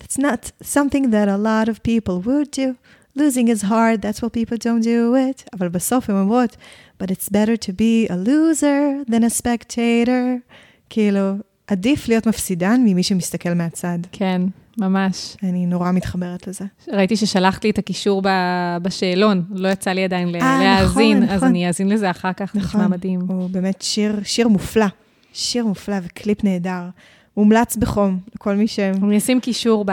That's 0.00 0.18
not 0.18 0.52
something 0.62 1.10
that 1.10 1.28
a 1.28 1.36
lot 1.36 1.68
of 1.68 1.82
people 1.82 2.20
would 2.20 2.50
do. 2.50 2.76
Losing 3.16 3.48
is 3.48 3.62
hard, 3.62 4.02
that's 4.02 4.22
why 4.22 4.28
people 4.28 4.56
don't 4.56 4.82
do 4.82 5.14
it. 5.14 5.48
אבל 5.52 5.68
בסוף 5.68 6.10
הן 6.10 6.16
אומרות, 6.16 6.56
But 7.02 7.06
it's 7.06 7.28
better 7.28 7.56
to 7.56 7.72
be 7.72 8.08
a 8.08 8.16
loser 8.16 9.04
than 9.10 9.22
a 9.24 9.30
spectator. 9.30 10.54
כאילו, 10.90 11.34
עדיף 11.66 12.08
להיות 12.08 12.26
מפסידן 12.26 12.80
ממי 12.84 13.02
שמסתכל 13.02 13.54
מהצד. 13.54 13.98
כן, 14.12 14.42
ממש. 14.78 15.36
אני 15.42 15.66
נורא 15.66 15.92
מתחברת 15.92 16.46
לזה. 16.46 16.64
ראיתי 16.92 17.16
ששלחת 17.16 17.64
לי 17.64 17.70
את 17.70 17.78
הקישור 17.78 18.22
בשאלון, 18.82 19.44
לא 19.50 19.68
יצא 19.68 19.90
לי 19.90 20.04
עדיין 20.04 20.34
아, 20.34 20.42
אה, 20.42 20.58
להאזין, 20.62 21.18
נכון, 21.18 21.28
אז 21.28 21.36
נכון. 21.36 21.48
אני 21.48 21.68
אאזין 21.68 21.88
לזה 21.88 22.10
אחר 22.10 22.32
כך, 22.32 22.56
נכון. 22.56 22.80
נשמע 22.80 22.96
מדהים. 22.96 23.20
הוא 23.28 23.50
באמת 23.50 23.82
שיר, 23.82 24.20
שיר 24.24 24.48
מופלא, 24.48 24.86
שיר 25.32 25.66
מופלא 25.66 25.96
וקליפ 26.02 26.44
נהדר. 26.44 26.82
מומלץ 27.36 27.76
בחום 27.76 28.18
לכל 28.34 28.54
מי 28.54 28.68
ש... 28.68 28.78
אני 28.78 29.18
אשים 29.18 29.40
קישור 29.40 29.84
ב... 29.86 29.92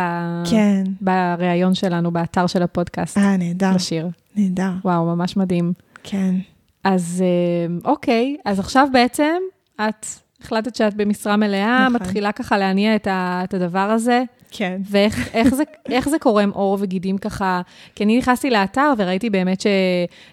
כן. 0.50 0.84
בריאיון 1.02 1.76
שלנו, 1.76 2.12
באתר 2.12 2.48
של 2.48 2.64
הפודקאסט. 2.64 3.18
אה, 3.18 3.38
נהדר. 3.38 3.72
לשיר. 3.76 4.10
נהדר. 4.36 4.72
וואו, 4.86 5.06
ממש 5.06 5.38
מדהים. 5.38 5.74
כן. 6.04 6.36
אז 6.84 7.24
אה, 7.26 7.92
אוקיי, 7.92 8.38
אז 8.46 8.60
עכשיו 8.60 8.88
בעצם 8.94 9.34
את 9.76 10.06
החלטת 10.42 10.76
שאת 10.76 10.94
במשרה 10.94 11.38
מלאה, 11.38 11.88
נכון. 11.90 12.02
מתחילה 12.02 12.32
ככה 12.32 12.58
להניע 12.58 12.96
את, 12.96 13.08
ה, 13.08 13.42
את 13.44 13.54
הדבר 13.54 13.80
הזה. 13.80 14.24
כן. 14.58 14.82
ואיך 14.90 15.30
איך 15.34 15.56
זה, 15.56 15.64
איך 15.90 16.10
זה 16.10 16.20
קורה 16.20 16.44
עם 16.44 16.50
עור 16.50 16.78
וגידים 16.82 17.18
ככה? 17.18 17.62
כי 17.96 18.04
אני 18.04 18.18
נכנסתי 18.18 18.50
לאתר 18.50 18.94
וראיתי 18.98 19.30
באמת 19.30 19.62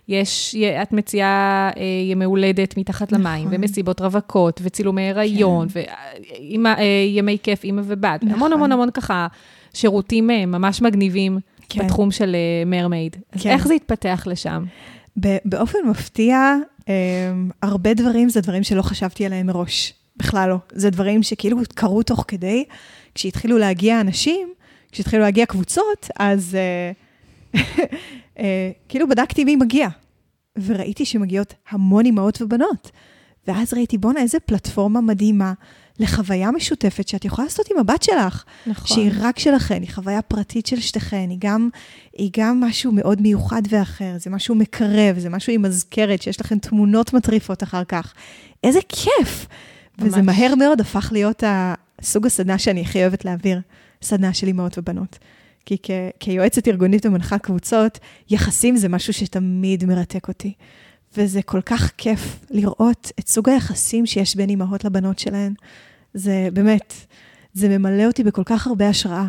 שיש, 0.09 0.57
את 0.83 0.93
מציעה 0.93 1.71
אה, 1.77 1.83
ימי 2.11 2.25
הולדת 2.25 2.77
מתחת 2.77 3.13
נכון. 3.13 3.27
למים, 3.27 3.49
ומסיבות 3.51 4.01
רווקות, 4.01 4.61
וצילומי 4.65 5.11
הריון, 5.11 5.69
כן. 5.69 5.81
וימי 6.41 7.33
אה, 7.33 7.39
כיף, 7.43 7.65
אימא 7.65 7.83
ובת, 7.85 8.23
נכון. 8.23 8.35
המון 8.35 8.53
המון 8.53 8.73
המון 8.73 8.91
ככה 8.91 9.27
שירותים 9.75 10.31
אה, 10.31 10.47
ממש 10.47 10.83
מגניבים 10.83 11.39
כן. 11.69 11.85
בתחום 11.85 12.11
של 12.11 12.37
מרמייד. 12.67 13.17
אז 13.33 13.43
כן. 13.43 13.51
איך 13.51 13.67
זה 13.67 13.75
התפתח 13.75 14.25
לשם? 14.27 14.65
באופן 15.45 15.79
מפתיע, 15.91 16.55
הרבה 17.63 17.95
דברים 17.95 18.29
זה 18.29 18.41
דברים 18.41 18.63
שלא 18.63 18.83
חשבתי 18.83 19.27
עליהם 19.27 19.47
מראש. 19.47 19.95
בכלל 20.23 20.49
לא. 20.49 20.57
זה 20.73 20.91
דברים 20.91 21.23
שכאילו 21.23 21.59
קרו 21.75 22.03
תוך 22.03 22.25
כדי. 22.29 22.65
כשהתחילו 23.15 23.59
להגיע 23.59 24.01
אנשים, 24.01 24.49
כשהתחילו 24.93 25.23
להגיע 25.23 25.47
קבוצות, 25.47 26.09
אז 26.19 26.57
uh, 27.55 27.59
uh, 28.37 28.41
כאילו 28.89 29.09
בדקתי 29.09 29.45
מי 29.45 29.57
מגיע. 29.57 29.89
וראיתי 30.67 31.05
שמגיעות 31.05 31.55
המון 31.71 32.05
אימהות 32.05 32.43
ובנות. 32.43 32.91
ואז 33.47 33.75
ראיתי, 33.75 33.99
בואנה, 33.99 34.21
איזה 34.21 34.41
פלטפורמה 34.41 35.01
מדהימה 35.01 35.53
לחוויה 35.99 36.51
משותפת 36.51 37.09
שאת 37.09 37.25
יכולה 37.25 37.45
לעשות 37.47 37.71
עם 37.71 37.79
הבת 37.79 38.03
שלך. 38.03 38.45
נכון. 38.67 38.87
שהיא 38.87 39.11
רק 39.21 39.39
שלכן, 39.39 39.83
היא 39.83 39.91
חוויה 39.91 40.23
פרטית 40.23 40.67
של 40.67 40.81
שתיכן, 40.81 41.27
היא 41.31 41.39
גם, 41.41 41.69
היא 42.19 42.31
גם 42.37 42.61
משהו 42.61 42.93
מאוד 42.93 43.21
מיוחד 43.21 43.63
ואחר, 43.69 44.13
זה 44.19 44.31
משהו 44.31 44.55
מקרב, 44.55 45.19
זה 45.19 45.29
משהו 45.29 45.53
עם 45.53 45.63
מזכרת, 45.63 46.23
שיש 46.23 46.41
לכן 46.41 46.59
תמונות 46.59 47.13
מטריפות 47.13 47.63
אחר 47.63 47.85
כך. 47.85 48.15
איזה 48.65 48.81
כיף! 48.89 49.47
ממש. 49.99 50.09
וזה 50.09 50.23
מהר 50.23 50.55
מאוד 50.55 50.81
הפך 50.81 51.09
להיות 51.13 51.43
סוג 52.03 52.27
הסדנה 52.27 52.59
שאני 52.59 52.81
הכי 52.81 53.01
אוהבת 53.03 53.25
להעביר, 53.25 53.61
סדנה 54.03 54.35
של 54.35 54.47
אימהות 54.47 54.79
ובנות. 54.79 55.19
כי 55.67 55.77
כ- 55.83 55.91
כיועצת 56.21 56.69
ארגונית 56.69 57.07
ומנחה 57.07 57.39
קבוצות, 57.39 57.99
יחסים 58.31 58.77
זה 58.77 58.89
משהו 58.89 59.13
שתמיד 59.13 59.85
מרתק 59.85 60.29
אותי. 60.29 60.53
וזה 61.17 61.43
כל 61.43 61.61
כך 61.61 61.93
כיף 61.99 62.45
לראות 62.51 63.13
את 63.19 63.29
סוג 63.29 63.49
היחסים 63.49 64.07
שיש 64.07 64.37
בין 64.37 64.51
אימהות 64.51 64.85
לבנות 64.85 65.19
שלהן. 65.19 65.55
זה 66.15 66.49
באמת, 66.53 66.95
זה 67.55 67.79
ממלא 67.79 68.07
אותי 68.07 68.25
בכל 68.25 68.43
כך 68.45 68.67
הרבה 68.67 68.89
השראה. 68.89 69.27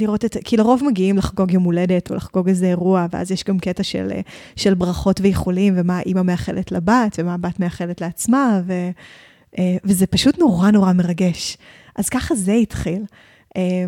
אמ, 0.00 0.06
לראות 0.06 0.24
את, 0.24 0.36
כי 0.44 0.56
לרוב 0.56 0.82
מגיעים 0.84 1.16
לחגוג 1.16 1.50
יום 1.50 1.62
הולדת 1.62 2.10
או 2.10 2.16
לחגוג 2.16 2.48
איזה 2.48 2.66
אירוע, 2.66 3.06
ואז 3.12 3.30
יש 3.30 3.44
גם 3.44 3.58
קטע 3.58 3.82
של, 3.82 4.10
של 4.56 4.74
ברכות 4.74 5.20
ואיחולים, 5.20 5.74
ומה 5.76 5.98
האימא 5.98 6.22
מאחלת 6.22 6.72
לבת, 6.72 7.16
ומה 7.18 7.34
הבת 7.34 7.60
מאחלת 7.60 8.00
לעצמה, 8.00 8.60
ו, 8.66 8.72
אה, 9.58 9.76
וזה 9.84 10.06
פשוט 10.06 10.38
נורא 10.38 10.70
נורא 10.70 10.92
מרגש. 10.92 11.56
אז 11.96 12.08
ככה 12.08 12.34
זה 12.34 12.52
התחיל. 12.52 13.04
אה, 13.56 13.84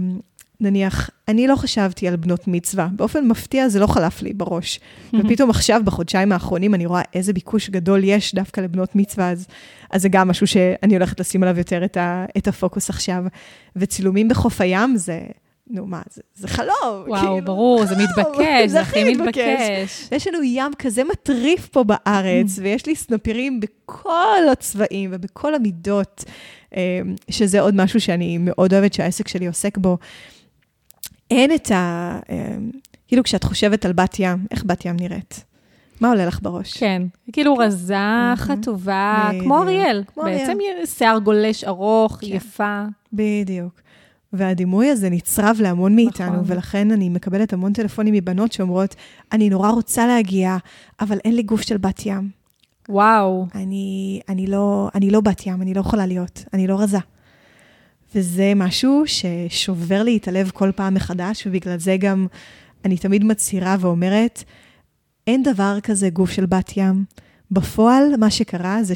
נניח, 0.63 1.11
אני 1.29 1.47
לא 1.47 1.57
חשבתי 1.57 2.09
על 2.09 2.17
בנות 2.17 2.49
מצווה, 2.49 2.89
באופן 2.97 3.29
מפתיע 3.29 3.69
זה 3.69 3.81
לא 3.81 3.87
חלף 3.87 4.23
לי 4.23 4.33
בראש. 4.33 4.81
ופתאום 5.19 5.51
עכשיו, 5.51 5.81
בחודשיים 5.85 6.33
האחרונים, 6.33 6.75
אני 6.75 6.87
רואה 6.87 7.03
איזה 7.15 7.33
ביקוש 7.33 7.71
גדול 7.71 8.05
יש 8.05 8.35
דווקא 8.35 8.61
לבנות 8.61 8.97
מצווה, 8.97 9.31
אז, 9.31 9.47
אז 9.91 10.03
זה 10.03 10.09
גם 10.09 10.29
משהו 10.29 10.47
שאני 10.47 10.95
הולכת 10.95 11.21
לשים 11.21 11.43
עליו 11.43 11.59
יותר 11.59 11.85
את, 11.85 11.97
ה, 11.97 12.25
את 12.37 12.49
הפוקוס 12.49 12.91
עכשיו. 12.91 13.25
וצילומים 13.77 14.29
בחוף 14.29 14.61
הים 14.61 14.97
זה, 14.97 15.21
נו 15.73 15.87
מה, 15.87 16.03
זה, 16.11 16.23
זה 16.35 16.49
חלום. 16.49 16.73
וואו, 17.07 17.21
כאילו, 17.21 17.41
ברור, 17.45 17.87
זה 17.87 17.95
מתבקש, 17.97 18.71
זה 18.71 18.81
הכי 18.81 19.05
מתבקש. 19.05 20.09
יש 20.13 20.27
לנו 20.27 20.43
ים 20.43 20.73
כזה 20.79 21.05
מטריף 21.05 21.69
פה 21.69 21.85
בארץ, 21.85 22.59
mm. 22.59 22.63
ויש 22.63 22.87
לי 22.87 22.95
סנפירים 22.95 23.61
בכל 23.61 24.49
הצבעים 24.53 25.11
ובכל 25.13 25.55
המידות, 25.55 26.25
אמ, 26.77 26.81
שזה 27.31 27.61
עוד 27.61 27.75
משהו 27.75 28.01
שאני 28.01 28.39
מאוד 28.39 28.75
אוהבת 28.75 28.93
שהעסק 28.93 29.29
שלי 29.29 29.47
עוסק 29.47 29.79
בו. 29.79 29.99
אין 31.31 31.55
את 31.55 31.71
ה... 31.71 32.19
אה, 32.31 32.57
כאילו, 33.09 33.23
כשאת 33.23 33.45
חושבת 33.45 33.85
על 33.85 33.93
בת 33.93 34.17
ים, 34.19 34.47
איך 34.51 34.65
בת 34.67 34.85
ים 34.85 34.97
נראית? 35.01 35.45
מה 36.01 36.09
עולה 36.09 36.27
לך 36.27 36.39
בראש? 36.43 36.77
כן, 36.79 37.03
כאילו 37.33 37.55
רזה, 37.55 37.97
חטובה, 38.37 39.31
כמו 39.41 39.63
אריאל. 39.63 40.05
כמו 40.07 40.23
אריאל. 40.23 40.39
בעצם 40.39 40.59
שיער 40.85 41.19
גולש 41.19 41.65
ארוך, 41.65 42.19
כן. 42.21 42.27
יפה. 42.27 42.83
בדיוק. 43.13 43.82
והדימוי 44.33 44.89
הזה 44.89 45.11
נצרב 45.11 45.57
להמון 45.61 45.95
מאיתנו, 45.95 46.33
נכון. 46.33 46.45
ולכן 46.47 46.91
אני 46.91 47.09
מקבלת 47.09 47.53
המון 47.53 47.73
טלפונים 47.73 48.15
מבנות 48.15 48.53
שאומרות, 48.53 48.95
אני 49.33 49.51
נורא 49.51 49.71
רוצה 49.71 50.07
להגיע, 50.07 50.57
אבל 51.01 51.19
אין 51.25 51.37
לי 51.37 51.43
גוף 51.43 51.61
של 51.61 51.77
בת 51.77 52.07
ים. 52.07 52.31
וואו. 52.89 53.47
אני, 53.55 54.21
אני, 54.29 54.47
לא, 54.47 54.91
אני 54.95 55.11
לא 55.11 55.21
בת 55.21 55.47
ים, 55.47 55.63
אני 55.63 55.75
לא 55.75 55.81
יכולה 55.81 56.07
להיות, 56.07 56.45
אני 56.53 56.67
לא 56.67 56.81
רזה. 56.81 56.99
וזה 58.15 58.53
משהו 58.57 59.03
ששובר 59.07 60.03
לי 60.03 60.17
את 60.17 60.29
הלב 60.29 60.51
כל 60.55 60.71
פעם 60.77 60.95
מחדש, 60.95 61.47
ובגלל 61.47 61.79
זה 61.79 61.97
גם 61.97 62.27
אני 62.85 62.97
תמיד 62.97 63.25
מצהירה 63.25 63.77
ואומרת, 63.81 64.45
אין 65.27 65.43
דבר 65.43 65.79
כזה 65.83 66.11
גוף 66.11 66.31
של 66.31 66.47
בת 66.47 66.77
ים. 66.77 67.05
בפועל, 67.51 68.05
מה 68.19 68.31
שקרה 68.31 68.83
זה 68.83 68.95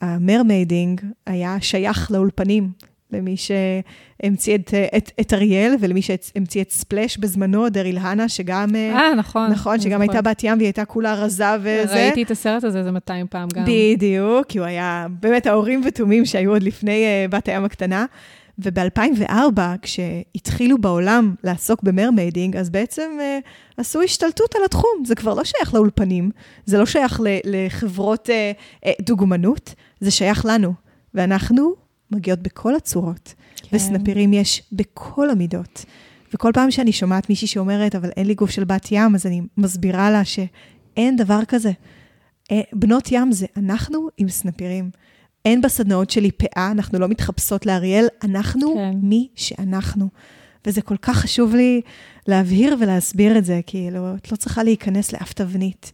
שה 0.00 0.23
mermaiding 0.23 1.00
היה 1.26 1.56
שייך 1.60 2.10
לאולפנים, 2.10 2.70
למי 3.12 3.36
שהמציא 3.36 4.54
את, 4.54 4.74
את, 4.96 5.10
את 5.20 5.32
אריאל 5.32 5.74
ולמי 5.80 6.02
שהמציא 6.02 6.62
את 6.62 6.70
ספלאש 6.70 7.16
בזמנו, 7.16 7.68
דריל 7.68 7.98
הנה, 7.98 8.28
שגם... 8.28 8.76
אה, 8.76 9.14
נכון. 9.14 9.50
נכון, 9.50 9.72
אני 9.72 9.82
שגם 9.82 10.00
זוכרת. 10.02 10.14
הייתה 10.14 10.30
בת 10.30 10.44
ים 10.44 10.56
והיא 10.56 10.66
הייתה 10.66 10.84
כולה 10.84 11.14
רזה 11.14 11.44
וזה. 11.60 11.94
ראיתי 11.94 12.22
את 12.22 12.30
הסרט 12.30 12.64
הזה 12.64 12.78
איזה 12.78 12.90
200 12.90 13.26
פעם 13.30 13.48
גם. 13.54 13.64
בדיוק, 13.64 14.46
כי 14.48 14.58
הוא 14.58 14.66
היה 14.66 15.06
באמת 15.20 15.46
האורים 15.46 15.82
ותומים 15.84 16.24
שהיו 16.24 16.50
עוד 16.50 16.62
לפני 16.62 17.04
אה, 17.04 17.30
בת 17.30 17.48
הים 17.48 17.64
הקטנה. 17.64 18.06
וב-2004, 18.58 19.60
כשהתחילו 19.82 20.78
בעולם 20.78 21.34
לעסוק 21.44 21.82
ב 21.82 21.88
mermaiding, 21.88 22.56
אז 22.56 22.70
בעצם 22.70 23.10
אה, 23.18 23.48
עשו 23.76 24.02
השתלטות 24.02 24.54
על 24.54 24.62
התחום. 24.64 25.04
זה 25.04 25.14
כבר 25.14 25.34
לא 25.34 25.44
שייך 25.44 25.74
לאולפנים, 25.74 26.30
זה 26.64 26.78
לא 26.78 26.86
שייך 26.86 27.20
לחברות 27.44 28.28
אה, 28.28 28.86
אה, 28.86 28.90
דוגמנות, 29.00 29.74
זה 30.00 30.10
שייך 30.10 30.46
לנו. 30.46 30.72
ואנחנו 31.14 31.87
מגיעות 32.10 32.38
בכל 32.38 32.74
הצורות, 32.74 33.34
כן. 33.56 33.76
וסנפירים 33.76 34.32
יש 34.32 34.62
בכל 34.72 35.30
המידות. 35.30 35.84
וכל 36.34 36.50
פעם 36.54 36.70
שאני 36.70 36.92
שומעת 36.92 37.28
מישהי 37.28 37.48
שאומרת, 37.48 37.94
אבל 37.94 38.10
אין 38.16 38.26
לי 38.26 38.34
גוף 38.34 38.50
של 38.50 38.64
בת 38.64 38.88
ים, 38.90 39.14
אז 39.14 39.26
אני 39.26 39.40
מסבירה 39.56 40.10
לה 40.10 40.24
שאין 40.24 41.16
דבר 41.16 41.44
כזה. 41.48 41.72
אה, 42.52 42.60
בנות 42.72 43.12
ים 43.12 43.32
זה 43.32 43.46
אנחנו 43.56 44.08
עם 44.18 44.28
סנפירים. 44.28 44.90
אין 45.44 45.60
בסדנאות 45.60 46.10
שלי 46.10 46.30
פאה, 46.30 46.70
אנחנו 46.70 46.98
לא 46.98 47.08
מתחפשות 47.08 47.66
לאריאל, 47.66 48.06
אנחנו 48.24 48.74
כן. 48.74 48.90
מי 49.02 49.28
שאנחנו. 49.34 50.08
וזה 50.66 50.82
כל 50.82 50.96
כך 50.96 51.16
חשוב 51.16 51.54
לי 51.54 51.80
להבהיר 52.26 52.76
ולהסביר 52.80 53.38
את 53.38 53.44
זה, 53.44 53.60
כאילו, 53.66 54.14
את 54.14 54.32
לא 54.32 54.36
צריכה 54.36 54.62
להיכנס 54.62 55.12
לאף 55.12 55.32
תבנית. 55.32 55.92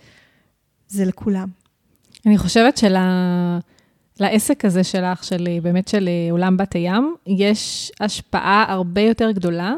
זה 0.89 1.05
לכולם. 1.05 1.49
אני 2.27 2.39
חושבת 2.39 2.77
של... 2.77 2.97
לעסק 4.21 4.65
הזה 4.65 4.85
שלך, 4.85 5.25
של 5.25 5.49
באמת 5.63 5.89
של 5.89 6.09
עולם 6.31 6.57
בת 6.57 6.73
הים, 6.73 7.15
יש 7.27 7.93
השפעה 8.01 8.65
הרבה 8.69 9.01
יותר 9.01 9.31
גדולה. 9.31 9.75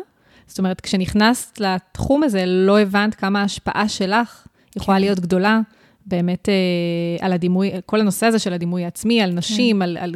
זאת 0.46 0.58
אומרת, 0.58 0.80
כשנכנסת 0.80 1.60
לתחום 1.60 2.22
הזה, 2.22 2.46
לא 2.46 2.80
הבנת 2.80 3.14
כמה 3.14 3.40
ההשפעה 3.40 3.88
שלך 3.88 4.46
יכולה 4.76 4.96
כן. 4.96 5.00
להיות 5.04 5.20
גדולה, 5.20 5.60
באמת 6.06 6.48
אה, 6.48 7.26
על 7.26 7.32
הדימוי, 7.32 7.70
כל 7.86 8.00
הנושא 8.00 8.26
הזה 8.26 8.38
של 8.38 8.52
הדימוי 8.52 8.84
העצמי, 8.84 9.22
על 9.22 9.32
נשים, 9.32 9.82
על, 9.82 9.96
על 10.00 10.14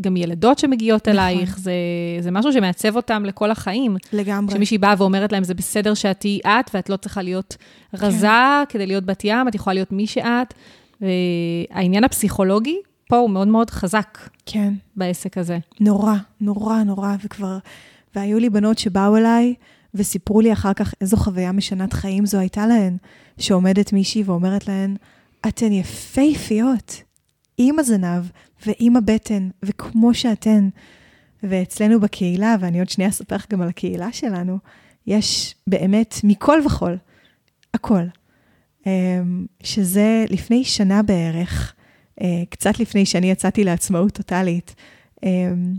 גם 0.00 0.16
ילדות 0.16 0.58
שמגיעות 0.58 1.08
נכון. 1.08 1.20
אלייך, 1.20 1.58
זה, 1.58 1.72
זה 2.20 2.30
משהו 2.30 2.52
שמעצב 2.52 2.96
אותם 2.96 3.24
לכל 3.24 3.50
החיים. 3.50 3.96
לגמרי. 4.12 4.52
כשמישהי 4.52 4.78
באה 4.78 4.94
ואומרת 4.98 5.32
להם, 5.32 5.44
זה 5.44 5.54
בסדר 5.54 5.94
שאת 5.94 6.20
תהיי 6.20 6.40
את, 6.46 6.70
ואת 6.74 6.90
לא 6.90 6.96
צריכה 6.96 7.22
להיות 7.22 7.56
רזה 7.94 8.28
כדי 8.68 8.86
להיות 8.86 9.04
בת 9.04 9.24
ים, 9.24 9.48
את 9.48 9.54
יכולה 9.54 9.74
להיות 9.74 9.92
מי 9.92 10.06
שאת. 10.06 10.54
והעניין 11.00 12.04
הפסיכולוגי 12.04 12.76
פה 13.10 13.16
הוא 13.16 13.30
מאוד 13.30 13.48
מאוד 13.48 13.70
חזק 13.70 14.18
כן. 14.46 14.74
בעסק 14.96 15.38
הזה. 15.38 15.58
נורא, 15.80 16.14
נורא, 16.40 16.82
נורא, 16.82 17.16
וכבר... 17.24 17.58
והיו 18.14 18.38
לי 18.38 18.50
בנות 18.50 18.78
שבאו 18.78 19.16
אליי 19.16 19.54
וסיפרו 19.94 20.40
לי 20.40 20.52
אחר 20.52 20.72
כך 20.74 20.94
איזו 21.00 21.16
חוויה 21.16 21.52
משנת 21.52 21.92
חיים 21.92 22.26
זו 22.26 22.38
הייתה 22.38 22.66
להן, 22.66 22.96
שעומדת 23.38 23.92
מישהי 23.92 24.22
ואומרת 24.22 24.68
להן, 24.68 24.96
אתן 25.48 25.72
יפייפיות, 25.72 27.02
עם 27.58 27.78
הזנב 27.78 28.24
ועם 28.66 28.96
הבטן, 28.96 29.48
וכמו 29.62 30.14
שאתן. 30.14 30.68
ואצלנו 31.42 32.00
בקהילה, 32.00 32.56
ואני 32.60 32.78
עוד 32.78 32.88
שנייה 32.88 33.10
אספר 33.10 33.36
לך 33.36 33.46
גם 33.50 33.62
על 33.62 33.68
הקהילה 33.68 34.12
שלנו, 34.12 34.58
יש 35.06 35.54
באמת 35.66 36.14
מכל 36.24 36.60
וכול, 36.66 36.98
הכל. 37.74 38.02
אמ, 38.86 39.46
שזה 39.62 40.24
לפני 40.28 40.64
שנה 40.64 41.02
בערך, 41.02 41.74
קצת 42.50 42.80
לפני 42.80 43.06
שאני 43.06 43.30
יצאתי 43.30 43.64
לעצמאות 43.64 44.12
טוטאלית, 44.12 44.74
אמ, 45.22 45.74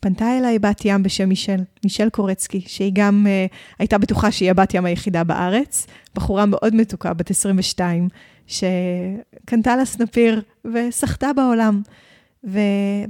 פנתה 0.00 0.38
אליי 0.38 0.58
בת 0.58 0.80
ים 0.84 1.02
בשם 1.02 1.28
מישל, 1.28 1.60
מישל 1.84 2.10
קורצקי, 2.10 2.60
שהיא 2.66 2.92
גם 2.94 3.26
uh, 3.26 3.54
הייתה 3.78 3.98
בטוחה 3.98 4.30
שהיא 4.30 4.50
הבת 4.50 4.74
ים 4.74 4.84
היחידה 4.84 5.24
בארץ, 5.24 5.86
בחורה 6.14 6.46
מאוד 6.46 6.74
מתוקה, 6.74 7.14
בת 7.14 7.30
22, 7.30 8.08
שקנתה 8.46 9.76
לה 9.76 9.84
סנפיר 9.84 10.42
וסחטה 10.64 11.32
בעולם. 11.32 11.82
ו... 12.44 12.58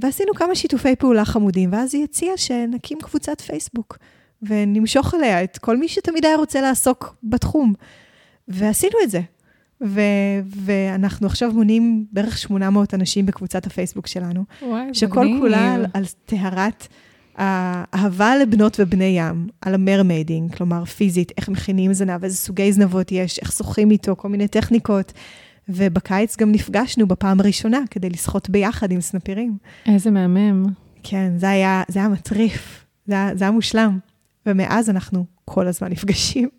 ועשינו 0.01 0.33
כמה 0.33 0.55
שיתופי 0.55 0.95
פעולה 0.95 1.25
חמודים, 1.25 1.73
ואז 1.73 1.95
היא 1.95 2.03
הציעה 2.03 2.37
שנקים 2.37 2.97
קבוצת 3.01 3.41
פייסבוק, 3.41 3.97
ונמשוך 4.41 5.13
אליה 5.13 5.43
את 5.43 5.57
כל 5.57 5.77
מי 5.77 5.87
שתמיד 5.87 6.25
היה 6.25 6.35
רוצה 6.35 6.61
לעסוק 6.61 7.15
בתחום. 7.23 7.73
ועשינו 8.47 8.97
את 9.03 9.09
זה. 9.11 9.21
ו- 9.81 10.01
ואנחנו 10.45 11.27
עכשיו 11.27 11.51
מונים 11.51 12.05
בערך 12.11 12.37
800 12.37 12.93
אנשים 12.93 13.25
בקבוצת 13.25 13.67
הפייסבוק 13.67 14.07
שלנו, 14.07 14.43
וואי, 14.61 14.93
שכל 14.93 15.27
כולה 15.39 15.73
על, 15.73 15.85
על 15.93 16.03
טהרת 16.25 16.87
האהבה 17.35 18.37
לבנות 18.37 18.77
ובני 18.79 19.13
ים, 19.17 19.47
על 19.61 19.73
ה 19.73 19.80
mermaiding, 19.80 20.55
כלומר 20.55 20.85
פיזית, 20.85 21.31
איך 21.37 21.49
מכינים 21.49 21.93
זנב, 21.93 22.23
איזה 22.23 22.35
סוגי 22.35 22.71
זנבות 22.71 23.11
יש, 23.11 23.39
איך 23.39 23.51
שוחים 23.51 23.91
איתו, 23.91 24.15
כל 24.15 24.29
מיני 24.29 24.47
טכניקות. 24.47 25.13
ובקיץ 25.69 26.37
גם 26.37 26.51
נפגשנו 26.51 27.07
בפעם 27.07 27.39
הראשונה 27.39 27.79
כדי 27.91 28.09
לשחות 28.09 28.49
ביחד 28.49 28.91
עם 28.91 29.01
סנפירים. 29.01 29.57
איזה 29.85 30.11
מהמם. 30.11 30.65
כן, 31.03 31.31
זה 31.37 31.49
היה, 31.49 31.83
זה 31.87 31.99
היה 31.99 32.07
מטריף, 32.09 32.85
זה 33.07 33.13
היה, 33.13 33.35
זה 33.35 33.43
היה 33.43 33.51
מושלם. 33.51 33.99
ומאז 34.45 34.89
אנחנו 34.89 35.25
כל 35.45 35.67
הזמן 35.67 35.91
נפגשים. 35.91 36.49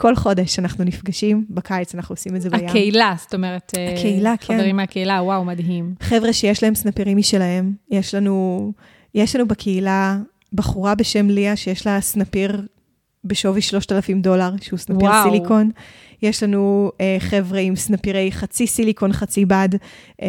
כל 0.00 0.16
חודש 0.16 0.58
אנחנו 0.58 0.84
נפגשים, 0.84 1.44
בקיץ 1.50 1.94
אנחנו 1.94 2.12
עושים 2.12 2.36
את 2.36 2.42
זה 2.42 2.50
בים. 2.50 2.68
הקהילה, 2.68 3.14
זאת 3.18 3.34
אומרת, 3.34 3.72
אה, 3.76 3.92
הקהילה, 3.92 4.34
כן. 4.40 4.54
חברים 4.54 4.76
מהקהילה, 4.76 5.22
וואו, 5.22 5.44
מדהים. 5.44 5.94
חבר'ה 6.00 6.32
שיש 6.32 6.62
להם 6.62 6.74
סנפירים 6.74 7.16
משלהם, 7.16 7.72
יש 7.90 8.14
לנו, 8.14 8.72
יש 9.14 9.36
לנו 9.36 9.48
בקהילה 9.48 10.18
בחורה 10.52 10.94
בשם 10.94 11.30
ליה 11.30 11.56
שיש 11.56 11.86
לה 11.86 12.00
סנפיר 12.00 12.66
בשווי 13.24 13.62
3,000 13.62 14.22
דולר, 14.22 14.50
שהוא 14.60 14.78
סנפיר 14.78 15.08
וואו. 15.08 15.30
סיליקון. 15.30 15.70
יש 16.22 16.42
לנו 16.42 16.90
אה, 17.00 17.16
חבר'ה 17.18 17.60
עם 17.60 17.76
סנפירי 17.76 18.32
חצי 18.32 18.66
סיליקון, 18.66 19.12
חצי 19.12 19.44
בד. 19.44 19.68
אה, 20.22 20.28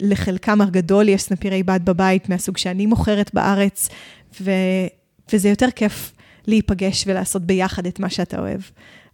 לחלקם 0.00 0.60
הגדול 0.60 1.08
יש 1.08 1.22
סנפירי 1.22 1.62
בד 1.62 1.80
בבית 1.84 2.28
מהסוג 2.28 2.56
שאני 2.56 2.86
מוכרת 2.86 3.34
בארץ, 3.34 3.88
ו- 4.40 4.50
וזה 5.32 5.48
יותר 5.48 5.70
כיף 5.70 6.12
להיפגש 6.46 7.04
ולעשות 7.06 7.42
ביחד 7.42 7.86
את 7.86 7.98
מה 8.00 8.10
שאתה 8.10 8.38
אוהב. 8.38 8.60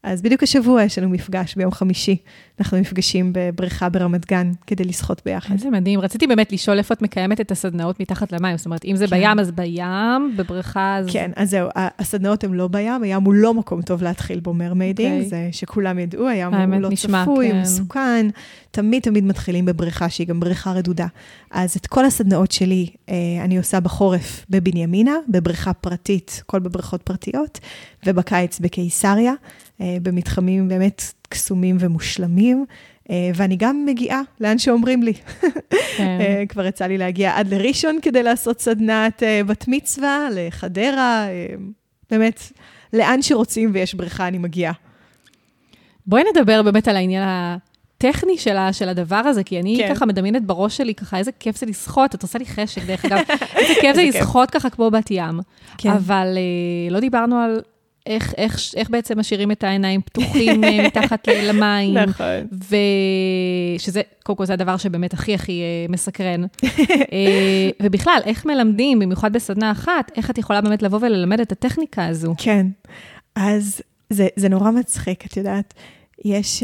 אז 0.02 0.22
בדיוק 0.22 0.42
השבוע 0.42 0.82
יש 0.82 0.98
לנו 0.98 1.08
מפגש 1.08 1.54
ביום 1.54 1.70
חמישי. 1.70 2.16
אנחנו 2.60 2.78
נפגשים 2.78 3.32
בבריכה 3.34 3.88
ברמת 3.88 4.26
גן 4.26 4.52
כדי 4.66 4.84
לשחות 4.84 5.22
ביחד. 5.24 5.54
איזה 5.54 5.70
מדהים. 5.70 6.00
רציתי 6.00 6.26
באמת 6.26 6.52
לשאול 6.52 6.78
איפה 6.78 6.94
את 6.94 7.02
מקיימת 7.02 7.40
את 7.40 7.50
הסדנאות 7.50 8.00
מתחת 8.00 8.32
למים. 8.32 8.56
זאת 8.56 8.66
אומרת, 8.66 8.84
אם 8.84 8.96
זה 8.96 9.06
כן. 9.06 9.16
בים, 9.16 9.38
אז 9.38 9.50
בים, 9.50 10.36
בבריכה, 10.36 10.96
אז... 10.96 11.06
כן, 11.12 11.30
אז 11.36 11.50
זהו, 11.50 11.68
הסדנאות 11.74 12.44
הן 12.44 12.52
לא 12.52 12.68
בים, 12.68 13.02
הים 13.02 13.22
הוא 13.22 13.34
לא 13.34 13.54
מקום 13.54 13.82
טוב 13.82 14.02
להתחיל 14.02 14.40
בו 14.40 14.54
mermaiding, 14.54 15.24
אוקיי. 15.24 15.28
זה 15.28 15.48
שכולם 15.52 15.98
ידעו, 15.98 16.28
הים 16.28 16.54
הוא 16.54 16.80
לא 16.80 16.90
נשמע, 16.90 17.22
צפוי, 17.22 17.46
הוא 17.46 17.54
כן. 17.54 17.60
מסוכן, 17.60 18.26
תמיד 18.70 19.02
תמיד 19.02 19.24
מתחילים 19.24 19.64
בבריכה 19.64 20.08
שהיא 20.08 20.26
גם 20.26 20.40
בריכה 20.40 20.72
רדודה. 20.72 21.06
אז 21.50 21.76
את 21.76 21.86
כל 21.86 22.04
הסדנאות 22.04 22.52
שלי 22.52 22.86
אה, 23.08 23.14
אני 23.44 23.58
עושה 23.58 23.80
בחורף 23.80 24.46
בבנימינה, 24.50 25.14
בבריכה 25.28 25.72
פרטית, 25.72 26.42
כל 26.46 26.58
בבריכות 26.58 27.02
פרטיות, 27.02 27.60
ובקיץ 28.06 28.58
בקיסריה, 28.58 29.32
במתחמים 30.02 30.68
באמת 30.68 31.02
קסומים 31.28 31.76
ומושלמים. 31.80 32.64
אה, 33.10 33.30
ואני 33.34 33.56
גם 33.56 33.84
מגיעה 33.86 34.20
לאן 34.40 34.58
שאומרים 34.58 35.02
לי. 35.02 35.12
כן. 35.96 36.18
אה, 36.20 36.42
כבר 36.48 36.66
יצא 36.66 36.86
לי 36.86 36.98
להגיע 36.98 37.36
עד 37.36 37.54
לראשון 37.54 37.98
כדי 38.02 38.22
לעשות 38.22 38.60
סדנת 38.60 39.22
אה, 39.22 39.40
בת 39.46 39.64
מצווה, 39.68 40.28
לחדרה, 40.34 41.26
אה, 41.28 41.46
באמת, 42.10 42.42
לאן 42.92 43.22
שרוצים 43.22 43.70
ויש 43.72 43.94
בריכה, 43.94 44.28
אני 44.28 44.38
מגיעה. 44.38 44.72
בואי 46.06 46.22
נדבר 46.32 46.62
באמת 46.62 46.88
על 46.88 46.96
העניין 46.96 47.22
הטכני 47.28 48.38
של, 48.38 48.56
ה, 48.56 48.72
של 48.72 48.88
הדבר 48.88 49.16
הזה, 49.16 49.44
כי 49.44 49.60
אני 49.60 49.76
כן. 49.78 49.94
ככה 49.94 50.06
מדמיינת 50.06 50.44
בראש 50.44 50.76
שלי 50.76 50.94
ככה, 50.94 51.18
איזה 51.18 51.32
כיף 51.32 51.56
זה 51.56 51.66
לשחות, 51.66 52.14
את 52.14 52.22
עושה 52.22 52.38
לי 52.38 52.46
חשק, 52.46 52.84
דרך 52.84 53.04
אגב, 53.04 53.18
איזה 53.56 53.74
כיף 53.80 53.96
זה. 53.96 54.02
לשחות 54.02 54.50
ככה 54.50 54.70
כמו 54.70 54.90
בת 54.90 55.10
ים. 55.10 55.40
כן. 55.78 55.90
אבל 55.90 56.36
אה, 56.36 56.92
לא 56.92 57.00
דיברנו 57.00 57.36
על 57.36 57.60
איך, 58.10 58.34
איך, 58.36 58.60
איך 58.76 58.90
בעצם 58.90 59.18
משאירים 59.18 59.50
את 59.50 59.64
העיניים 59.64 60.00
פתוחים 60.00 60.64
אה, 60.64 60.82
מתחת 60.86 61.28
למים. 61.28 61.98
נכון. 61.98 62.46
ושזה, 63.78 64.02
קודם 64.22 64.36
כל 64.36 64.44
זה 64.44 64.52
הדבר 64.52 64.76
שבאמת 64.76 65.12
הכי 65.12 65.34
הכי 65.34 65.60
אה, 65.60 65.86
מסקרן. 65.88 66.42
אה, 67.12 67.70
ובכלל, 67.82 68.20
איך 68.24 68.46
מלמדים, 68.46 68.98
במיוחד 68.98 69.32
בסדנה 69.32 69.72
אחת, 69.72 70.12
איך 70.16 70.30
את 70.30 70.38
יכולה 70.38 70.60
באמת 70.60 70.82
לבוא 70.82 70.98
וללמד 71.02 71.40
את 71.40 71.52
הטכניקה 71.52 72.06
הזו? 72.06 72.34
כן, 72.38 72.66
אז 73.34 73.80
זה, 74.10 74.28
זה 74.36 74.48
נורא 74.48 74.70
מצחיק, 74.70 75.26
את 75.26 75.36
יודעת. 75.36 75.74
יש, 76.24 76.62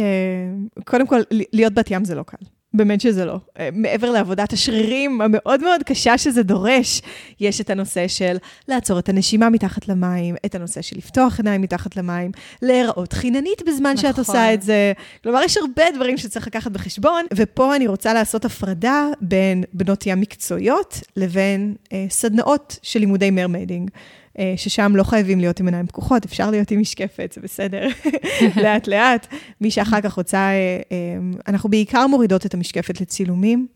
קודם 0.84 1.06
כל, 1.06 1.20
להיות 1.52 1.74
בת 1.74 1.90
ים 1.90 2.04
זה 2.04 2.14
לא 2.14 2.22
קל. 2.22 2.46
באמת 2.76 3.00
שזה 3.00 3.24
לא. 3.24 3.38
אה, 3.58 3.68
מעבר 3.72 4.10
לעבודת 4.10 4.52
השרירים 4.52 5.20
המאוד 5.20 5.60
מאוד 5.64 5.82
קשה 5.82 6.18
שזה 6.18 6.42
דורש, 6.42 7.02
יש 7.40 7.60
את 7.60 7.70
הנושא 7.70 8.08
של 8.08 8.36
לעצור 8.68 8.98
את 8.98 9.08
הנשימה 9.08 9.50
מתחת 9.50 9.88
למים, 9.88 10.34
את 10.46 10.54
הנושא 10.54 10.82
של 10.82 10.96
לפתוח 10.96 11.38
עיניים 11.38 11.62
מתחת 11.62 11.96
למים, 11.96 12.30
להיראות 12.62 13.12
חיננית 13.12 13.62
בזמן 13.66 13.92
נכון. 13.92 13.96
שאת 13.96 14.18
עושה 14.18 14.54
את 14.54 14.62
זה. 14.62 14.92
כלומר, 15.22 15.42
יש 15.42 15.56
הרבה 15.56 15.84
דברים 15.94 16.16
שצריך 16.16 16.46
לקחת 16.46 16.70
בחשבון, 16.70 17.24
ופה 17.34 17.76
אני 17.76 17.86
רוצה 17.86 18.14
לעשות 18.14 18.44
הפרדה 18.44 19.06
בין 19.20 19.64
בנות 19.72 20.06
ים 20.06 20.20
מקצועיות 20.20 21.00
לבין 21.16 21.74
אה, 21.92 22.06
סדנאות 22.10 22.78
של 22.82 23.00
לימודי 23.00 23.30
mermaiding. 23.30 23.90
אה, 24.38 24.54
ששם 24.56 24.96
לא 24.96 25.02
חייבים 25.02 25.40
להיות 25.40 25.60
עם 25.60 25.66
עיניים 25.66 25.86
פקוחות, 25.86 26.24
אפשר 26.24 26.50
להיות 26.50 26.70
עם 26.70 26.80
משקפת, 26.80 27.32
זה 27.34 27.40
בסדר, 27.40 27.88
לאט-לאט. 28.62 29.26
מי 29.60 29.70
שאחר 29.70 30.00
כך 30.00 30.12
רוצה, 30.12 30.38
אה, 30.38 30.80
אה, 30.92 31.18
אנחנו 31.48 31.68
בעיקר 31.68 32.06
מורידות 32.06 32.46
את 32.46 32.54
המשקפת 32.54 33.00
לצילומים, 33.00 33.66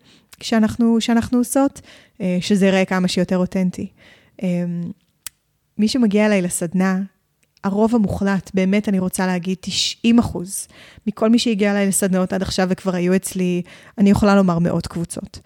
כשאנחנו, 0.41 0.97
כשאנחנו 1.01 1.39
עושות, 1.39 1.81
שזה 2.41 2.67
יראה 2.67 2.85
כמה 2.85 3.09
שיותר 3.09 3.39
אותנטי. 3.39 3.87
מי 5.79 5.89
שמגיע 5.89 6.27
אליי 6.27 6.43
לסדנה, 6.43 7.01
הרוב 7.65 7.95
המוחלט, 7.95 8.51
באמת 8.55 8.89
אני 8.89 8.99
רוצה 8.99 9.27
להגיד 9.27 9.57
90 9.61 10.19
אחוז, 10.19 10.69
מכל 11.07 11.31
מי 11.31 11.39
שהגיע 11.39 11.71
אליי 11.71 11.89
לסדנאות 11.89 12.33
עד 12.33 12.43
עכשיו 12.43 12.67
וכבר 12.71 12.95
היו 12.95 13.17
אצלי, 13.17 13.63
אני 13.99 14.11
יכולה 14.11 14.35
לומר 14.35 14.59
מאות 14.59 14.87
קבוצות. 14.87 15.41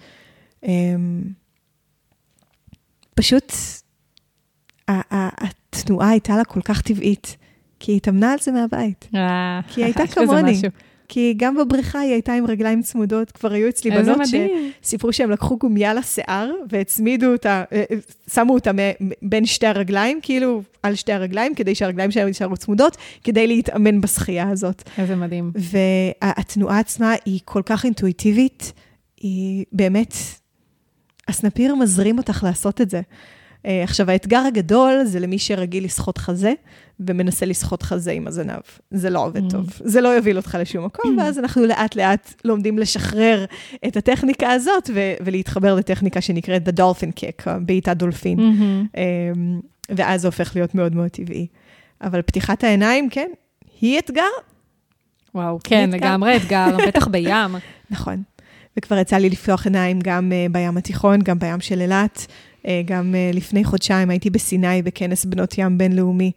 פשוט 3.14 3.52
התנועה 4.89 6.11
הייתה 6.11 6.37
לה 6.37 6.45
כל 6.45 6.61
כך 6.61 6.82
טבעית, 6.82 7.37
כי 7.80 7.93
היא 7.93 7.97
התאמנה 7.97 8.32
על 8.32 8.39
זה 8.41 8.53
מהבית. 8.53 9.09
אה, 9.14 9.61
כי 9.68 9.80
היא 9.80 9.85
הייתה 9.85 10.07
כמוני. 10.07 10.61
כי 11.09 11.35
גם 11.37 11.57
בבריכה 11.57 12.01
היא 12.01 12.12
הייתה 12.12 12.32
עם 12.32 12.47
רגליים 12.47 12.82
צמודות, 12.82 13.30
כבר 13.30 13.53
היו 13.53 13.68
אצלי 13.68 13.91
בנות 13.91 14.18
שסיפרו 14.82 15.12
שהם 15.12 15.30
לקחו 15.30 15.59
גומיה 15.59 15.95
לשיער 15.95 16.51
והצמידו 16.70 17.32
אותה, 17.32 17.64
אה, 17.72 17.85
אה, 17.91 17.97
שמו 18.35 18.55
אותה 18.55 18.70
בין 19.22 19.47
שתי 19.47 19.66
הרגליים, 19.66 20.20
כאילו 20.22 20.62
על 20.82 20.95
שתי 20.95 21.12
הרגליים, 21.12 21.55
כדי 21.55 21.74
שהרגליים 21.74 22.11
שלהם 22.11 22.28
יישארו 22.28 22.57
צמודות, 22.57 22.97
כדי 23.24 23.47
להתאמן 23.47 24.01
בשחייה 24.01 24.49
הזאת. 24.49 24.82
איזה 24.99 25.16
מדהים. 25.16 25.53
והתנועה 25.55 26.78
עצמה 26.78 27.14
היא 27.24 27.41
כל 27.45 27.62
כך 27.66 27.85
אינטואיטיבית, 27.85 28.72
היא 29.20 29.64
באמת, 29.72 30.14
הסנפיר 31.28 31.74
מזרים 31.74 32.18
אותך 32.18 32.45
לעשות 32.45 32.80
את 32.80 32.91
זה. 32.91 33.01
אה, 33.66 33.82
עכשיו, 33.82 34.10
האתגר 34.10 34.42
הגדול 34.46 35.04
זה 35.04 35.20
למי 35.20 35.38
שרגיל 35.38 35.84
לסחוט 35.84 36.18
חזה, 36.18 36.52
ומנסה 37.00 37.46
לסחוט 37.46 37.82
חזה 37.82 38.12
עם 38.12 38.26
הזנב. 38.26 38.60
זה 38.90 39.10
לא 39.10 39.24
עובד 39.24 39.46
mm. 39.46 39.50
טוב. 39.50 39.66
זה 39.84 40.00
לא 40.00 40.08
יוביל 40.08 40.36
אותך 40.36 40.58
לשום 40.60 40.84
מקום, 40.84 41.18
mm. 41.18 41.22
ואז 41.22 41.38
אנחנו 41.38 41.66
לאט-לאט 41.66 42.34
לומדים 42.44 42.78
לשחרר 42.78 43.44
את 43.86 43.96
הטכניקה 43.96 44.50
הזאת, 44.50 44.90
ו- 44.94 45.14
ולהתחבר 45.24 45.74
לטכניקה 45.74 46.20
שנקראת 46.20 46.68
The 46.68 46.72
Dolphin 46.80 47.20
Kick, 47.20 47.50
בעיטת 47.60 47.96
דולפין. 47.96 48.38
Mm-hmm. 48.38 48.98
אמ, 48.98 49.60
ואז 49.88 50.20
זה 50.20 50.28
הופך 50.28 50.52
להיות 50.56 50.74
מאוד 50.74 50.94
מאוד 50.94 51.08
טבעי. 51.08 51.46
אבל 52.00 52.22
פתיחת 52.22 52.64
העיניים, 52.64 53.08
כן, 53.10 53.30
היא 53.80 53.98
אתגר. 53.98 54.22
וואו, 55.34 55.58
כן, 55.64 55.90
לגמרי 55.92 56.36
אתגר, 56.36 56.76
בטח 56.88 57.06
בים. 57.08 57.56
נכון. 57.90 58.22
וכבר 58.76 58.98
יצא 58.98 59.16
לי 59.16 59.30
לפתוח 59.30 59.66
עיניים 59.66 59.98
גם 60.02 60.32
uh, 60.32 60.52
בים 60.52 60.76
התיכון, 60.76 61.22
גם 61.22 61.38
בים 61.38 61.60
של 61.60 61.80
אילת. 61.80 62.26
אה, 62.66 62.82
גם 62.84 63.14
אה, 63.14 63.30
לפני 63.34 63.64
חודשיים 63.64 64.10
הייתי 64.10 64.30
בסיני 64.30 64.82
בכנס 64.82 65.24
בנות 65.24 65.54
ים 65.58 65.78
בינלאומי. 65.78 66.32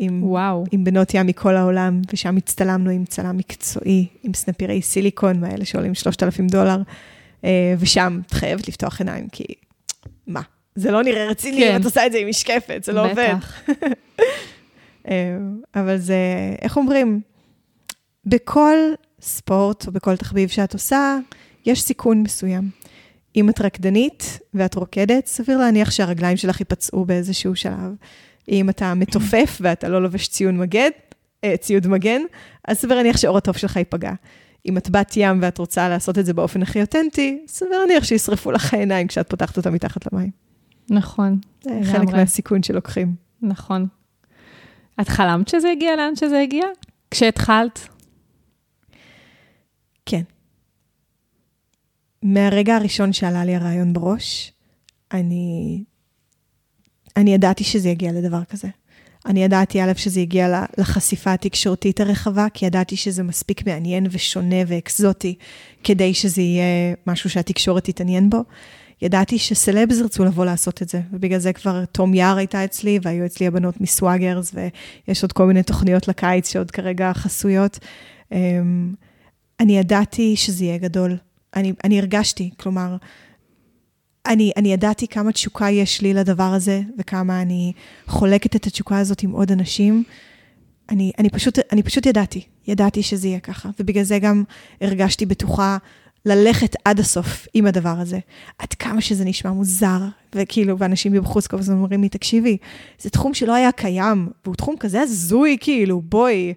עם, 0.00 0.24
וואו. 0.24 0.64
עם 0.72 0.84
בנות 0.84 1.14
ים 1.14 1.26
מכל 1.26 1.56
העולם, 1.56 2.02
ושם 2.12 2.36
הצטלמנו 2.36 2.90
עם 2.90 3.04
צלם 3.04 3.36
מקצועי, 3.36 4.06
עם 4.22 4.34
סנפירי 4.34 4.82
סיליקון, 4.82 5.40
מאלה 5.40 5.64
שעולים 5.64 5.94
3,000 5.94 6.46
דולר, 6.46 6.82
אה, 7.44 7.74
ושם 7.78 8.20
את 8.26 8.32
חייבת 8.32 8.68
לפתוח 8.68 9.00
עיניים, 9.00 9.28
כי 9.28 9.44
מה? 10.26 10.40
זה 10.74 10.90
לא 10.90 11.02
נראה 11.02 11.26
רציני 11.26 11.60
כן. 11.60 11.74
אם 11.74 11.80
את 11.80 11.84
עושה 11.84 12.06
את 12.06 12.12
זה 12.12 12.18
עם 12.18 12.28
משקפת, 12.28 12.84
זה 12.84 12.92
לא 12.92 13.10
עובד. 13.10 13.34
אבל 15.74 15.98
זה, 15.98 16.16
איך 16.62 16.76
אומרים? 16.76 17.20
בכל 18.26 18.76
ספורט 19.20 19.86
או 19.86 19.92
בכל 19.92 20.16
תחביב 20.16 20.48
שאת 20.48 20.72
עושה, 20.72 21.18
יש 21.66 21.82
סיכון 21.82 22.22
מסוים. 22.22 22.81
אם 23.36 23.50
את 23.50 23.60
רקדנית 23.60 24.38
ואת 24.54 24.74
רוקדת, 24.74 25.26
סביר 25.26 25.58
להניח 25.58 25.90
שהרגליים 25.90 26.36
שלך 26.36 26.60
ייפצעו 26.60 27.04
באיזשהו 27.04 27.56
שלב. 27.56 27.94
אם 28.48 28.70
אתה 28.70 28.94
מתופף 28.94 29.58
ואתה 29.60 29.88
לא 29.88 30.02
לובש 30.02 30.28
ציון 30.28 30.58
מגן, 30.58 30.90
אה, 31.44 31.56
ציוד 31.56 31.86
מגן, 31.86 32.22
אז 32.68 32.78
סביר 32.78 32.96
להניח 32.96 33.16
שהאור 33.16 33.38
הטוב 33.38 33.56
שלך 33.56 33.76
ייפגע. 33.76 34.12
אם 34.66 34.76
את 34.76 34.90
בת 34.90 35.12
ים 35.16 35.38
ואת 35.42 35.58
רוצה 35.58 35.88
לעשות 35.88 36.18
את 36.18 36.26
זה 36.26 36.34
באופן 36.34 36.62
הכי 36.62 36.80
אותנטי, 36.80 37.44
סביר 37.48 37.78
להניח 37.78 38.04
שישרפו 38.04 38.50
לך 38.50 38.74
העיניים 38.74 39.06
כשאת 39.06 39.30
פותחת 39.30 39.56
אותה 39.56 39.70
מתחת 39.70 40.12
למים. 40.12 40.30
נכון. 40.90 41.38
זה 41.64 41.80
חלק 41.84 42.08
מהסיכון 42.08 42.62
שלוקחים. 42.62 43.14
נכון. 43.42 43.86
את 45.00 45.08
חלמת 45.08 45.48
שזה 45.48 45.70
הגיע 45.70 45.96
לאן 45.96 46.16
שזה 46.16 46.40
הגיע? 46.40 46.66
כשהתחלת? 47.10 47.88
כן. 50.06 50.22
מהרגע 52.22 52.76
הראשון 52.76 53.12
שעלה 53.12 53.44
לי 53.44 53.54
הרעיון 53.54 53.92
בראש, 53.92 54.52
אני, 55.12 55.84
אני 57.16 57.34
ידעתי 57.34 57.64
שזה 57.64 57.88
יגיע 57.88 58.12
לדבר 58.12 58.44
כזה. 58.44 58.68
אני 59.26 59.44
ידעתי, 59.44 59.82
א', 59.82 59.92
שזה 59.96 60.20
הגיע 60.20 60.64
לחשיפה 60.78 61.32
התקשורתית 61.32 62.00
הרחבה, 62.00 62.46
כי 62.54 62.66
ידעתי 62.66 62.96
שזה 62.96 63.22
מספיק 63.22 63.66
מעניין 63.66 64.06
ושונה 64.10 64.56
ואקזוטי, 64.66 65.34
כדי 65.84 66.14
שזה 66.14 66.42
יהיה 66.42 66.94
משהו 67.06 67.30
שהתקשורת 67.30 67.84
תתעניין 67.84 68.30
בו. 68.30 68.44
ידעתי 69.02 69.38
שסלבס 69.38 69.98
ירצו 69.98 70.24
לבוא 70.24 70.44
לעשות 70.44 70.82
את 70.82 70.88
זה, 70.88 71.00
ובגלל 71.12 71.38
זה 71.38 71.52
כבר 71.52 71.84
תום 71.84 72.14
יער 72.14 72.36
הייתה 72.36 72.64
אצלי, 72.64 72.98
והיו 73.02 73.26
אצלי 73.26 73.46
הבנות 73.46 73.80
מסוואגרס, 73.80 74.54
ויש 74.54 75.22
עוד 75.22 75.32
כל 75.32 75.46
מיני 75.46 75.62
תוכניות 75.62 76.08
לקיץ 76.08 76.52
שעוד 76.52 76.70
כרגע 76.70 77.12
חסויות. 77.12 77.78
אמ, 78.32 78.94
אני 79.60 79.78
ידעתי 79.78 80.36
שזה 80.36 80.64
יהיה 80.64 80.78
גדול. 80.78 81.16
אני, 81.56 81.72
אני 81.84 81.98
הרגשתי, 81.98 82.50
כלומר, 82.60 82.96
אני, 84.26 84.52
אני 84.56 84.72
ידעתי 84.72 85.08
כמה 85.08 85.32
תשוקה 85.32 85.70
יש 85.70 86.00
לי 86.00 86.14
לדבר 86.14 86.42
הזה, 86.42 86.80
וכמה 86.98 87.42
אני 87.42 87.72
חולקת 88.06 88.56
את 88.56 88.66
התשוקה 88.66 88.98
הזאת 88.98 89.22
עם 89.22 89.30
עוד 89.30 89.52
אנשים. 89.52 90.04
אני, 90.90 91.12
אני, 91.18 91.30
פשוט, 91.30 91.58
אני 91.72 91.82
פשוט 91.82 92.06
ידעתי, 92.06 92.44
ידעתי 92.66 93.02
שזה 93.02 93.28
יהיה 93.28 93.40
ככה, 93.40 93.70
ובגלל 93.80 94.04
זה 94.04 94.18
גם 94.18 94.44
הרגשתי 94.80 95.26
בטוחה 95.26 95.76
ללכת 96.26 96.76
עד 96.84 97.00
הסוף 97.00 97.46
עם 97.54 97.66
הדבר 97.66 97.94
הזה. 97.98 98.18
עד 98.58 98.74
כמה 98.74 99.00
שזה 99.00 99.24
נשמע 99.24 99.50
מוזר, 99.50 99.98
וכאילו, 100.34 100.78
ואנשים 100.78 101.12
מבחוץ 101.12 101.46
כל 101.46 101.58
הזמן 101.58 101.74
אומרים 101.74 102.02
לי, 102.02 102.08
תקשיבי, 102.08 102.56
זה 102.98 103.10
תחום 103.10 103.34
שלא 103.34 103.54
היה 103.54 103.72
קיים, 103.72 104.28
והוא 104.44 104.54
תחום 104.54 104.76
כזה 104.76 105.00
הזוי, 105.00 105.56
כאילו, 105.60 106.02
בואי. 106.02 106.54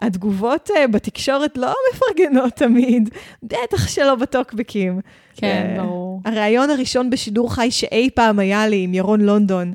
התגובות 0.00 0.70
אה, 0.76 0.86
בתקשורת 0.86 1.56
לא 1.56 1.74
מפרגנות 1.92 2.52
תמיד, 2.52 3.10
בטח 3.42 3.88
שלא 3.88 4.14
בטוקבקים. 4.14 5.00
כן, 5.36 5.74
אה, 5.78 5.82
ברור. 5.82 6.20
הריאיון 6.24 6.70
הראשון 6.70 7.10
בשידור 7.10 7.54
חי 7.54 7.70
שאי 7.70 8.10
פעם 8.14 8.38
היה 8.38 8.68
לי 8.68 8.82
עם 8.82 8.94
ירון 8.94 9.20
לונדון, 9.20 9.72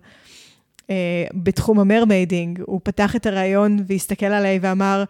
אה, 0.89 0.95
בתחום 1.33 1.79
ה 1.79 1.86
mermaiding, 1.86 2.61
הוא 2.65 2.79
פתח 2.83 3.15
את 3.15 3.25
הריאיון 3.25 3.77
והסתכל 3.87 4.25
עליי 4.25 4.59
ואמר, 4.61 5.03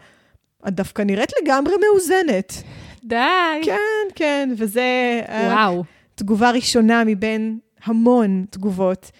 את 0.67 0.73
דווקא 0.73 1.01
נראית 1.01 1.31
לגמרי 1.41 1.73
מאוזנת. 1.81 2.63
די. 3.03 3.15
כן, 3.63 4.07
כן, 4.15 4.49
וזה... 4.57 5.21
וואו. 5.29 5.83
תגובה 6.15 6.51
ראשונה 6.51 7.03
מבין 7.05 7.59
המון 7.83 8.45
תגובות 8.49 9.11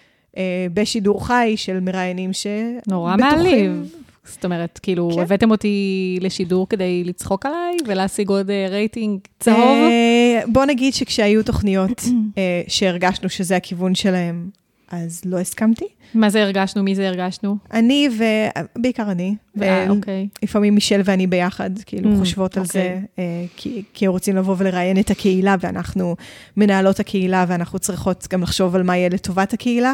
בשידור 0.74 1.26
חי 1.26 1.54
של 1.56 1.80
מראיינים 1.80 2.32
ש... 2.32 2.46
נורא 2.86 3.16
מעליב. 3.16 3.96
זאת 4.28 4.44
אומרת, 4.44 4.80
כאילו, 4.82 5.10
כן. 5.14 5.20
הבאתם 5.20 5.50
אותי 5.50 6.18
לשידור 6.20 6.68
כדי 6.68 7.04
לצחוק 7.04 7.46
עליי 7.46 7.76
ולהשיג 7.86 8.28
עוד 8.28 8.50
uh, 8.50 8.70
רייטינג 8.70 9.20
צהוב? 9.40 9.58
Uh, 9.58 10.50
בוא 10.52 10.64
נגיד 10.64 10.94
שכשהיו 10.94 11.42
תוכניות 11.44 12.00
uh, 12.00 12.38
שהרגשנו 12.68 13.28
שזה 13.28 13.56
הכיוון 13.56 13.94
שלהם, 13.94 14.50
אז 14.90 15.22
לא 15.24 15.38
הסכמתי. 15.38 15.84
מה 16.14 16.30
זה 16.30 16.42
הרגשנו? 16.42 16.82
מי 16.82 16.94
זה 16.94 17.08
הרגשנו? 17.08 17.56
אני 17.72 18.08
ובעיקר 18.76 19.10
אני. 19.10 19.34
אה, 19.62 19.90
אוקיי. 19.90 20.28
לפעמים 20.42 20.74
מישל 20.74 21.00
ואני 21.04 21.26
ביחד, 21.26 21.70
כאילו, 21.86 22.14
Mm, 22.14 22.18
חושבות 22.18 22.56
על 22.56 22.66
זה, 22.66 22.82
אוקיי. 22.82 23.04
אה, 23.18 23.44
כי, 23.56 23.82
כי 23.94 24.06
רוצים 24.06 24.36
לבוא 24.36 24.54
ולראיין 24.58 25.00
את 25.00 25.10
הקהילה, 25.10 25.56
ואנחנו 25.60 26.16
מנהלות 26.56 27.00
הקהילה, 27.00 27.44
ואנחנו 27.48 27.78
צריכות 27.78 28.26
גם 28.32 28.42
לחשוב 28.42 28.76
על 28.76 28.82
מה 28.82 28.96
יהיה 28.96 29.08
לטובת 29.08 29.52
הקהילה. 29.52 29.92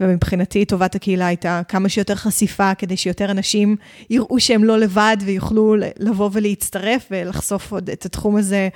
ומבחינתי, 0.00 0.64
טובת 0.64 0.94
הקהילה 0.94 1.26
הייתה 1.26 1.60
כמה 1.68 1.88
שיותר 1.88 2.14
חשיפה, 2.14 2.74
כדי 2.74 2.96
שיותר 2.96 3.30
אנשים 3.30 3.76
יראו 4.10 4.40
שהם 4.40 4.64
לא 4.64 4.78
לבד, 4.78 5.16
ויוכלו 5.20 5.74
לבוא 5.98 6.30
ולהצטרף 6.32 7.06
ולחשוף 7.10 7.72
עוד 7.72 7.90
את 7.90 8.06
התחום 8.06 8.36
הזה, 8.36 8.68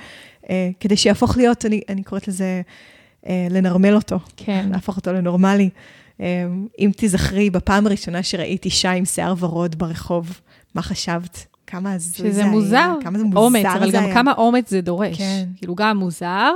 אה, 0.49 0.69
כדי 0.79 0.97
שיהפוך 0.97 1.37
להיות, 1.37 1.65
אני, 1.65 1.81
אני 1.89 2.03
קוראת 2.03 2.27
לזה, 2.27 2.61
לנרמל 3.49 3.95
אותו. 3.95 4.19
כן. 4.37 4.69
להפוך 4.71 4.97
אותו 4.97 5.13
לנורמלי. 5.13 5.69
אה, 6.21 6.45
אם 6.79 6.91
תזכרי, 6.97 7.49
בפעם 7.49 7.87
הראשונה 7.87 8.23
שראית 8.23 8.65
אישה 8.65 8.91
עם 8.91 9.05
שיער 9.05 9.33
ורוד 9.39 9.79
ברחוב, 9.79 10.39
מה 10.75 10.81
חשבת? 10.81 11.45
כמה 11.67 11.97
זה 11.97 12.17
שזה 12.17 12.41
היה? 12.41 12.51
מוזר. 12.51 12.93
כמה 13.03 13.17
זה 13.17 13.23
מוזר 13.23 13.39
אומץ, 13.39 13.65
אבל 13.65 13.91
גם 13.91 14.03
היה. 14.03 14.13
כמה 14.13 14.33
אומץ 14.33 14.69
זה 14.69 14.81
דורש. 14.81 15.17
כן. 15.17 15.45
כאילו, 15.57 15.75
גם 15.75 15.97
מוזר, 15.97 16.51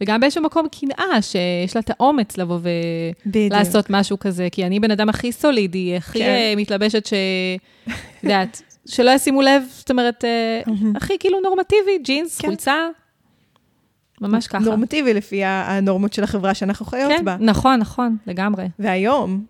וגם 0.00 0.20
באיזשהו 0.20 0.42
מקום 0.42 0.66
קנאה, 0.80 1.22
שיש 1.22 1.76
לה 1.76 1.80
את 1.80 1.90
האומץ 1.90 2.38
לבוא. 2.38 2.58
ולעשות 3.26 3.90
משהו 3.90 4.18
כזה, 4.18 4.48
כי 4.52 4.66
אני 4.66 4.80
בן 4.80 4.90
אדם 4.90 5.08
הכי 5.08 5.32
סולידי, 5.32 5.96
הכי 5.96 6.18
כן. 6.18 6.24
אה, 6.24 6.54
מתלבשת 6.56 7.06
ש... 7.06 7.12
את 7.86 7.92
יודעת, 8.22 8.62
שלא 8.86 9.10
ישימו 9.10 9.42
לב, 9.42 9.62
זאת 9.70 9.90
אומרת, 9.90 10.24
אה. 10.24 10.60
הכי 10.94 11.18
כאילו 11.20 11.40
נורמטיבי, 11.40 11.98
ג'ינס, 12.02 12.40
כן. 12.40 12.48
חולצה, 12.48 12.76
ממש 14.20 14.46
ככה. 14.46 14.58
נורמטיבי 14.58 15.14
לפי 15.14 15.44
הנורמות 15.44 16.12
של 16.12 16.24
החברה 16.24 16.54
שאנחנו 16.54 16.86
חיות 16.86 17.12
כן, 17.18 17.24
בה. 17.24 17.36
נכון, 17.40 17.80
נכון, 17.80 18.16
לגמרי. 18.26 18.68
והיום, 18.78 19.44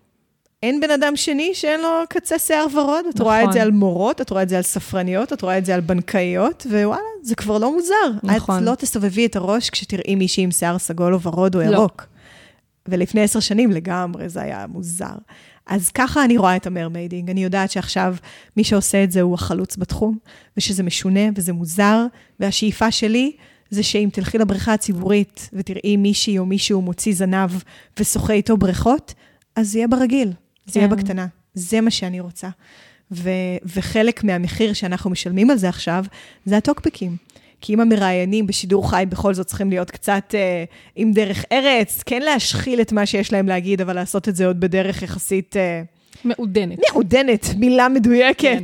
אין 0.63 0.81
בן 0.81 0.91
אדם 0.91 1.15
שני 1.15 1.51
שאין 1.53 1.81
לו 1.81 1.89
קצה 2.09 2.39
שיער 2.39 2.65
ורוד. 2.73 3.05
את 3.09 3.19
רואה 3.19 3.39
את 3.39 3.43
נכון. 3.43 3.53
זה 3.53 3.61
על 3.61 3.71
מורות, 3.71 4.21
את 4.21 4.29
רואה 4.29 4.43
את 4.43 4.49
זה 4.49 4.57
על 4.57 4.63
ספרניות, 4.63 5.33
את 5.33 5.41
רואה 5.41 5.57
את 5.57 5.65
זה 5.65 5.75
על 5.75 5.81
בנקאיות, 5.81 6.67
ווואלה, 6.69 7.01
זה 7.21 7.35
כבר 7.35 7.57
לא 7.57 7.73
מוזר. 7.73 7.93
נכון. 8.23 8.57
את 8.57 8.63
לא 8.63 8.75
תסובבי 8.75 9.25
את 9.25 9.35
הראש 9.35 9.69
כשתראי 9.69 10.15
מישהי 10.15 10.43
עם 10.43 10.51
שיער 10.51 10.77
סגול 10.77 11.13
או 11.13 11.21
ורוד 11.21 11.55
או 11.55 11.61
לא. 11.61 11.65
ירוק. 11.65 12.05
ולפני 12.87 13.21
עשר 13.21 13.39
שנים 13.39 13.71
לגמרי 13.71 14.29
זה 14.29 14.41
היה 14.41 14.65
מוזר. 14.67 15.15
אז 15.67 15.89
ככה 15.89 16.25
אני 16.25 16.37
רואה 16.37 16.55
את 16.55 16.67
ה 16.67 16.72
mermaiding. 16.72 17.29
אני 17.29 17.43
יודעת 17.43 17.71
שעכשיו 17.71 18.15
מי 18.57 18.63
שעושה 18.63 19.03
את 19.03 19.11
זה 19.11 19.21
הוא 19.21 19.33
החלוץ 19.33 19.77
בתחום, 19.77 20.17
ושזה 20.57 20.83
משונה 20.83 21.21
וזה 21.35 21.53
מוזר, 21.53 22.05
והשאיפה 22.39 22.91
שלי 22.91 23.31
זה 23.69 23.83
שאם 23.83 24.09
תלכי 24.13 24.37
לבריכה 24.37 24.73
הציבורית 24.73 25.49
ותראי 25.53 25.97
מישהי 25.97 26.37
או 26.37 26.45
מישהו 26.45 26.81
מוציא 26.81 27.13
זנב 27.15 27.49
ושוחה 27.99 28.33
איתו 28.33 28.57
בריכות, 28.57 29.13
אז 29.55 29.71
זה 29.71 29.77
יהיה 29.77 29.87
ברגיל, 29.87 30.31
זה 30.65 30.79
יהיה 30.79 30.89
כן. 30.89 30.95
בקטנה. 30.95 31.27
זה 31.53 31.81
מה 31.81 31.91
שאני 31.91 32.19
רוצה. 32.19 32.49
ו- 33.11 33.57
וחלק 33.75 34.23
מהמחיר 34.23 34.73
שאנחנו 34.73 35.09
משלמים 35.09 35.49
על 35.49 35.57
זה 35.57 35.69
עכשיו, 35.69 36.05
זה 36.45 36.57
הטוקבקים. 36.57 37.17
כי 37.61 37.73
אם 37.73 37.79
המראיינים 37.79 38.47
בשידור 38.47 38.89
חי 38.89 39.03
בכל 39.09 39.33
זאת 39.33 39.47
צריכים 39.47 39.69
להיות 39.69 39.91
קצת 39.91 40.35
אה, 40.35 40.63
עם 40.95 41.11
דרך 41.11 41.45
ארץ, 41.51 42.03
כן 42.05 42.21
להשחיל 42.21 42.81
את 42.81 42.91
מה 42.91 43.05
שיש 43.05 43.33
להם 43.33 43.47
להגיד, 43.47 43.81
אבל 43.81 43.95
לעשות 43.95 44.29
את 44.29 44.35
זה 44.35 44.47
עוד 44.47 44.59
בדרך 44.59 45.01
יחסית 45.01 45.57
אה, 45.57 45.81
מעודנת. 46.23 46.79
מעודנת, 46.91 47.45
מילה 47.57 47.89
מדויקת. 47.89 48.41
כן. 48.41 48.63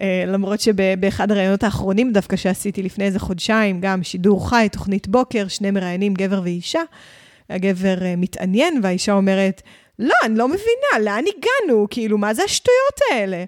אה, 0.00 0.24
למרות 0.26 0.60
שבאחד 0.60 1.32
הראיונות 1.32 1.62
האחרונים 1.62 2.12
דווקא 2.12 2.36
שעשיתי 2.36 2.82
לפני 2.82 3.04
איזה 3.04 3.18
חודשיים, 3.18 3.80
גם 3.80 4.02
שידור 4.02 4.50
חי, 4.50 4.68
תוכנית 4.72 5.08
בוקר, 5.08 5.48
שני 5.48 5.70
מראיינים, 5.70 6.14
גבר 6.14 6.40
ואישה, 6.44 6.82
הגבר 7.50 8.02
אה, 8.02 8.14
מתעניין 8.16 8.80
והאישה 8.82 9.12
אומרת, 9.12 9.62
לא, 9.98 10.14
אני 10.24 10.38
לא 10.38 10.48
מבינה, 10.48 11.04
לאן 11.04 11.24
הגענו? 11.36 11.86
כאילו, 11.90 12.18
מה 12.18 12.34
זה 12.34 12.42
השטויות 12.42 13.00
האלה? 13.12 13.44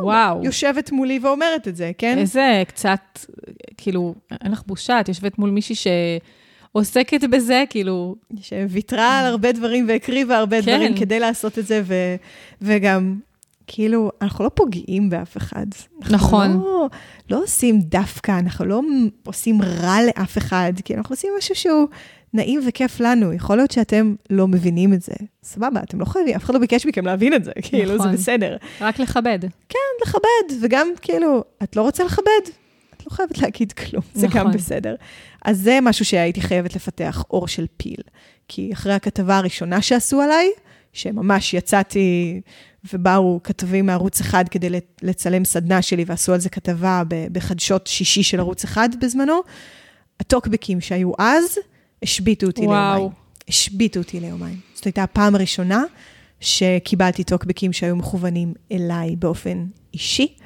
וואו. 0.00 0.44
יושבת 0.44 0.92
מולי 0.92 1.18
ואומרת 1.22 1.68
את 1.68 1.76
זה, 1.76 1.90
כן? 1.98 2.18
איזה 2.18 2.62
קצת, 2.68 3.00
כאילו, 3.76 4.14
אין 4.44 4.52
לך 4.52 4.62
בושה, 4.66 5.00
את 5.00 5.08
יושבת 5.08 5.38
מול 5.38 5.50
מישהי 5.50 5.74
שעוסקת 5.74 7.24
בזה, 7.24 7.64
כאילו, 7.70 8.16
שוויתרה 8.40 9.18
על 9.18 9.26
הרבה 9.26 9.52
דברים 9.52 9.88
והקריבה 9.88 10.38
הרבה 10.38 10.62
כן. 10.62 10.76
דברים 10.76 10.96
כדי 10.96 11.20
לעשות 11.20 11.58
את 11.58 11.66
זה, 11.66 11.82
ו, 11.84 11.94
וגם, 12.62 13.18
כאילו, 13.66 14.10
אנחנו 14.22 14.44
לא 14.44 14.50
פוגעים 14.54 15.10
באף 15.10 15.36
אחד. 15.36 15.66
אנחנו 16.02 16.16
נכון. 16.16 16.52
לא, 16.52 16.88
לא 17.30 17.42
עושים 17.42 17.80
דווקא, 17.80 18.38
אנחנו 18.38 18.64
לא 18.64 18.80
עושים 19.24 19.62
רע 19.62 19.96
לאף 20.06 20.38
אחד, 20.38 20.72
כי 20.84 20.94
אנחנו 20.94 21.12
עושים 21.12 21.32
משהו 21.38 21.54
שהוא 21.54 21.88
נעים 22.34 22.60
וכיף 22.66 23.00
לנו. 23.00 23.32
יכול 23.32 23.56
להיות 23.56 23.70
שאתם 23.70 24.14
לא 24.30 24.48
מבינים 24.48 24.92
את 24.92 25.02
זה. 25.02 25.12
סבבה, 25.42 25.80
אתם 25.82 26.00
לא 26.00 26.04
חייבים, 26.04 26.34
אף 26.36 26.44
אחד 26.44 26.54
לא 26.54 26.60
ביקש 26.60 26.86
מכם 26.86 27.06
להבין 27.06 27.34
את 27.34 27.44
זה, 27.44 27.52
כאילו, 27.68 27.92
זה 27.92 27.98
נכון. 27.98 28.12
בסדר. 28.12 28.56
רק 28.80 28.98
לכבד. 28.98 29.38
כן, 29.68 29.78
לכבד, 30.02 30.62
וגם, 30.62 30.88
כאילו, 31.02 31.44
את 31.62 31.76
לא 31.76 31.82
רוצה 31.82 32.04
לכבד, 32.04 32.50
את 32.96 33.06
לא 33.06 33.10
חייבת 33.10 33.38
להגיד 33.38 33.72
כלום, 33.72 34.02
זה 34.14 34.26
גם 34.26 34.36
נכון. 34.36 34.52
בסדר. 34.52 34.94
אז 35.44 35.60
זה 35.60 35.78
משהו 35.82 36.04
שהייתי 36.04 36.40
חייבת 36.40 36.76
לפתח, 36.76 37.24
אור 37.30 37.48
של 37.48 37.66
פיל. 37.76 38.00
כי 38.48 38.72
אחרי 38.72 38.92
הכתבה 38.92 39.36
הראשונה 39.38 39.82
שעשו 39.82 40.20
עליי, 40.20 40.48
שממש 40.92 41.54
יצאתי 41.54 42.40
ובאו 42.92 43.40
כתבים 43.44 43.86
מערוץ 43.86 44.20
אחד 44.20 44.48
כדי 44.48 44.68
לצלם 45.02 45.44
סדנה 45.44 45.82
שלי 45.82 46.04
ועשו 46.06 46.32
על 46.32 46.40
זה 46.40 46.48
כתבה 46.48 47.02
בחדשות 47.32 47.86
שישי 47.86 48.22
של 48.22 48.40
ערוץ 48.40 48.64
אחד 48.64 48.88
בזמנו, 49.00 49.40
הטוקבקים 50.20 50.80
שהיו 50.80 51.12
אז, 51.18 51.58
השביתו 52.02 52.46
אותי 52.46 52.66
וואו. 52.66 52.94
ליומיים. 52.94 53.12
השביתו 53.48 54.00
אותי 54.00 54.20
ליומיים. 54.20 54.60
זאת 54.74 54.84
הייתה 54.84 55.02
הפעם 55.02 55.34
הראשונה 55.34 55.84
שקיבלתי 56.40 57.24
טוקבקים 57.24 57.72
שהיו 57.72 57.96
מכוונים 57.96 58.54
אליי 58.72 59.16
באופן 59.16 59.66
אישי, 59.94 60.36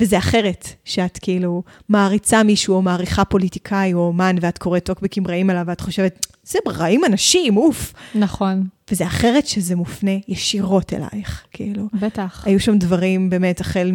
וזה 0.00 0.18
אחרת, 0.18 0.68
שאת 0.84 1.18
כאילו 1.22 1.62
מעריצה 1.88 2.42
מישהו 2.42 2.74
או 2.74 2.82
מעריכה 2.82 3.24
פוליטיקאי 3.24 3.94
או 3.94 3.98
אומן, 3.98 4.36
ואת 4.40 4.58
קוראת 4.58 4.84
טוקבקים 4.84 5.26
רעים 5.26 5.50
עליו, 5.50 5.64
ואת 5.66 5.80
חושבת, 5.80 6.26
זה 6.46 6.58
רעים 6.66 7.04
אנשים, 7.04 7.56
אוף. 7.56 7.92
נכון, 8.14 8.64
וזה 8.90 9.06
אחרת 9.06 9.46
שזה 9.46 9.76
מופנה 9.76 10.10
ישירות 10.28 10.92
אלייך, 10.92 11.44
כאילו. 11.52 11.88
בטח. 12.00 12.42
היו 12.46 12.60
שם 12.60 12.78
דברים 12.78 13.30
באמת, 13.30 13.60
החל 13.60 13.92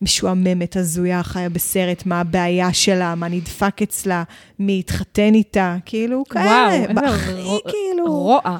ממשועממת, 0.00 0.76
הזויה, 0.76 1.22
חיה 1.22 1.48
בסרט, 1.48 2.06
מה 2.06 2.20
הבעיה 2.20 2.72
שלה, 2.72 3.14
מה 3.14 3.28
נדפק 3.28 3.82
אצלה, 3.82 4.22
מי 4.58 4.78
התחתן 4.78 5.34
איתה, 5.34 5.76
כאילו, 5.84 6.24
כאלה. 6.30 6.46
וואו, 6.94 7.06
הכי 7.14 7.32
רו- 7.42 7.60
כאילו... 7.68 8.04
רוע. 8.06 8.58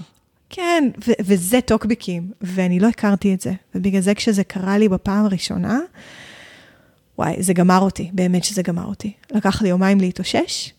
כן, 0.51 0.89
ו- 1.09 1.13
וזה 1.21 1.61
טוקבקים, 1.61 2.31
ואני 2.41 2.81
לא 2.81 2.89
הכרתי 2.89 3.35
את 3.35 3.41
זה. 3.41 3.53
ובגלל 3.75 4.01
זה 4.01 4.15
כשזה 4.15 4.45
קרה 4.45 4.79
לי 4.79 4.89
בפעם 4.89 5.25
הראשונה, 5.25 5.79
וואי, 7.19 7.43
זה 7.43 7.53
גמר 7.53 7.79
אותי, 7.79 8.11
באמת 8.13 8.45
שזה 8.45 8.63
גמר 8.63 8.85
אותי. 8.85 9.13
לקח 9.35 9.63
לי 9.63 9.69
יומיים 9.69 10.01
להתאושש, 10.01 10.73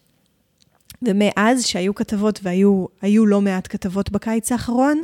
ומאז 1.07 1.65
שהיו 1.65 1.95
כתבות, 1.95 2.39
והיו 2.43 2.85
היו 3.01 3.25
לא 3.25 3.41
מעט 3.41 3.67
כתבות 3.69 4.11
בקיץ 4.11 4.51
האחרון, 4.51 5.03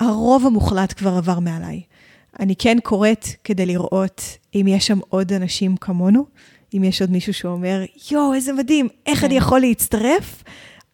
הרוב 0.00 0.46
המוחלט 0.46 0.94
כבר 0.96 1.16
עבר 1.16 1.38
מעליי. 1.38 1.82
אני 2.40 2.56
כן 2.56 2.76
קוראת 2.82 3.26
כדי 3.44 3.66
לראות 3.66 4.22
אם 4.54 4.66
יש 4.68 4.86
שם 4.86 4.98
עוד 5.08 5.32
אנשים 5.32 5.76
כמונו, 5.76 6.26
אם 6.74 6.84
יש 6.84 7.00
עוד 7.00 7.10
מישהו 7.10 7.34
שאומר, 7.34 7.82
יואו, 8.10 8.34
איזה 8.34 8.52
מדהים, 8.52 8.88
איך 9.06 9.20
כן. 9.20 9.26
אני 9.26 9.36
יכול 9.36 9.60
להצטרף? 9.60 10.44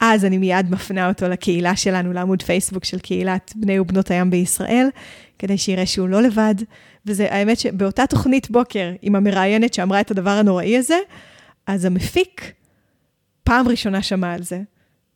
אז 0.00 0.24
אני 0.24 0.38
מיד 0.38 0.70
מפנה 0.70 1.08
אותו 1.08 1.28
לקהילה 1.28 1.76
שלנו, 1.76 2.12
לעמוד 2.12 2.42
פייסבוק 2.42 2.84
של 2.84 2.98
קהילת 2.98 3.52
בני 3.56 3.78
ובנות 3.78 4.10
הים 4.10 4.30
בישראל, 4.30 4.88
כדי 5.38 5.58
שיראה 5.58 5.86
שהוא 5.86 6.08
לא 6.08 6.22
לבד. 6.22 6.54
וזה, 7.06 7.26
האמת 7.30 7.58
שבאותה 7.58 8.06
תוכנית 8.06 8.50
בוקר, 8.50 8.92
עם 9.02 9.14
המראיינת 9.14 9.74
שאמרה 9.74 10.00
את 10.00 10.10
הדבר 10.10 10.30
הנוראי 10.30 10.76
הזה, 10.76 10.98
אז 11.66 11.84
המפיק 11.84 12.52
פעם 13.46 13.68
ראשונה 13.68 14.02
שמע 14.02 14.32
על 14.34 14.42
זה. 14.42 14.60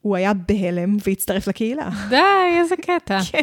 הוא 0.01 0.17
היה 0.17 0.33
בהלם 0.35 0.97
והצטרף 1.07 1.49
לקהילה. 1.49 1.89
די, 2.09 2.17
איזה 2.61 2.77
קטע. 2.77 3.19
כן. 3.33 3.43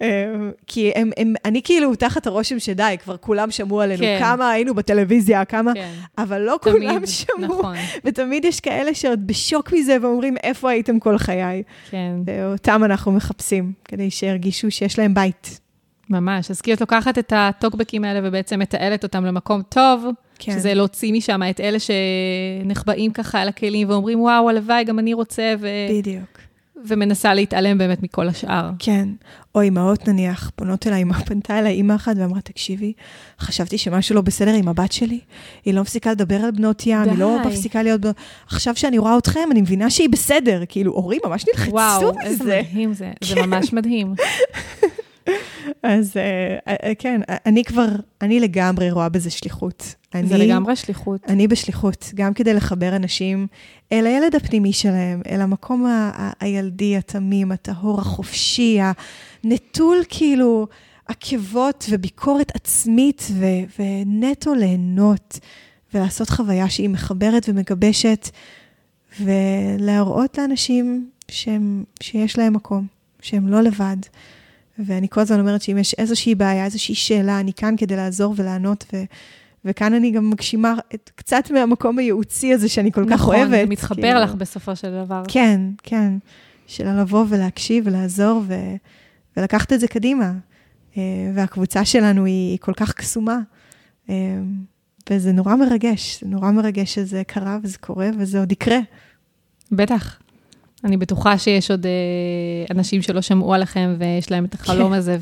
אמ, 0.00 0.50
כי 0.66 0.92
הם, 0.94 1.10
הם, 1.16 1.34
אני 1.44 1.62
כאילו 1.62 1.94
תחת 1.94 2.26
הרושם 2.26 2.58
שדי, 2.58 2.96
כבר 3.04 3.16
כולם 3.16 3.50
שמעו 3.50 3.80
עלינו, 3.80 4.02
כן. 4.02 4.18
כמה 4.20 4.50
היינו 4.50 4.74
בטלוויזיה, 4.74 5.44
כמה, 5.44 5.74
כן. 5.74 5.92
אבל 6.18 6.40
לא 6.40 6.58
תמיד, 6.62 6.88
כולם 6.90 7.06
שמעו. 7.06 7.58
נכון, 7.58 7.76
ותמיד 8.04 8.44
יש 8.44 8.60
כאלה 8.60 8.94
שעוד 8.94 9.26
בשוק 9.26 9.72
מזה 9.72 9.96
ואומרים, 10.02 10.36
איפה 10.42 10.70
הייתם 10.70 10.98
כל 10.98 11.18
חיי? 11.18 11.62
כן, 11.90 12.12
ואותם 12.24 12.84
אנחנו 12.84 13.12
מחפשים, 13.12 13.72
כדי 13.84 14.10
שירגישו 14.10 14.70
שיש 14.70 14.98
להם 14.98 15.14
בית. 15.14 15.60
ממש. 16.10 16.50
אז 16.50 16.60
כאילו 16.60 16.74
את 16.74 16.80
לוקחת 16.80 17.18
את 17.18 17.32
הטוקבקים 17.36 18.04
האלה 18.04 18.20
ובעצם 18.22 18.58
מתעלת 18.58 19.02
אותם 19.02 19.24
למקום 19.24 19.62
טוב, 19.62 20.06
כן. 20.38 20.52
שזה 20.52 20.74
להוציא 20.74 21.12
משם 21.12 21.40
את 21.50 21.60
אלה 21.60 21.78
שנחבאים 21.78 23.12
ככה 23.12 23.40
על 23.40 23.48
הכלים 23.48 23.90
ואומרים, 23.90 24.20
וואו, 24.20 24.48
הלוואי, 24.48 24.84
גם 24.84 24.98
אני 24.98 25.14
רוצה, 25.14 25.54
ו... 25.60 25.68
בדיוק. 25.90 26.38
ומנסה 26.86 27.34
להתעלם 27.34 27.78
באמת 27.78 28.02
מכל 28.02 28.28
השאר. 28.28 28.70
כן. 28.78 29.08
או 29.54 29.60
אימהות 29.60 30.08
נניח, 30.08 30.50
פונות 30.56 30.86
אליי, 30.86 31.02
אמא 31.02 31.14
פנתה 31.14 31.58
אליי 31.58 31.72
אימא 31.72 31.94
אחת 31.94 32.16
ואמרה, 32.16 32.40
תקשיבי, 32.40 32.92
חשבתי 33.40 33.78
שמשהו 33.78 34.14
לא 34.14 34.20
בסדר 34.20 34.54
עם 34.54 34.68
הבת 34.68 34.92
שלי, 34.92 35.20
היא 35.64 35.74
לא 35.74 35.80
מפסיקה 35.80 36.10
לדבר 36.10 36.36
על 36.36 36.50
בנות 36.50 36.86
ים, 36.86 37.04
די. 37.04 37.10
היא 37.10 37.18
לא 37.18 37.38
מפסיקה 37.46 37.82
להיות... 37.82 38.00
עכשיו 38.46 38.76
שאני 38.76 38.98
רואה 38.98 39.18
אתכם, 39.18 39.48
אני 39.50 39.60
מבינה 39.60 39.90
שהיא 39.90 40.08
בסדר. 40.08 40.62
כאילו, 40.68 40.92
הורים 40.92 41.20
ממש 41.26 41.44
נלחצו 41.48 41.72
וואו, 41.72 42.10
מזה. 42.10 42.20
איזה 42.22 42.60
מדהים 42.68 42.92
זה, 42.92 43.10
זה 43.24 43.42
ממש 43.46 43.72
מדהים. 43.72 44.14
אז 45.82 46.16
אה, 46.16 46.74
אה, 46.88 46.94
כן, 46.94 47.20
אני 47.46 47.64
כבר, 47.64 47.86
אני 48.22 48.40
לגמרי 48.40 48.90
רואה 48.90 49.08
בזה 49.08 49.30
שליחות. 49.30 49.94
זה 50.12 50.34
אני- 50.34 50.46
לגמרי 50.46 50.76
שליחות. 50.76 51.20
אני 51.28 51.48
בשליחות, 51.48 52.10
גם 52.14 52.34
כדי 52.34 52.54
לחבר 52.54 52.96
אנשים 52.96 53.46
אל 53.92 54.06
הילד 54.06 54.34
הפנימי 54.34 54.72
שלהם, 54.72 55.22
אל 55.30 55.40
המקום 55.40 55.86
ה- 55.86 56.10
ה- 56.14 56.30
הילדי, 56.40 56.96
התמים, 56.96 57.52
הטהור, 57.52 58.00
החופשי, 58.00 58.78
הנטול 59.44 59.96
כאילו 60.08 60.66
עקבות 61.06 61.86
וביקורת 61.90 62.52
עצמית, 62.56 63.28
ו- 63.32 63.46
ונטו 63.82 64.54
ליהנות 64.54 65.38
ולעשות 65.94 66.30
חוויה 66.30 66.68
שהיא 66.68 66.88
מחברת 66.88 67.48
ומגבשת, 67.48 68.28
ולהראות 69.20 70.38
לאנשים 70.38 71.10
שהם, 71.30 71.84
שיש 72.02 72.38
להם 72.38 72.52
מקום, 72.52 72.86
שהם 73.22 73.48
לא 73.48 73.60
לבד. 73.60 73.96
ואני 74.78 75.08
כל 75.08 75.20
הזמן 75.20 75.40
אומרת 75.40 75.62
שאם 75.62 75.78
יש 75.78 75.94
איזושהי 75.94 76.34
בעיה, 76.34 76.64
איזושהי 76.64 76.94
שאלה, 76.94 77.40
אני 77.40 77.52
כאן 77.52 77.74
כדי 77.76 77.96
לעזור 77.96 78.34
ולענות, 78.36 78.84
ו- 78.92 79.04
וכאן 79.64 79.94
אני 79.94 80.10
גם 80.10 80.30
מגשימה 80.30 80.74
את, 80.94 81.10
קצת 81.14 81.50
מהמקום 81.50 81.98
הייעוצי 81.98 82.52
הזה 82.52 82.68
שאני 82.68 82.92
כל 82.92 83.04
כך 83.04 83.12
נכון, 83.12 83.34
אוהבת. 83.36 83.50
זה 83.50 83.66
מתחבר 83.66 84.02
כאילו. 84.02 84.20
לך 84.20 84.34
בסופו 84.34 84.76
של 84.76 85.04
דבר. 85.04 85.22
כן, 85.28 85.60
כן. 85.82 86.12
של 86.66 87.00
לבוא 87.00 87.24
ולהקשיב 87.28 87.84
ולעזור 87.86 88.42
ו, 88.46 88.54
ולקחת 89.36 89.72
את 89.72 89.80
זה 89.80 89.88
קדימה. 89.88 90.32
אה, 90.96 91.02
והקבוצה 91.34 91.84
שלנו 91.84 92.24
היא, 92.24 92.50
היא 92.50 92.58
כל 92.60 92.72
כך 92.72 92.92
קסומה. 92.92 93.38
אה, 94.10 94.14
וזה 95.10 95.32
נורא 95.32 95.56
מרגש, 95.56 96.20
זה 96.22 96.28
נורא 96.28 96.50
מרגש 96.50 96.94
שזה 96.94 97.22
קרה 97.26 97.58
וזה 97.62 97.78
קורה 97.78 98.10
וזה 98.18 98.40
עוד 98.40 98.52
יקרה. 98.52 98.78
בטח. 99.72 100.18
אני 100.84 100.96
בטוחה 100.96 101.38
שיש 101.38 101.70
עוד 101.70 101.86
אה, 101.86 101.90
אנשים 102.70 103.02
שלא 103.02 103.20
שמעו 103.20 103.54
עליכם 103.54 103.94
ויש 103.98 104.30
להם 104.30 104.44
את 104.44 104.54
החלום. 104.54 104.92
הזה, 104.92 105.16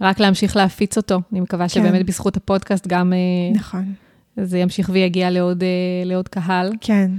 ורק 0.00 0.20
להמשיך 0.20 0.56
להפיץ 0.56 0.96
אותו. 0.96 1.20
אני 1.32 1.40
מקווה 1.40 1.68
כן. 1.68 1.68
שבאמת 1.68 2.06
בזכות 2.06 2.36
הפודקאסט 2.36 2.86
גם 2.86 3.12
אה, 3.12 3.18
נכון. 3.54 3.92
זה 4.36 4.58
ימשיך 4.58 4.90
ויגיע 4.92 5.30
לעוד, 5.30 5.62
אה, 5.62 5.68
לעוד 6.04 6.28
קהל. 6.28 6.72
כן, 6.80 7.10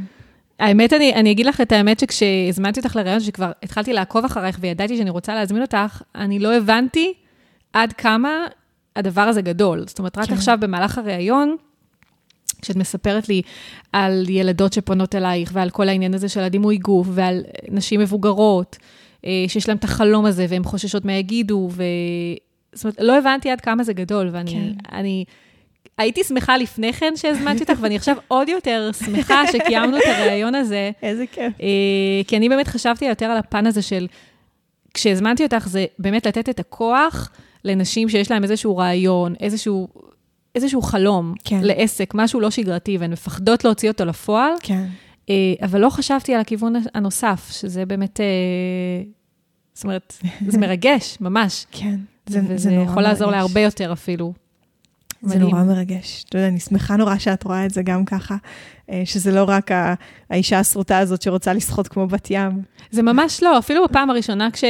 האמת, 0.59 0.93
אני, 0.93 1.13
אני 1.15 1.31
אגיד 1.31 1.45
לך 1.45 1.61
את 1.61 1.71
האמת 1.71 1.99
שכשהזמנתי 1.99 2.79
אותך 2.79 2.95
לראיון, 2.95 3.19
שכבר 3.19 3.51
התחלתי 3.63 3.93
לעקוב 3.93 4.25
אחרייך 4.25 4.57
וידעתי 4.61 4.97
שאני 4.97 5.09
רוצה 5.09 5.35
להזמין 5.35 5.61
אותך, 5.61 6.01
אני 6.15 6.39
לא 6.39 6.53
הבנתי 6.53 7.13
עד 7.73 7.93
כמה 7.93 8.29
הדבר 8.95 9.21
הזה 9.21 9.41
גדול. 9.41 9.83
זאת 9.87 9.99
אומרת, 9.99 10.17
רק 10.17 10.25
כן. 10.27 10.33
עכשיו 10.33 10.57
במהלך 10.61 10.97
הראיון, 10.97 11.55
כשאת 12.61 12.75
מספרת 12.75 13.29
לי 13.29 13.41
על 13.93 14.25
ילדות 14.29 14.73
שפונות 14.73 15.15
אלייך 15.15 15.51
ועל 15.53 15.69
כל 15.69 15.89
העניין 15.89 16.13
הזה 16.13 16.29
של 16.29 16.39
הדימוי 16.39 16.77
גוף 16.77 17.07
ועל 17.11 17.41
נשים 17.71 17.99
מבוגרות, 17.99 18.77
אה, 19.25 19.45
שיש 19.47 19.67
להן 19.67 19.77
את 19.77 19.83
החלום 19.83 20.25
הזה 20.25 20.45
והן 20.49 20.63
חוששות 20.63 21.05
מה 21.05 21.13
יגידו, 21.13 21.69
ו... 21.71 21.83
זאת 22.73 22.83
אומרת, 22.83 22.97
לא 22.99 23.17
הבנתי 23.17 23.49
עד 23.49 23.61
כמה 23.61 23.83
זה 23.83 23.93
גדול, 23.93 24.29
ואני... 24.31 24.51
כן. 24.51 24.95
אני... 24.95 25.25
הייתי 25.97 26.23
שמחה 26.23 26.57
לפני 26.57 26.93
כן 26.93 27.13
שהזמנתי 27.15 27.63
אותך, 27.63 27.73
ואני 27.81 27.95
עכשיו 27.95 28.15
עוד 28.27 28.49
יותר 28.49 28.89
שמחה 29.05 29.47
שקיימנו 29.51 29.97
את 29.97 30.03
הראיון 30.05 30.55
הזה, 30.55 30.91
איזה 31.03 31.25
כיף. 31.31 31.53
אה, 31.61 32.23
כי 32.27 32.37
אני 32.37 32.49
באמת 32.49 32.67
חשבתי 32.67 33.05
יותר 33.05 33.25
על 33.25 33.37
הפן 33.37 33.67
הזה 33.67 33.81
של, 33.81 34.07
כשהזמנתי 34.93 35.43
אותך, 35.43 35.67
זה 35.67 35.85
באמת 35.99 36.25
לתת 36.25 36.49
את 36.49 36.59
הכוח 36.59 37.31
לנשים 37.63 38.09
שיש 38.09 38.31
להן 38.31 38.43
איזשהו 38.43 38.77
רעיון, 38.77 39.33
איזשהו, 39.39 39.87
איזשהו 40.55 40.81
חלום 40.81 41.33
כן. 41.43 41.59
לעסק, 41.63 42.11
משהו 42.15 42.39
לא 42.39 42.49
שגרתי, 42.49 42.97
והן 42.97 43.11
מפחדות 43.11 43.65
להוציא 43.65 43.89
אותו 43.89 44.05
לפועל, 44.05 44.53
כן, 44.59 44.85
אה, 45.29 45.35
אבל 45.61 45.79
לא 45.79 45.89
חשבתי 45.89 46.33
על 46.33 46.41
הכיוון 46.41 46.73
הנוסף, 46.93 47.49
שזה 47.51 47.85
באמת, 47.85 48.19
אה, 48.19 48.25
זאת 49.73 49.83
אומרת, 49.83 50.17
זה 50.47 50.57
מרגש, 50.57 51.17
ממש. 51.21 51.65
כן. 51.71 51.99
וזה 52.27 52.71
יכול 52.71 53.03
לעזור 53.03 53.31
להרבה 53.31 53.61
יותר 53.61 53.93
אפילו. 53.93 54.33
זה 55.21 55.35
מדהים. 55.35 55.49
נורא 55.49 55.63
מרגש. 55.63 56.25
אתה 56.29 56.37
יודע, 56.37 56.47
אני 56.47 56.59
שמחה 56.59 56.95
נורא 56.95 57.17
שאת 57.17 57.43
רואה 57.43 57.65
את 57.65 57.71
זה 57.71 57.81
גם 57.81 58.05
ככה, 58.05 58.35
אה, 58.89 59.01
שזה 59.05 59.31
לא 59.31 59.43
רק 59.47 59.71
האישה 60.29 60.59
הסרוטה 60.59 60.97
הזאת 60.97 61.21
שרוצה 61.21 61.53
לשחות 61.53 61.87
כמו 61.87 62.07
בת 62.07 62.27
ים. 62.31 62.61
זה 62.91 63.01
ממש 63.01 63.43
לא, 63.43 63.57
אפילו 63.57 63.83
בפעם 63.85 64.09
הראשונה 64.09 64.51
כש... 64.51 64.63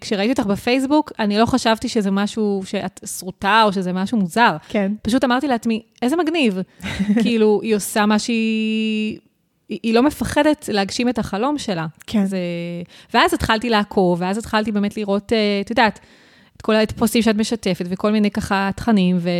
כשראיתי 0.00 0.32
אותך 0.32 0.46
בפייסבוק, 0.46 1.12
אני 1.18 1.38
לא 1.38 1.46
חשבתי 1.46 1.88
שזה 1.88 2.10
משהו 2.10 2.62
שאת 2.64 3.00
שרוטה 3.18 3.62
או 3.64 3.72
שזה 3.72 3.92
משהו 3.92 4.18
מוזר. 4.18 4.56
כן. 4.68 4.92
פשוט 5.02 5.24
אמרתי 5.24 5.48
לעצמי, 5.48 5.82
איזה 6.02 6.16
מגניב. 6.16 6.58
כאילו, 7.22 7.60
היא 7.62 7.76
עושה 7.76 8.06
מה 8.06 8.18
שהיא... 8.18 9.18
היא 9.68 9.94
לא 9.94 10.02
מפחדת 10.02 10.68
להגשים 10.72 11.08
את 11.08 11.18
החלום 11.18 11.58
שלה. 11.58 11.86
כן. 12.06 12.26
זה... 12.26 12.38
ואז 13.14 13.34
התחלתי 13.34 13.70
לעקוב, 13.70 14.20
ואז 14.20 14.38
התחלתי 14.38 14.72
באמת 14.72 14.96
לראות, 14.96 15.32
אה, 15.32 15.60
את 15.60 15.70
יודעת, 15.70 16.00
כל 16.64 16.74
הפוסטים 16.76 17.22
שאת 17.22 17.36
משתפת, 17.36 17.84
וכל 17.88 18.12
מיני 18.12 18.30
ככה 18.30 18.70
תכנים, 18.76 19.16
ו... 19.20 19.30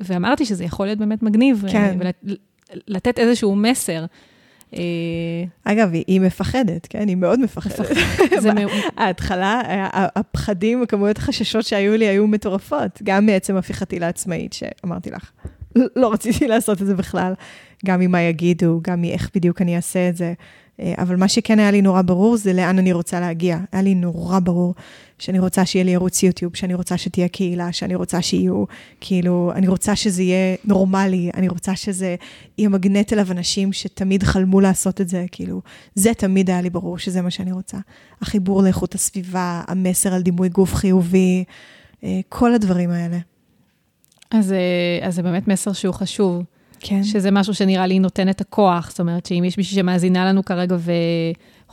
ואמרתי 0.00 0.44
שזה 0.44 0.64
יכול 0.64 0.86
להיות 0.86 0.98
באמת 0.98 1.22
מגניב, 1.22 1.64
כן. 1.72 1.98
ולתת 2.88 3.18
איזשהו 3.18 3.56
מסר. 3.56 4.04
אה, 4.74 4.80
אגב, 5.64 5.92
היא, 5.92 6.04
היא 6.06 6.20
מפחדת, 6.20 6.86
כן? 6.90 7.08
היא 7.08 7.16
מאוד 7.16 7.40
מפחדת. 7.40 7.96
זה 8.40 8.52
מ- 8.54 8.96
ההתחלה, 8.96 9.60
הפחדים 9.92 10.82
וכמויות 10.82 11.18
החששות 11.18 11.64
שהיו 11.64 11.96
לי 11.96 12.08
היו 12.08 12.26
מטורפות, 12.26 13.00
גם 13.02 13.26
מעצם 13.26 13.56
הפיכתי 13.56 13.98
לעצמאית, 13.98 14.52
שאמרתי 14.52 15.10
לך, 15.10 15.30
לא 15.96 16.12
רציתי 16.12 16.48
לעשות 16.52 16.82
את 16.82 16.86
זה 16.86 16.94
בכלל, 16.94 17.32
גם 17.86 18.00
ממה 18.00 18.22
יגידו, 18.22 18.80
גם 18.82 19.00
מאיך 19.00 19.30
בדיוק 19.34 19.62
אני 19.62 19.76
אעשה 19.76 20.08
את 20.08 20.16
זה. 20.16 20.32
אה, 20.80 20.94
אבל 20.98 21.16
מה 21.16 21.28
שכן 21.28 21.58
היה 21.58 21.70
לי 21.70 21.82
נורא 21.82 22.02
ברור 22.02 22.36
זה 22.36 22.52
לאן 22.52 22.78
אני 22.78 22.92
רוצה 22.92 23.20
להגיע. 23.20 23.58
היה 23.72 23.82
לי 23.82 23.94
נורא 23.94 24.38
ברור 24.38 24.74
שאני 25.18 25.38
רוצה 25.38 25.66
שיהיה 25.66 25.84
לי 25.84 25.94
ערוץ 25.94 26.22
יוטיוב, 26.22 26.56
שאני 26.56 26.74
רוצה 26.74 26.98
שתהיה 26.98 27.28
קהילה, 27.28 27.72
שאני 27.72 27.94
רוצה 27.94 28.22
שיהיו, 28.22 28.64
כאילו, 29.00 29.52
אני 29.54 29.68
רוצה 29.68 29.96
שזה 29.96 30.22
יהיה 30.22 30.56
נורמלי, 30.64 31.30
אני 31.34 31.48
רוצה 31.48 31.76
שזה 31.76 32.16
יהיה 32.58 32.68
מגנט 32.68 33.12
אליו 33.12 33.32
אנשים 33.32 33.72
שתמיד 33.72 34.22
חלמו 34.22 34.60
לעשות 34.60 35.00
את 35.00 35.08
זה, 35.08 35.24
כאילו, 35.32 35.62
זה 35.94 36.14
תמיד 36.14 36.50
היה 36.50 36.60
לי 36.60 36.70
ברור 36.70 36.98
שזה 36.98 37.22
מה 37.22 37.30
שאני 37.30 37.52
רוצה. 37.52 37.78
החיבור 38.22 38.62
לאיכות 38.62 38.94
הסביבה, 38.94 39.62
המסר 39.68 40.14
על 40.14 40.22
דימוי 40.22 40.48
גוף 40.48 40.74
חיובי, 40.74 41.44
אה, 42.04 42.20
כל 42.28 42.54
הדברים 42.54 42.90
האלה. 42.90 43.18
אז, 44.30 44.52
אה, 44.52 45.06
אז 45.06 45.14
זה 45.14 45.22
באמת 45.22 45.48
מסר 45.48 45.72
שהוא 45.72 45.94
חשוב, 45.94 46.42
כן. 46.80 47.04
שזה 47.04 47.30
משהו 47.30 47.54
שנראה 47.54 47.86
לי 47.86 47.98
נותן 47.98 48.28
את 48.28 48.40
הכוח. 48.40 48.90
זאת 48.90 49.00
אומרת, 49.00 49.26
שאם 49.26 49.44
יש 49.46 49.58
מישהי 49.58 49.76
שמאזינה 49.76 50.24
לנו 50.24 50.44
כרגע 50.44 50.76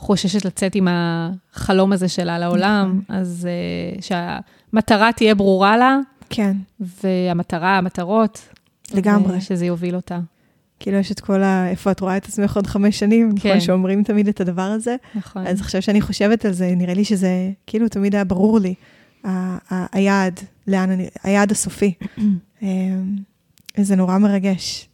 וחוששת 0.04 0.44
לצאת 0.44 0.74
עם 0.74 0.88
החלום 0.90 1.92
הזה 1.92 2.08
שלה 2.08 2.38
לעולם, 2.38 3.00
נכון. 3.02 3.16
אז 3.16 3.48
אה, 3.50 4.02
שהמטרה 4.02 5.12
תהיה 5.12 5.34
ברורה 5.34 5.76
לה, 5.76 5.98
כן, 6.30 6.56
והמטרה, 6.80 7.78
המטרות, 7.78 8.48
לגמרי. 8.94 9.40
שזה 9.40 9.66
יוביל 9.66 9.96
אותה. 9.96 10.20
כאילו 10.80 10.96
יש 10.98 11.12
את 11.12 11.20
כל 11.20 11.42
ה... 11.42 11.68
איפה 11.68 11.90
את 11.90 12.00
רואה 12.00 12.16
את 12.16 12.24
עצמך 12.24 12.56
עוד 12.56 12.66
חמש 12.66 12.98
שנים, 12.98 13.32
כן. 13.36 13.48
נכון 13.48 13.60
שאומרים 13.60 14.02
תמיד 14.02 14.28
את 14.28 14.40
הדבר 14.40 14.62
הזה. 14.62 14.96
נכון. 15.14 15.46
אז 15.46 15.60
עכשיו 15.60 15.82
שאני 15.82 16.00
חושבת 16.00 16.44
על 16.44 16.52
זה, 16.52 16.72
נראה 16.76 16.94
לי 16.94 17.04
שזה 17.04 17.28
כאילו 17.66 17.88
תמיד 17.88 18.14
היה 18.14 18.24
ברור 18.24 18.60
לי, 18.60 18.74
ה- 19.24 19.28
ה- 19.74 19.86
היעד, 19.92 20.40
לאן 20.66 20.90
אני, 20.90 21.08
היעד 21.22 21.50
הסופי. 21.50 21.94
אה, 22.62 22.68
זה 23.76 23.96
נורא 23.96 24.18
מרגש. 24.18 24.88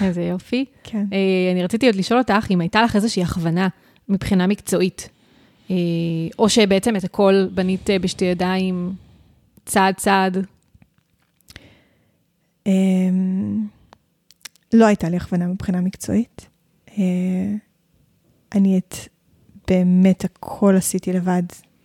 איזה 0.00 0.22
יופי. 0.22 0.64
כן. 0.84 1.04
אה, 1.12 1.52
אני 1.52 1.64
רציתי 1.64 1.86
עוד 1.86 1.94
לשאול 1.94 2.18
אותך, 2.18 2.46
אם 2.50 2.60
הייתה 2.60 2.82
לך 2.82 2.96
איזושהי 2.96 3.22
הכוונה 3.22 3.68
מבחינה 4.12 4.46
מקצועית, 4.46 5.08
אה, 5.70 5.76
או 6.38 6.48
שבעצם 6.48 6.96
את 6.96 7.04
הכל 7.04 7.48
בנית 7.54 7.90
אה, 7.90 7.98
בשתי 7.98 8.24
ידיים, 8.24 8.94
צעד 9.66 9.94
צעד. 9.94 10.46
אמ, 12.66 13.66
לא 14.72 14.86
הייתה 14.86 15.08
לי 15.08 15.16
הכוונה 15.16 15.46
מבחינה 15.46 15.80
מקצועית. 15.80 16.46
אה, 16.98 17.04
אני 18.54 18.78
את 18.78 18.94
באמת 19.68 20.24
הכל 20.24 20.74
עשיתי 20.76 21.12
לבד, 21.12 21.42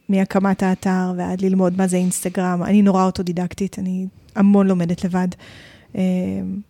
מהקמת 0.09 0.63
האתר 0.63 1.13
ועד 1.17 1.41
ללמוד 1.41 1.78
מה 1.78 1.88
זה 1.88 1.97
אינסטגרם. 1.97 2.63
אני 2.63 2.82
נורא 2.82 3.05
אוטודידקטית, 3.05 3.80
אני 3.80 4.07
המון 4.36 4.67
לומדת 4.67 5.03
לבד. 5.03 5.28
אה, 5.98 6.04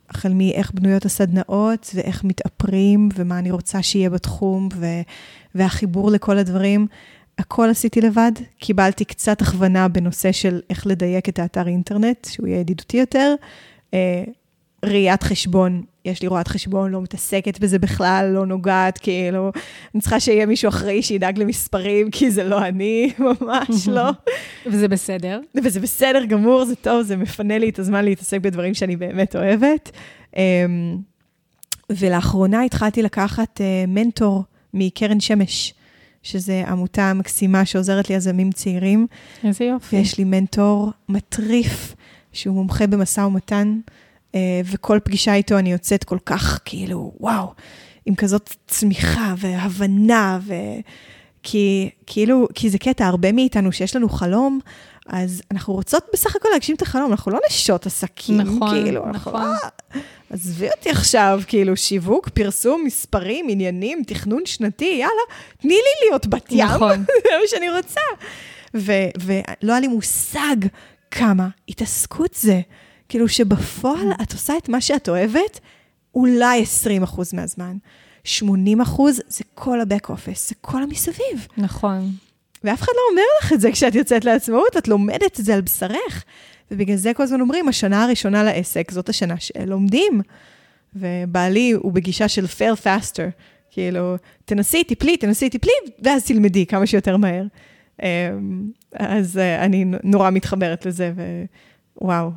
החל 0.10 0.34
מאיך 0.34 0.72
בנויות 0.74 1.06
הסדנאות 1.06 1.92
ואיך 1.96 2.24
מתאפרים 2.24 3.10
ומה 3.16 3.40
אני 3.40 3.52
רוצה 3.52 3.84
שיהיה 3.84 4.10
בתחום 4.10 4.70
ו- 4.76 5.02
והחיבור 5.56 6.12
לכל 6.12 6.38
הדברים. 6.38 6.88
הכל 7.38 7.70
עשיתי 7.70 8.02
לבד, 8.02 8.32
קיבלתי 8.60 9.06
קצת 9.06 9.42
הכוונה 9.42 9.88
בנושא 9.88 10.32
של 10.32 10.62
איך 10.70 10.88
לדייק 10.88 11.30
את 11.30 11.40
האתר 11.40 11.68
אינטרנט, 11.68 12.26
שהוא 12.26 12.48
יהיה 12.48 12.60
ידידותי 12.60 12.98
יותר. 12.98 13.36
ראיית 14.86 15.24
חשבון. 15.24 15.84
יש 16.06 16.22
לי 16.22 16.28
רואת 16.28 16.48
חשבון, 16.48 16.92
לא 16.92 17.02
מתעסקת 17.02 17.60
בזה 17.60 17.80
בכלל, 17.80 18.32
לא 18.34 18.46
נוגעת, 18.46 18.98
כאילו, 18.98 19.52
אני 19.96 20.02
צריכה 20.02 20.20
שיהיה 20.20 20.46
מישהו 20.46 20.70
אחראי 20.70 21.02
שידאג 21.02 21.40
למספרים, 21.40 22.12
כי 22.12 22.32
זה 22.32 22.44
לא 22.44 22.68
אני, 22.68 23.14
ממש 23.20 23.88
לא. 23.88 24.10
וזה 24.72 24.88
בסדר. 24.88 25.40
וזה 25.64 25.80
בסדר 25.80 26.26
גמור, 26.26 26.66
זה 26.66 26.76
טוב, 26.76 27.02
זה 27.02 27.18
מפנה 27.18 27.58
לי 27.58 27.70
את 27.70 27.80
הזמן 27.80 28.06
להתעסק 28.06 28.42
בדברים 28.42 28.74
שאני 28.74 28.96
באמת 28.96 29.36
אוהבת. 29.36 29.92
אמ, 30.38 30.98
ולאחרונה 31.90 32.64
התחלתי 32.64 33.02
לקחת 33.02 33.62
אה, 33.62 33.84
מנטור 33.88 34.44
מקרן 34.74 35.20
שמש, 35.20 35.74
שזו 36.24 36.54
עמותה 36.68 37.14
מקסימה 37.14 37.66
שעוזרת 37.66 38.10
ליזמים 38.10 38.52
צעירים. 38.52 39.08
איזה 39.44 39.66
יופי. 39.66 39.96
ויש 39.96 40.18
לי 40.18 40.24
מנטור 40.24 40.92
מטריף, 41.10 41.96
שהוא 42.34 42.56
מומחה 42.56 42.88
במשא 42.88 43.22
ומתן, 43.22 43.80
וכל 44.66 45.00
פגישה 45.04 45.34
איתו 45.34 45.58
אני 45.58 45.72
יוצאת 45.72 46.04
כל 46.04 46.18
כך, 46.26 46.60
כאילו, 46.66 47.12
וואו, 47.20 47.54
עם 48.06 48.16
כזאת 48.16 48.56
צמיחה 48.68 49.34
והבנה, 49.38 50.40
ו... 50.42 50.54
כי 51.44 51.90
כאילו, 52.06 52.48
כי 52.56 52.70
זה 52.70 52.78
קטע, 52.78 53.06
הרבה 53.06 53.32
מאיתנו 53.32 53.72
שיש 53.72 53.96
לנו 53.96 54.10
חלום, 54.10 54.60
אז 55.08 55.42
אנחנו 55.52 55.74
רוצות 55.74 56.06
בסך 56.14 56.36
הכל 56.36 56.50
להגשים 56.54 56.76
את 56.76 56.82
החלום, 56.82 57.12
אנחנו 57.12 57.32
לא 57.32 57.40
נשות 57.50 57.86
עסקים, 57.86 58.38
נכון, 58.38 58.70
כאילו, 58.70 59.06
נכון. 59.10 59.36
אנחנו 59.36 59.62
לא... 59.94 60.00
עזבי 60.30 60.70
אותי 60.78 60.90
עכשיו, 60.90 61.42
כאילו, 61.48 61.78
שיווק, 61.78 62.30
פרסום, 62.30 62.84
מספרים, 62.86 63.46
עניינים, 63.50 64.04
תכנון 64.08 64.46
שנתי, 64.46 64.98
יאללה, 65.00 65.22
תני 65.58 65.74
לי 65.74 66.10
להיות 66.10 66.28
בת 66.28 66.52
ים, 66.52 66.66
נכון. 66.66 66.98
זה 67.24 67.30
מה 67.42 67.48
שאני 67.48 67.70
רוצה. 67.70 68.02
ו- 68.76 69.10
ולא 69.24 69.72
היה 69.72 69.80
לי 69.80 69.88
מושג 69.88 70.56
כמה 71.12 71.48
התעסקות 71.70 72.34
זה. 72.34 72.62
כאילו 73.10 73.28
שבפועל 73.28 74.12
את 74.22 74.34
עושה 74.34 74.58
את 74.58 74.70
מה 74.70 74.82
שאת 74.82 75.10
אוהבת, 75.10 75.60
אולי 76.16 76.62
20 76.62 77.04
אחוז 77.04 77.34
מהזמן. 77.34 77.78
80 78.24 78.82
אחוז 78.82 79.22
זה 79.28 79.44
כל 79.56 79.82
ה-back 79.82 80.08
office, 80.10 80.40
זה 80.48 80.56
כל 80.62 80.84
המסביב. 80.84 81.48
נכון. 81.58 82.12
ואף 82.64 82.82
אחד 82.82 82.92
לא 82.96 83.02
אומר 83.12 83.24
לך 83.42 83.54
את 83.54 83.62
זה 83.62 83.72
כשאת 83.72 83.96
יוצאת 83.96 84.26
לעצמאות, 84.26 84.78
את 84.78 84.88
לומדת 84.88 85.40
את 85.40 85.46
זה 85.46 85.54
על 85.54 85.62
בשרך. 85.62 86.24
ובגלל 86.72 86.96
זה 86.96 87.14
כל 87.14 87.24
הזמן 87.24 87.42
אומרים, 87.42 87.68
השנה 87.68 88.04
הראשונה 88.04 88.44
לעסק, 88.44 88.92
זאת 88.92 89.10
השנה 89.10 89.36
שלומדים. 89.40 90.22
ובעלי 90.96 91.72
הוא 91.72 91.92
בגישה 91.92 92.28
של 92.28 92.46
fail 92.46 92.84
faster, 92.84 93.32
כאילו, 93.72 94.16
תנסי, 94.46 94.84
תפלי, 94.84 95.18
תנסי, 95.18 95.50
תפלי, 95.50 95.72
ואז 96.04 96.26
תלמדי 96.26 96.66
כמה 96.66 96.88
שיותר 96.88 97.18
מהר. 97.18 97.44
אמ, 98.04 98.08
אז 98.94 99.38
אה, 99.38 99.66
אני 99.66 99.86
נורא 100.04 100.30
מתחברת 100.30 100.86
לזה, 100.86 101.12
ווואו, 102.02 102.32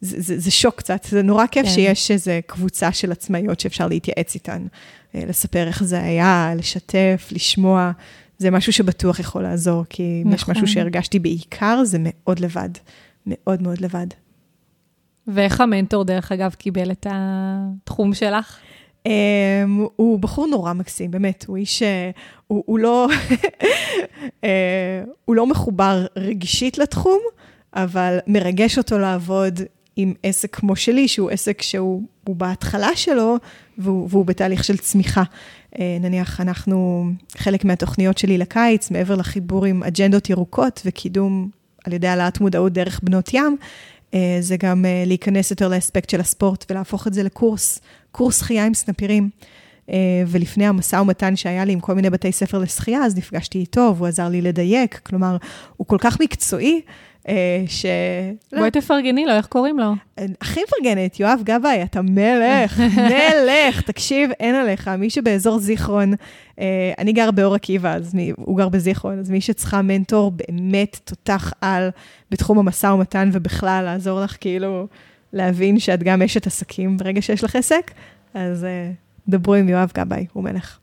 זה, 0.00 0.20
זה, 0.20 0.38
זה 0.38 0.50
שוק 0.50 0.74
קצת, 0.74 1.06
זה 1.10 1.22
נורא 1.22 1.46
כיף 1.46 1.66
כן. 1.66 1.72
שיש 1.72 2.10
איזו 2.10 2.32
קבוצה 2.46 2.92
של 2.92 3.12
עצמאיות 3.12 3.60
שאפשר 3.60 3.88
להתייעץ 3.88 4.34
איתן, 4.34 4.66
אה, 5.14 5.22
לספר 5.28 5.66
איך 5.66 5.84
זה 5.84 6.02
היה, 6.02 6.52
לשתף, 6.56 7.28
לשמוע, 7.32 7.92
זה 8.38 8.50
משהו 8.50 8.72
שבטוח 8.72 9.20
יכול 9.20 9.42
לעזור, 9.42 9.84
כי 9.88 10.22
אם 10.24 10.32
יש 10.32 10.42
נכון. 10.42 10.54
משהו 10.54 10.66
שהרגשתי 10.66 11.18
בעיקר, 11.18 11.84
זה 11.84 11.98
מאוד 12.00 12.38
לבד, 12.40 12.68
מאוד 13.26 13.62
מאוד 13.62 13.80
לבד. 13.80 14.06
ואיך 15.26 15.60
המנטור, 15.60 16.04
דרך 16.04 16.32
אגב, 16.32 16.54
קיבל 16.54 16.90
את 16.90 17.06
התחום 17.10 18.14
שלך? 18.14 18.58
Um, 19.04 19.08
הוא 19.96 20.18
בחור 20.18 20.46
נורא 20.46 20.72
מקסים, 20.72 21.10
באמת, 21.10 21.44
הוא 21.48 21.56
איש, 21.56 21.82
אה, 21.82 22.10
הוא, 22.46 22.62
הוא 22.66 22.78
לא, 22.78 23.08
אה, 24.44 25.02
הוא 25.24 25.36
לא 25.36 25.46
מחובר 25.46 26.06
רגשית 26.16 26.78
לתחום, 26.78 27.20
אבל 27.74 28.18
מרגש 28.26 28.78
אותו 28.78 28.98
לעבוד 28.98 29.60
עם 29.96 30.14
עסק 30.22 30.56
כמו 30.56 30.76
שלי, 30.76 31.08
שהוא 31.08 31.30
עסק 31.30 31.62
שהוא 31.62 32.02
הוא 32.24 32.36
בהתחלה 32.36 32.96
שלו, 32.96 33.36
והוא, 33.78 34.08
והוא 34.10 34.26
בתהליך 34.26 34.64
של 34.64 34.76
צמיחה. 34.76 35.22
אה, 35.78 35.98
נניח, 36.00 36.40
אנחנו, 36.40 37.06
חלק 37.36 37.64
מהתוכניות 37.64 38.18
שלי 38.18 38.38
לקיץ, 38.38 38.90
מעבר 38.90 39.14
לחיבור 39.14 39.64
עם 39.64 39.82
אג'נדות 39.82 40.30
ירוקות 40.30 40.82
וקידום 40.84 41.48
על 41.84 41.92
ידי 41.92 42.08
העלאת 42.08 42.40
מודעות 42.40 42.72
דרך 42.72 43.00
בנות 43.02 43.34
ים, 43.34 43.56
אה, 44.14 44.36
זה 44.40 44.56
גם 44.56 44.84
אה, 44.84 45.02
להיכנס 45.06 45.50
יותר 45.50 45.68
לאספקט 45.68 46.10
של 46.10 46.20
הספורט 46.20 46.64
ולהפוך 46.70 47.06
את 47.06 47.14
זה 47.14 47.22
לקורס, 47.22 47.80
קורס 48.12 48.38
שחייה 48.38 48.66
עם 48.66 48.74
סנפירים. 48.74 49.30
ולפני 50.26 50.66
המשא 50.66 50.96
ומתן 50.96 51.36
שהיה 51.36 51.64
לי 51.64 51.72
עם 51.72 51.80
כל 51.80 51.94
מיני 51.94 52.10
בתי 52.10 52.32
ספר 52.32 52.58
לשחייה, 52.58 53.04
אז 53.04 53.16
נפגשתי 53.16 53.58
איתו, 53.58 53.94
והוא 53.96 54.06
עזר 54.06 54.28
לי 54.28 54.42
לדייק. 54.42 55.00
כלומר, 55.02 55.36
הוא 55.76 55.86
כל 55.86 55.96
כך 56.00 56.20
מקצועי, 56.20 56.80
ש... 57.66 57.86
לא, 58.52 58.58
בואי 58.58 58.70
תפרגני 58.70 59.26
לו, 59.26 59.32
איך 59.32 59.46
קוראים 59.46 59.78
לו? 59.78 59.92
הכי 60.40 60.60
מפרגנת, 60.66 61.20
יואב 61.20 61.40
גבאי, 61.44 61.82
אתה 61.82 62.02
מלך, 62.02 62.80
מלך, 63.10 63.80
תקשיב, 63.80 64.30
אין 64.40 64.54
עליך. 64.54 64.88
מי 64.88 65.10
שבאזור 65.10 65.58
זיכרון, 65.58 66.14
אה, 66.60 66.92
אני 66.98 67.12
גר 67.12 67.30
באור 67.30 67.54
עקיבא, 67.54 67.94
אז 67.94 68.14
מי, 68.14 68.32
הוא 68.36 68.58
גר 68.58 68.68
בזיכרון, 68.68 69.18
אז 69.18 69.30
מי 69.30 69.40
שצריכה 69.40 69.82
מנטור 69.82 70.30
באמת 70.30 70.98
תותח 71.04 71.52
על 71.60 71.88
בתחום 72.30 72.58
המשא 72.58 72.86
ומתן 72.86 73.30
ובכלל 73.32 73.84
לעזור 73.84 74.20
לך 74.20 74.36
כאילו 74.40 74.86
להבין 75.32 75.78
שאת 75.78 76.02
גם 76.02 76.22
אשת 76.22 76.46
עסקים 76.46 76.96
ברגע 76.96 77.22
שיש 77.22 77.44
לך 77.44 77.56
עסק, 77.56 77.90
אז 78.34 78.64
אה, 78.64 78.90
דברו 79.28 79.54
עם 79.54 79.68
יואב 79.68 79.90
גבאי, 79.94 80.26
הוא 80.32 80.44
מלך. 80.44 80.78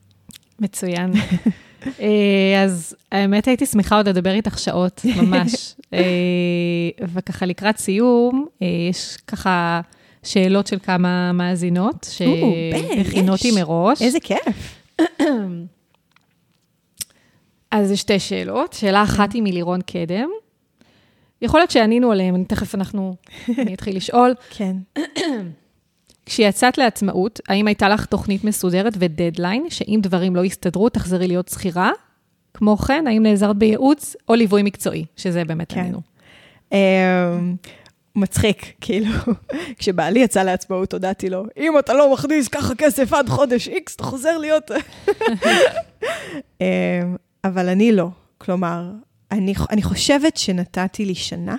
מצוין. 0.59 1.11
אה, 1.99 2.63
אז 2.63 2.95
האמת 3.11 3.47
הייתי 3.47 3.65
שמחה 3.65 3.95
עוד 3.95 4.09
לדבר 4.09 4.31
איתך 4.33 4.59
שעות, 4.59 5.01
ממש. 5.15 5.75
אה, 5.93 5.99
וככה 7.13 7.45
לקראת 7.45 7.77
סיום, 7.77 8.45
אה, 8.61 8.67
יש 8.89 9.17
ככה 9.27 9.81
שאלות 10.23 10.67
של 10.67 10.77
כמה 10.83 11.31
מאזינות, 11.31 12.07
שהכינותי. 12.11 13.51
מראש. 13.51 14.01
איזה 14.01 14.19
כיף. 14.19 14.79
אז 17.71 17.91
יש 17.91 17.99
שתי 17.99 18.19
שאלות. 18.19 18.73
שאלה 18.73 19.03
אחת 19.03 19.33
היא 19.33 19.41
מלירון 19.41 19.81
קדם. 19.81 20.29
יכול 21.41 21.59
להיות 21.59 21.71
שענינו 21.71 22.11
עליהן, 22.11 22.43
תכף 22.43 22.75
אנחנו, 22.75 23.15
אני 23.57 23.73
אתחיל 23.73 23.95
לשאול. 23.95 24.33
כן. 24.57 24.75
כשיצאת 26.25 26.77
לעצמאות, 26.77 27.39
האם 27.47 27.67
הייתה 27.67 27.89
לך 27.89 28.05
תוכנית 28.05 28.43
מסודרת 28.43 28.93
ודדליין, 28.99 29.69
שאם 29.69 29.99
דברים 30.03 30.35
לא 30.35 30.45
יסתדרו, 30.45 30.89
תחזרי 30.89 31.27
להיות 31.27 31.47
שכירה? 31.47 31.91
כמו 32.53 32.77
כן, 32.77 33.07
האם 33.07 33.23
נעזרת 33.23 33.55
בייעוץ 33.55 34.15
או 34.29 34.35
ליווי 34.35 34.63
מקצועי, 34.63 35.05
שזה 35.15 35.45
באמת 35.45 35.71
כן. 35.71 35.79
ענינו. 35.79 36.01
אמ, 36.71 37.55
מצחיק, 38.15 38.73
כאילו, 38.81 39.11
כשבעלי 39.77 40.19
יצא 40.19 40.43
לעצמאות, 40.43 40.93
הודעתי 40.93 41.29
לו, 41.29 41.45
אם 41.57 41.79
אתה 41.79 41.93
לא 41.93 42.13
מכניס 42.13 42.47
ככה 42.47 42.75
כסף 42.75 43.13
עד 43.13 43.29
חודש 43.29 43.67
איקס, 43.67 43.95
אתה 43.95 44.03
חוזר 44.03 44.37
להיות... 44.37 44.71
אמ, 46.61 46.65
אבל 47.43 47.69
אני 47.69 47.91
לא. 47.91 48.09
כלומר, 48.37 48.91
אני, 49.31 49.53
אני 49.69 49.81
חושבת 49.81 50.37
שנתתי 50.37 51.05
לי 51.05 51.15
שנה 51.15 51.55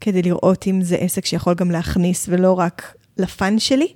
כדי 0.00 0.22
לראות 0.22 0.66
אם 0.66 0.82
זה 0.82 0.96
עסק 0.96 1.24
שיכול 1.24 1.54
גם 1.54 1.70
להכניס, 1.70 2.26
ולא 2.28 2.58
רק 2.58 2.94
לפאן 3.20 3.58
שלי. 3.58 3.92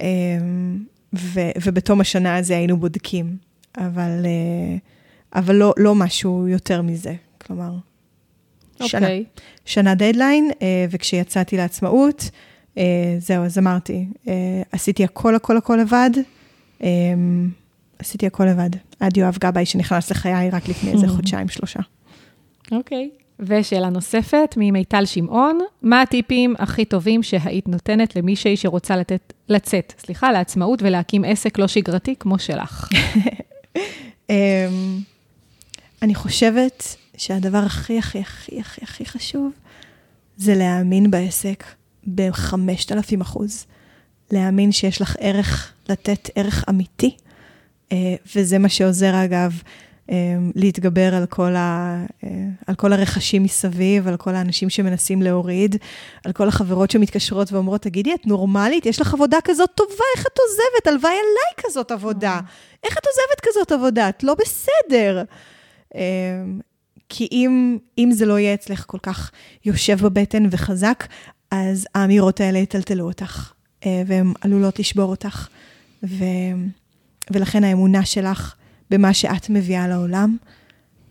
אמ, 0.00 0.78
ו, 1.14 1.40
ובתום 1.62 2.00
השנה 2.00 2.36
הזה 2.36 2.56
היינו 2.56 2.76
בודקים, 2.76 3.36
אבל, 3.78 4.24
אה, 4.24 4.76
אבל 5.40 5.54
לא, 5.54 5.74
לא 5.76 5.94
משהו 5.94 6.48
יותר 6.48 6.82
מזה. 6.82 7.14
כלומר, 7.46 7.72
שנה. 8.86 9.06
אוקיי. 9.06 9.24
שנה 9.64 9.94
דדליין, 9.94 10.50
אה, 10.62 10.86
וכשיצאתי 10.90 11.56
לעצמאות, 11.56 12.30
אה, 12.78 13.16
זהו, 13.18 13.44
אז 13.44 13.58
אמרתי, 13.58 14.06
עשיתי 14.72 15.04
הכל, 15.04 15.34
הכל, 15.34 15.56
הכל 15.56 15.76
לבד. 15.76 16.10
אה, 16.82 16.88
עשיתי 17.98 18.26
הכל 18.26 18.44
לבד. 18.44 18.70
עד 19.00 19.16
יואב 19.16 19.36
גבאי 19.40 19.66
שנכנס 19.66 20.10
לחיי 20.10 20.50
רק 20.50 20.68
לפני 20.68 20.92
איזה 20.92 21.08
חודשיים, 21.16 21.48
שלושה. 21.48 21.80
אוקיי. 22.72 23.10
ושאלה 23.40 23.88
נוספת, 23.88 24.54
ממיטל 24.56 25.04
שמעון, 25.04 25.58
מה 25.82 26.02
הטיפים 26.02 26.54
הכי 26.58 26.84
טובים 26.84 27.22
שהיית 27.22 27.68
נותנת 27.68 28.16
למישהי 28.16 28.56
שרוצה 28.56 28.96
לתת, 28.96 29.32
לצאת, 29.48 29.92
סליחה, 29.98 30.32
לעצמאות 30.32 30.82
ולהקים 30.82 31.24
עסק 31.24 31.58
לא 31.58 31.68
שגרתי 31.68 32.14
כמו 32.20 32.38
שלך? 32.38 32.88
אמ, 34.30 34.34
אני 36.02 36.14
חושבת 36.14 36.96
שהדבר 37.16 37.58
הכי, 37.58 37.98
הכי, 37.98 38.18
הכי, 38.18 38.60
הכי, 38.60 38.80
הכי 38.84 39.04
חשוב, 39.04 39.52
זה 40.36 40.54
להאמין 40.54 41.10
בעסק 41.10 41.64
ב-5,000 42.14 43.22
אחוז. 43.22 43.66
להאמין 44.30 44.72
שיש 44.72 45.00
לך 45.00 45.16
ערך, 45.20 45.72
לתת 45.88 46.30
ערך 46.34 46.64
אמיתי, 46.68 47.16
אה, 47.92 48.14
וזה 48.36 48.58
מה 48.58 48.68
שעוזר, 48.68 49.24
אגב, 49.24 49.62
להתגבר 50.54 51.14
על 51.14 51.26
כל, 51.26 51.56
ה, 51.56 52.04
אה, 52.24 52.28
על 52.66 52.74
כל 52.74 52.92
הרכשים 52.92 53.42
מסביב, 53.42 54.08
על 54.08 54.16
כל 54.16 54.34
האנשים 54.34 54.70
שמנסים 54.70 55.22
להוריד, 55.22 55.76
על 56.24 56.32
כל 56.32 56.48
החברות 56.48 56.90
שמתקשרות 56.90 57.52
ואומרות, 57.52 57.82
תגידי, 57.82 58.14
את 58.14 58.26
נורמלית? 58.26 58.86
יש 58.86 59.00
לך 59.00 59.14
עבודה 59.14 59.36
כזאת 59.44 59.70
טובה, 59.74 60.04
איך 60.16 60.26
את 60.26 60.38
עוזבת? 60.38 60.86
הלוואי 60.86 61.12
עליי 61.12 61.64
כזאת 61.66 61.90
עבודה. 61.90 62.40
איך 62.84 62.98
את 62.98 63.02
עוזבת 63.06 63.40
כזאת 63.42 63.72
עבודה? 63.72 64.08
את 64.08 64.22
לא 64.22 64.34
בסדר. 64.34 65.22
אמ, 65.94 66.00
כי 67.08 67.28
אם, 67.32 67.78
אם 67.98 68.10
זה 68.12 68.26
לא 68.26 68.38
יהיה 68.38 68.54
אצלך 68.54 68.84
כל 68.86 68.98
כך 69.02 69.30
יושב 69.64 69.98
בבטן 70.02 70.46
וחזק, 70.50 71.04
אז 71.50 71.86
האמירות 71.94 72.40
האלה 72.40 72.58
יטלטלו 72.58 73.06
אותך. 73.06 73.52
אה, 73.86 74.02
והן 74.06 74.32
עלולות 74.40 74.78
לשבור 74.78 75.10
אותך. 75.10 75.48
ו... 76.02 76.24
ולכן 77.30 77.64
האמונה 77.64 78.04
שלך 78.04 78.54
במה 78.90 79.14
שאת 79.14 79.50
מביאה 79.50 79.88
לעולם, 79.88 80.36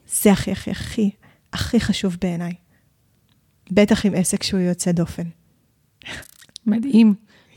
זה 0.08 0.32
הכי 0.32 0.52
הכי 0.52 0.72
הכי 0.72 1.10
הכי 1.54 1.80
חשוב 1.80 2.18
בעיניי. 2.22 2.54
בטח 3.72 4.06
עם 4.06 4.14
עסק 4.16 4.44
שהוא 4.44 4.60
יוצא 4.60 4.92
דופן. 4.92 5.24
מדהים. 6.66 7.14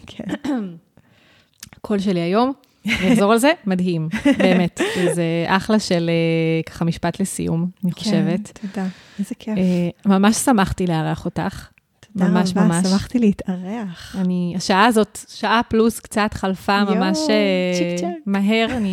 כן. 0.06 0.24
הקול 1.76 1.98
שלי 1.98 2.20
היום, 2.20 2.52
אני 2.86 3.12
אחזור 3.12 3.32
על 3.32 3.38
זה, 3.38 3.52
מדהים, 3.66 4.08
באמת. 4.38 4.80
זה 5.14 5.44
אחלה 5.46 5.78
של 5.78 6.10
אה, 6.10 6.62
ככה 6.72 6.84
משפט 6.84 7.20
לסיום, 7.20 7.70
אני 7.84 7.92
חושבת. 7.92 8.58
כן, 8.58 8.68
תודה, 8.68 8.86
איזה 9.18 9.34
כיף. 9.38 9.58
אה, 9.58 9.88
ממש 10.06 10.36
שמחתי 10.36 10.86
לארח 10.86 11.24
אותך. 11.24 11.68
תודה 12.12 12.28
ממש 12.30 12.50
רבה, 12.50 12.64
ממש. 12.64 12.86
שמחתי 12.86 13.18
להתארח. 13.18 14.16
אני, 14.18 14.54
השעה 14.56 14.86
הזאת, 14.86 15.18
שעה 15.28 15.60
פלוס 15.68 16.00
קצת 16.00 16.30
חלפה 16.34 16.78
יואו, 16.86 16.94
ממש 16.94 17.18
אה, 17.18 17.78
צ'יק 17.78 18.00
צ'ק. 18.00 18.06
מהר. 18.26 18.66
אני, 18.76 18.92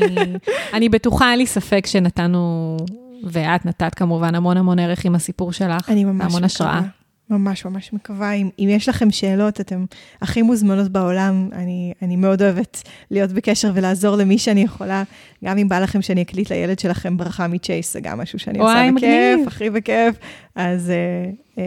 אני 0.74 0.90
בטוחה, 0.90 1.32
אין 1.32 1.40
לי 1.40 1.46
ספק 1.46 1.86
שנתנו, 1.86 2.78
ואת 3.24 3.66
נתת 3.66 3.96
כמובן 3.96 4.36
המון 4.36 4.58
המון 4.58 4.80
ערך 4.80 5.06
עם 5.06 5.16
הסיפור 5.16 5.52
שלך. 5.52 5.90
אני 5.90 6.04
ממש 6.04 6.22
המון 6.22 6.44
מקווה. 6.44 6.46
השראה. 6.46 6.82
ממש 7.30 7.66
ממש 7.66 7.94
מקווה. 7.94 8.34
אם, 8.34 8.50
אם 8.60 8.68
יש 8.70 8.90
לכם 8.90 9.12
שאלות, 9.12 9.62
אתם 9.62 9.86
הכי 10.22 10.42
מוזמנות 10.42 10.92
בעולם. 10.92 11.50
אני, 11.54 11.94
אני 12.02 12.16
מאוד 12.16 12.42
אוהבת 12.42 12.84
להיות 13.12 13.32
בקשר 13.32 13.72
ולעזור 13.74 14.16
למי 14.16 14.38
שאני 14.38 14.62
יכולה. 14.62 15.04
גם 15.46 15.58
אם 15.58 15.70
בא 15.70 15.80
לכם 15.80 16.02
שאני 16.02 16.22
אקליט 16.22 16.52
לילד 16.52 16.80
שלכם 16.80 17.18
ברכה 17.18 17.48
מצ'ייס, 17.48 17.94
זה 17.94 18.00
גם 18.00 18.20
משהו 18.20 18.40
שאני 18.40 18.60
עושה 18.60 18.92
מגניב. 18.92 19.40
בכיף, 19.40 19.48
הכי 19.48 19.70
בכיף. 19.70 20.16
אז 20.56 20.92
אה, 20.92 21.56
אה, 21.56 21.60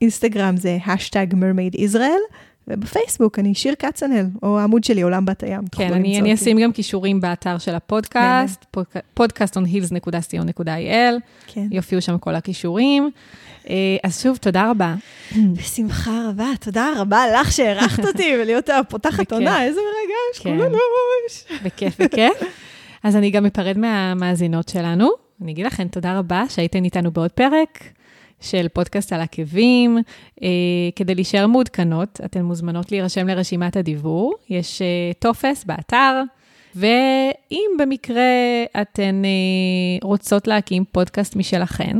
באינסטגרם 0.00 0.56
זה 0.56 0.78
האשטאג 0.86 1.26
mermaid 1.34 1.74
Israel, 1.74 2.20
ובפייסבוק 2.68 3.38
אני 3.38 3.54
שיר 3.54 3.74
קצנל, 3.78 4.26
או 4.42 4.58
העמוד 4.58 4.84
שלי, 4.84 5.02
עולם 5.02 5.24
בת 5.24 5.42
הים. 5.42 5.62
כן, 5.72 5.92
אני, 5.92 6.20
אני. 6.20 6.34
אשים 6.34 6.60
גם 6.60 6.72
קישורים 6.72 7.20
באתר 7.20 7.58
של 7.58 7.74
הפודקאסט, 7.74 8.76
podcastonhills.co.il, 9.20 11.14
כן. 11.46 11.66
יופיעו 11.70 12.02
שם 12.02 12.18
כל 12.18 12.34
הקישורים. 12.34 13.10
אה, 13.68 13.96
אז 14.04 14.22
שוב, 14.22 14.36
תודה 14.36 14.70
רבה. 14.70 14.94
בשמחה 15.36 16.28
רבה, 16.28 16.48
תודה 16.60 16.88
רבה 16.96 17.22
לך 17.34 17.52
שאירחת 17.52 18.04
אותי 18.04 18.32
ולהיות 18.40 18.68
הפותחת 18.68 19.32
עונה, 19.32 19.64
איזה 19.64 19.80
מרגש, 19.80 20.42
כן. 20.42 20.58
כולנו 20.58 20.74
ראש. 20.74 21.44
בכיף, 21.62 22.00
בכיף. 22.00 22.32
אז 23.02 23.16
אני 23.16 23.30
גם 23.30 23.46
אפרד 23.46 23.78
מהמאזינות 23.78 24.68
שלנו. 24.68 25.10
אני 25.42 25.52
אגיד 25.52 25.66
לכם 25.66 25.88
תודה 25.88 26.18
רבה 26.18 26.44
שהייתן 26.48 26.84
איתנו 26.84 27.10
בעוד 27.10 27.30
פרק 27.30 27.84
של 28.40 28.66
פודקאסט 28.68 29.12
על 29.12 29.20
עקבים. 29.20 29.98
אה, 30.42 30.48
כדי 30.96 31.14
להישאר 31.14 31.46
מעודכנות, 31.46 32.20
אתן 32.24 32.42
מוזמנות 32.42 32.92
להירשם 32.92 33.28
לרשימת 33.28 33.76
הדיבור. 33.76 34.34
יש 34.50 34.82
אה, 34.82 35.12
טופס 35.18 35.64
באתר, 35.64 36.22
ואם 36.74 37.70
במקרה 37.78 38.22
אתן 38.82 39.22
אה, 39.24 39.28
רוצות 40.02 40.46
להקים 40.46 40.84
פודקאסט 40.92 41.36
משלכן, 41.36 41.96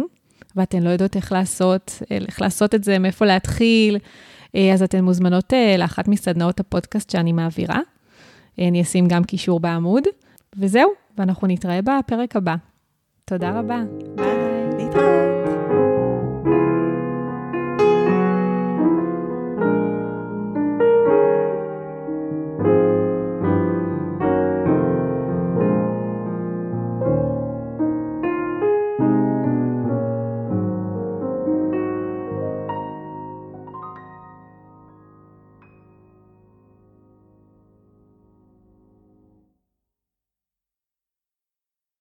ואתן 0.57 0.83
לא 0.83 0.91
יודעות 0.91 1.17
איך 1.17 1.33
לעשות, 1.33 2.03
אה, 2.11 2.19
איך 2.29 2.41
לעשות 2.43 2.75
את 2.75 2.85
זה, 2.85 2.99
מאיפה 2.99 3.27
להתחיל, 3.27 3.99
אה, 4.55 4.73
אז 4.73 4.83
אתן 4.83 5.05
מוזמנות 5.05 5.55
אה, 5.55 5.77
לאחת 5.79 6.09
מסדנאות 6.09 6.61
הפודקאסט 6.61 7.11
שאני 7.11 7.33
מעבירה. 7.33 7.81
אה, 8.59 8.69
אני 8.69 8.83
אשים 8.83 9.09
גם 9.09 9.25
קישור 9.25 9.61
בעמוד, 9.61 10.05
וזהו, 10.57 10.91
ואנחנו 11.19 11.47
נתראה 11.47 11.81
בפרק 11.83 12.37
הבא. 12.37 12.55
תודה 13.25 13.59
רבה. 13.59 13.83
ביי, 14.17 14.27
להתראות. 14.79 15.48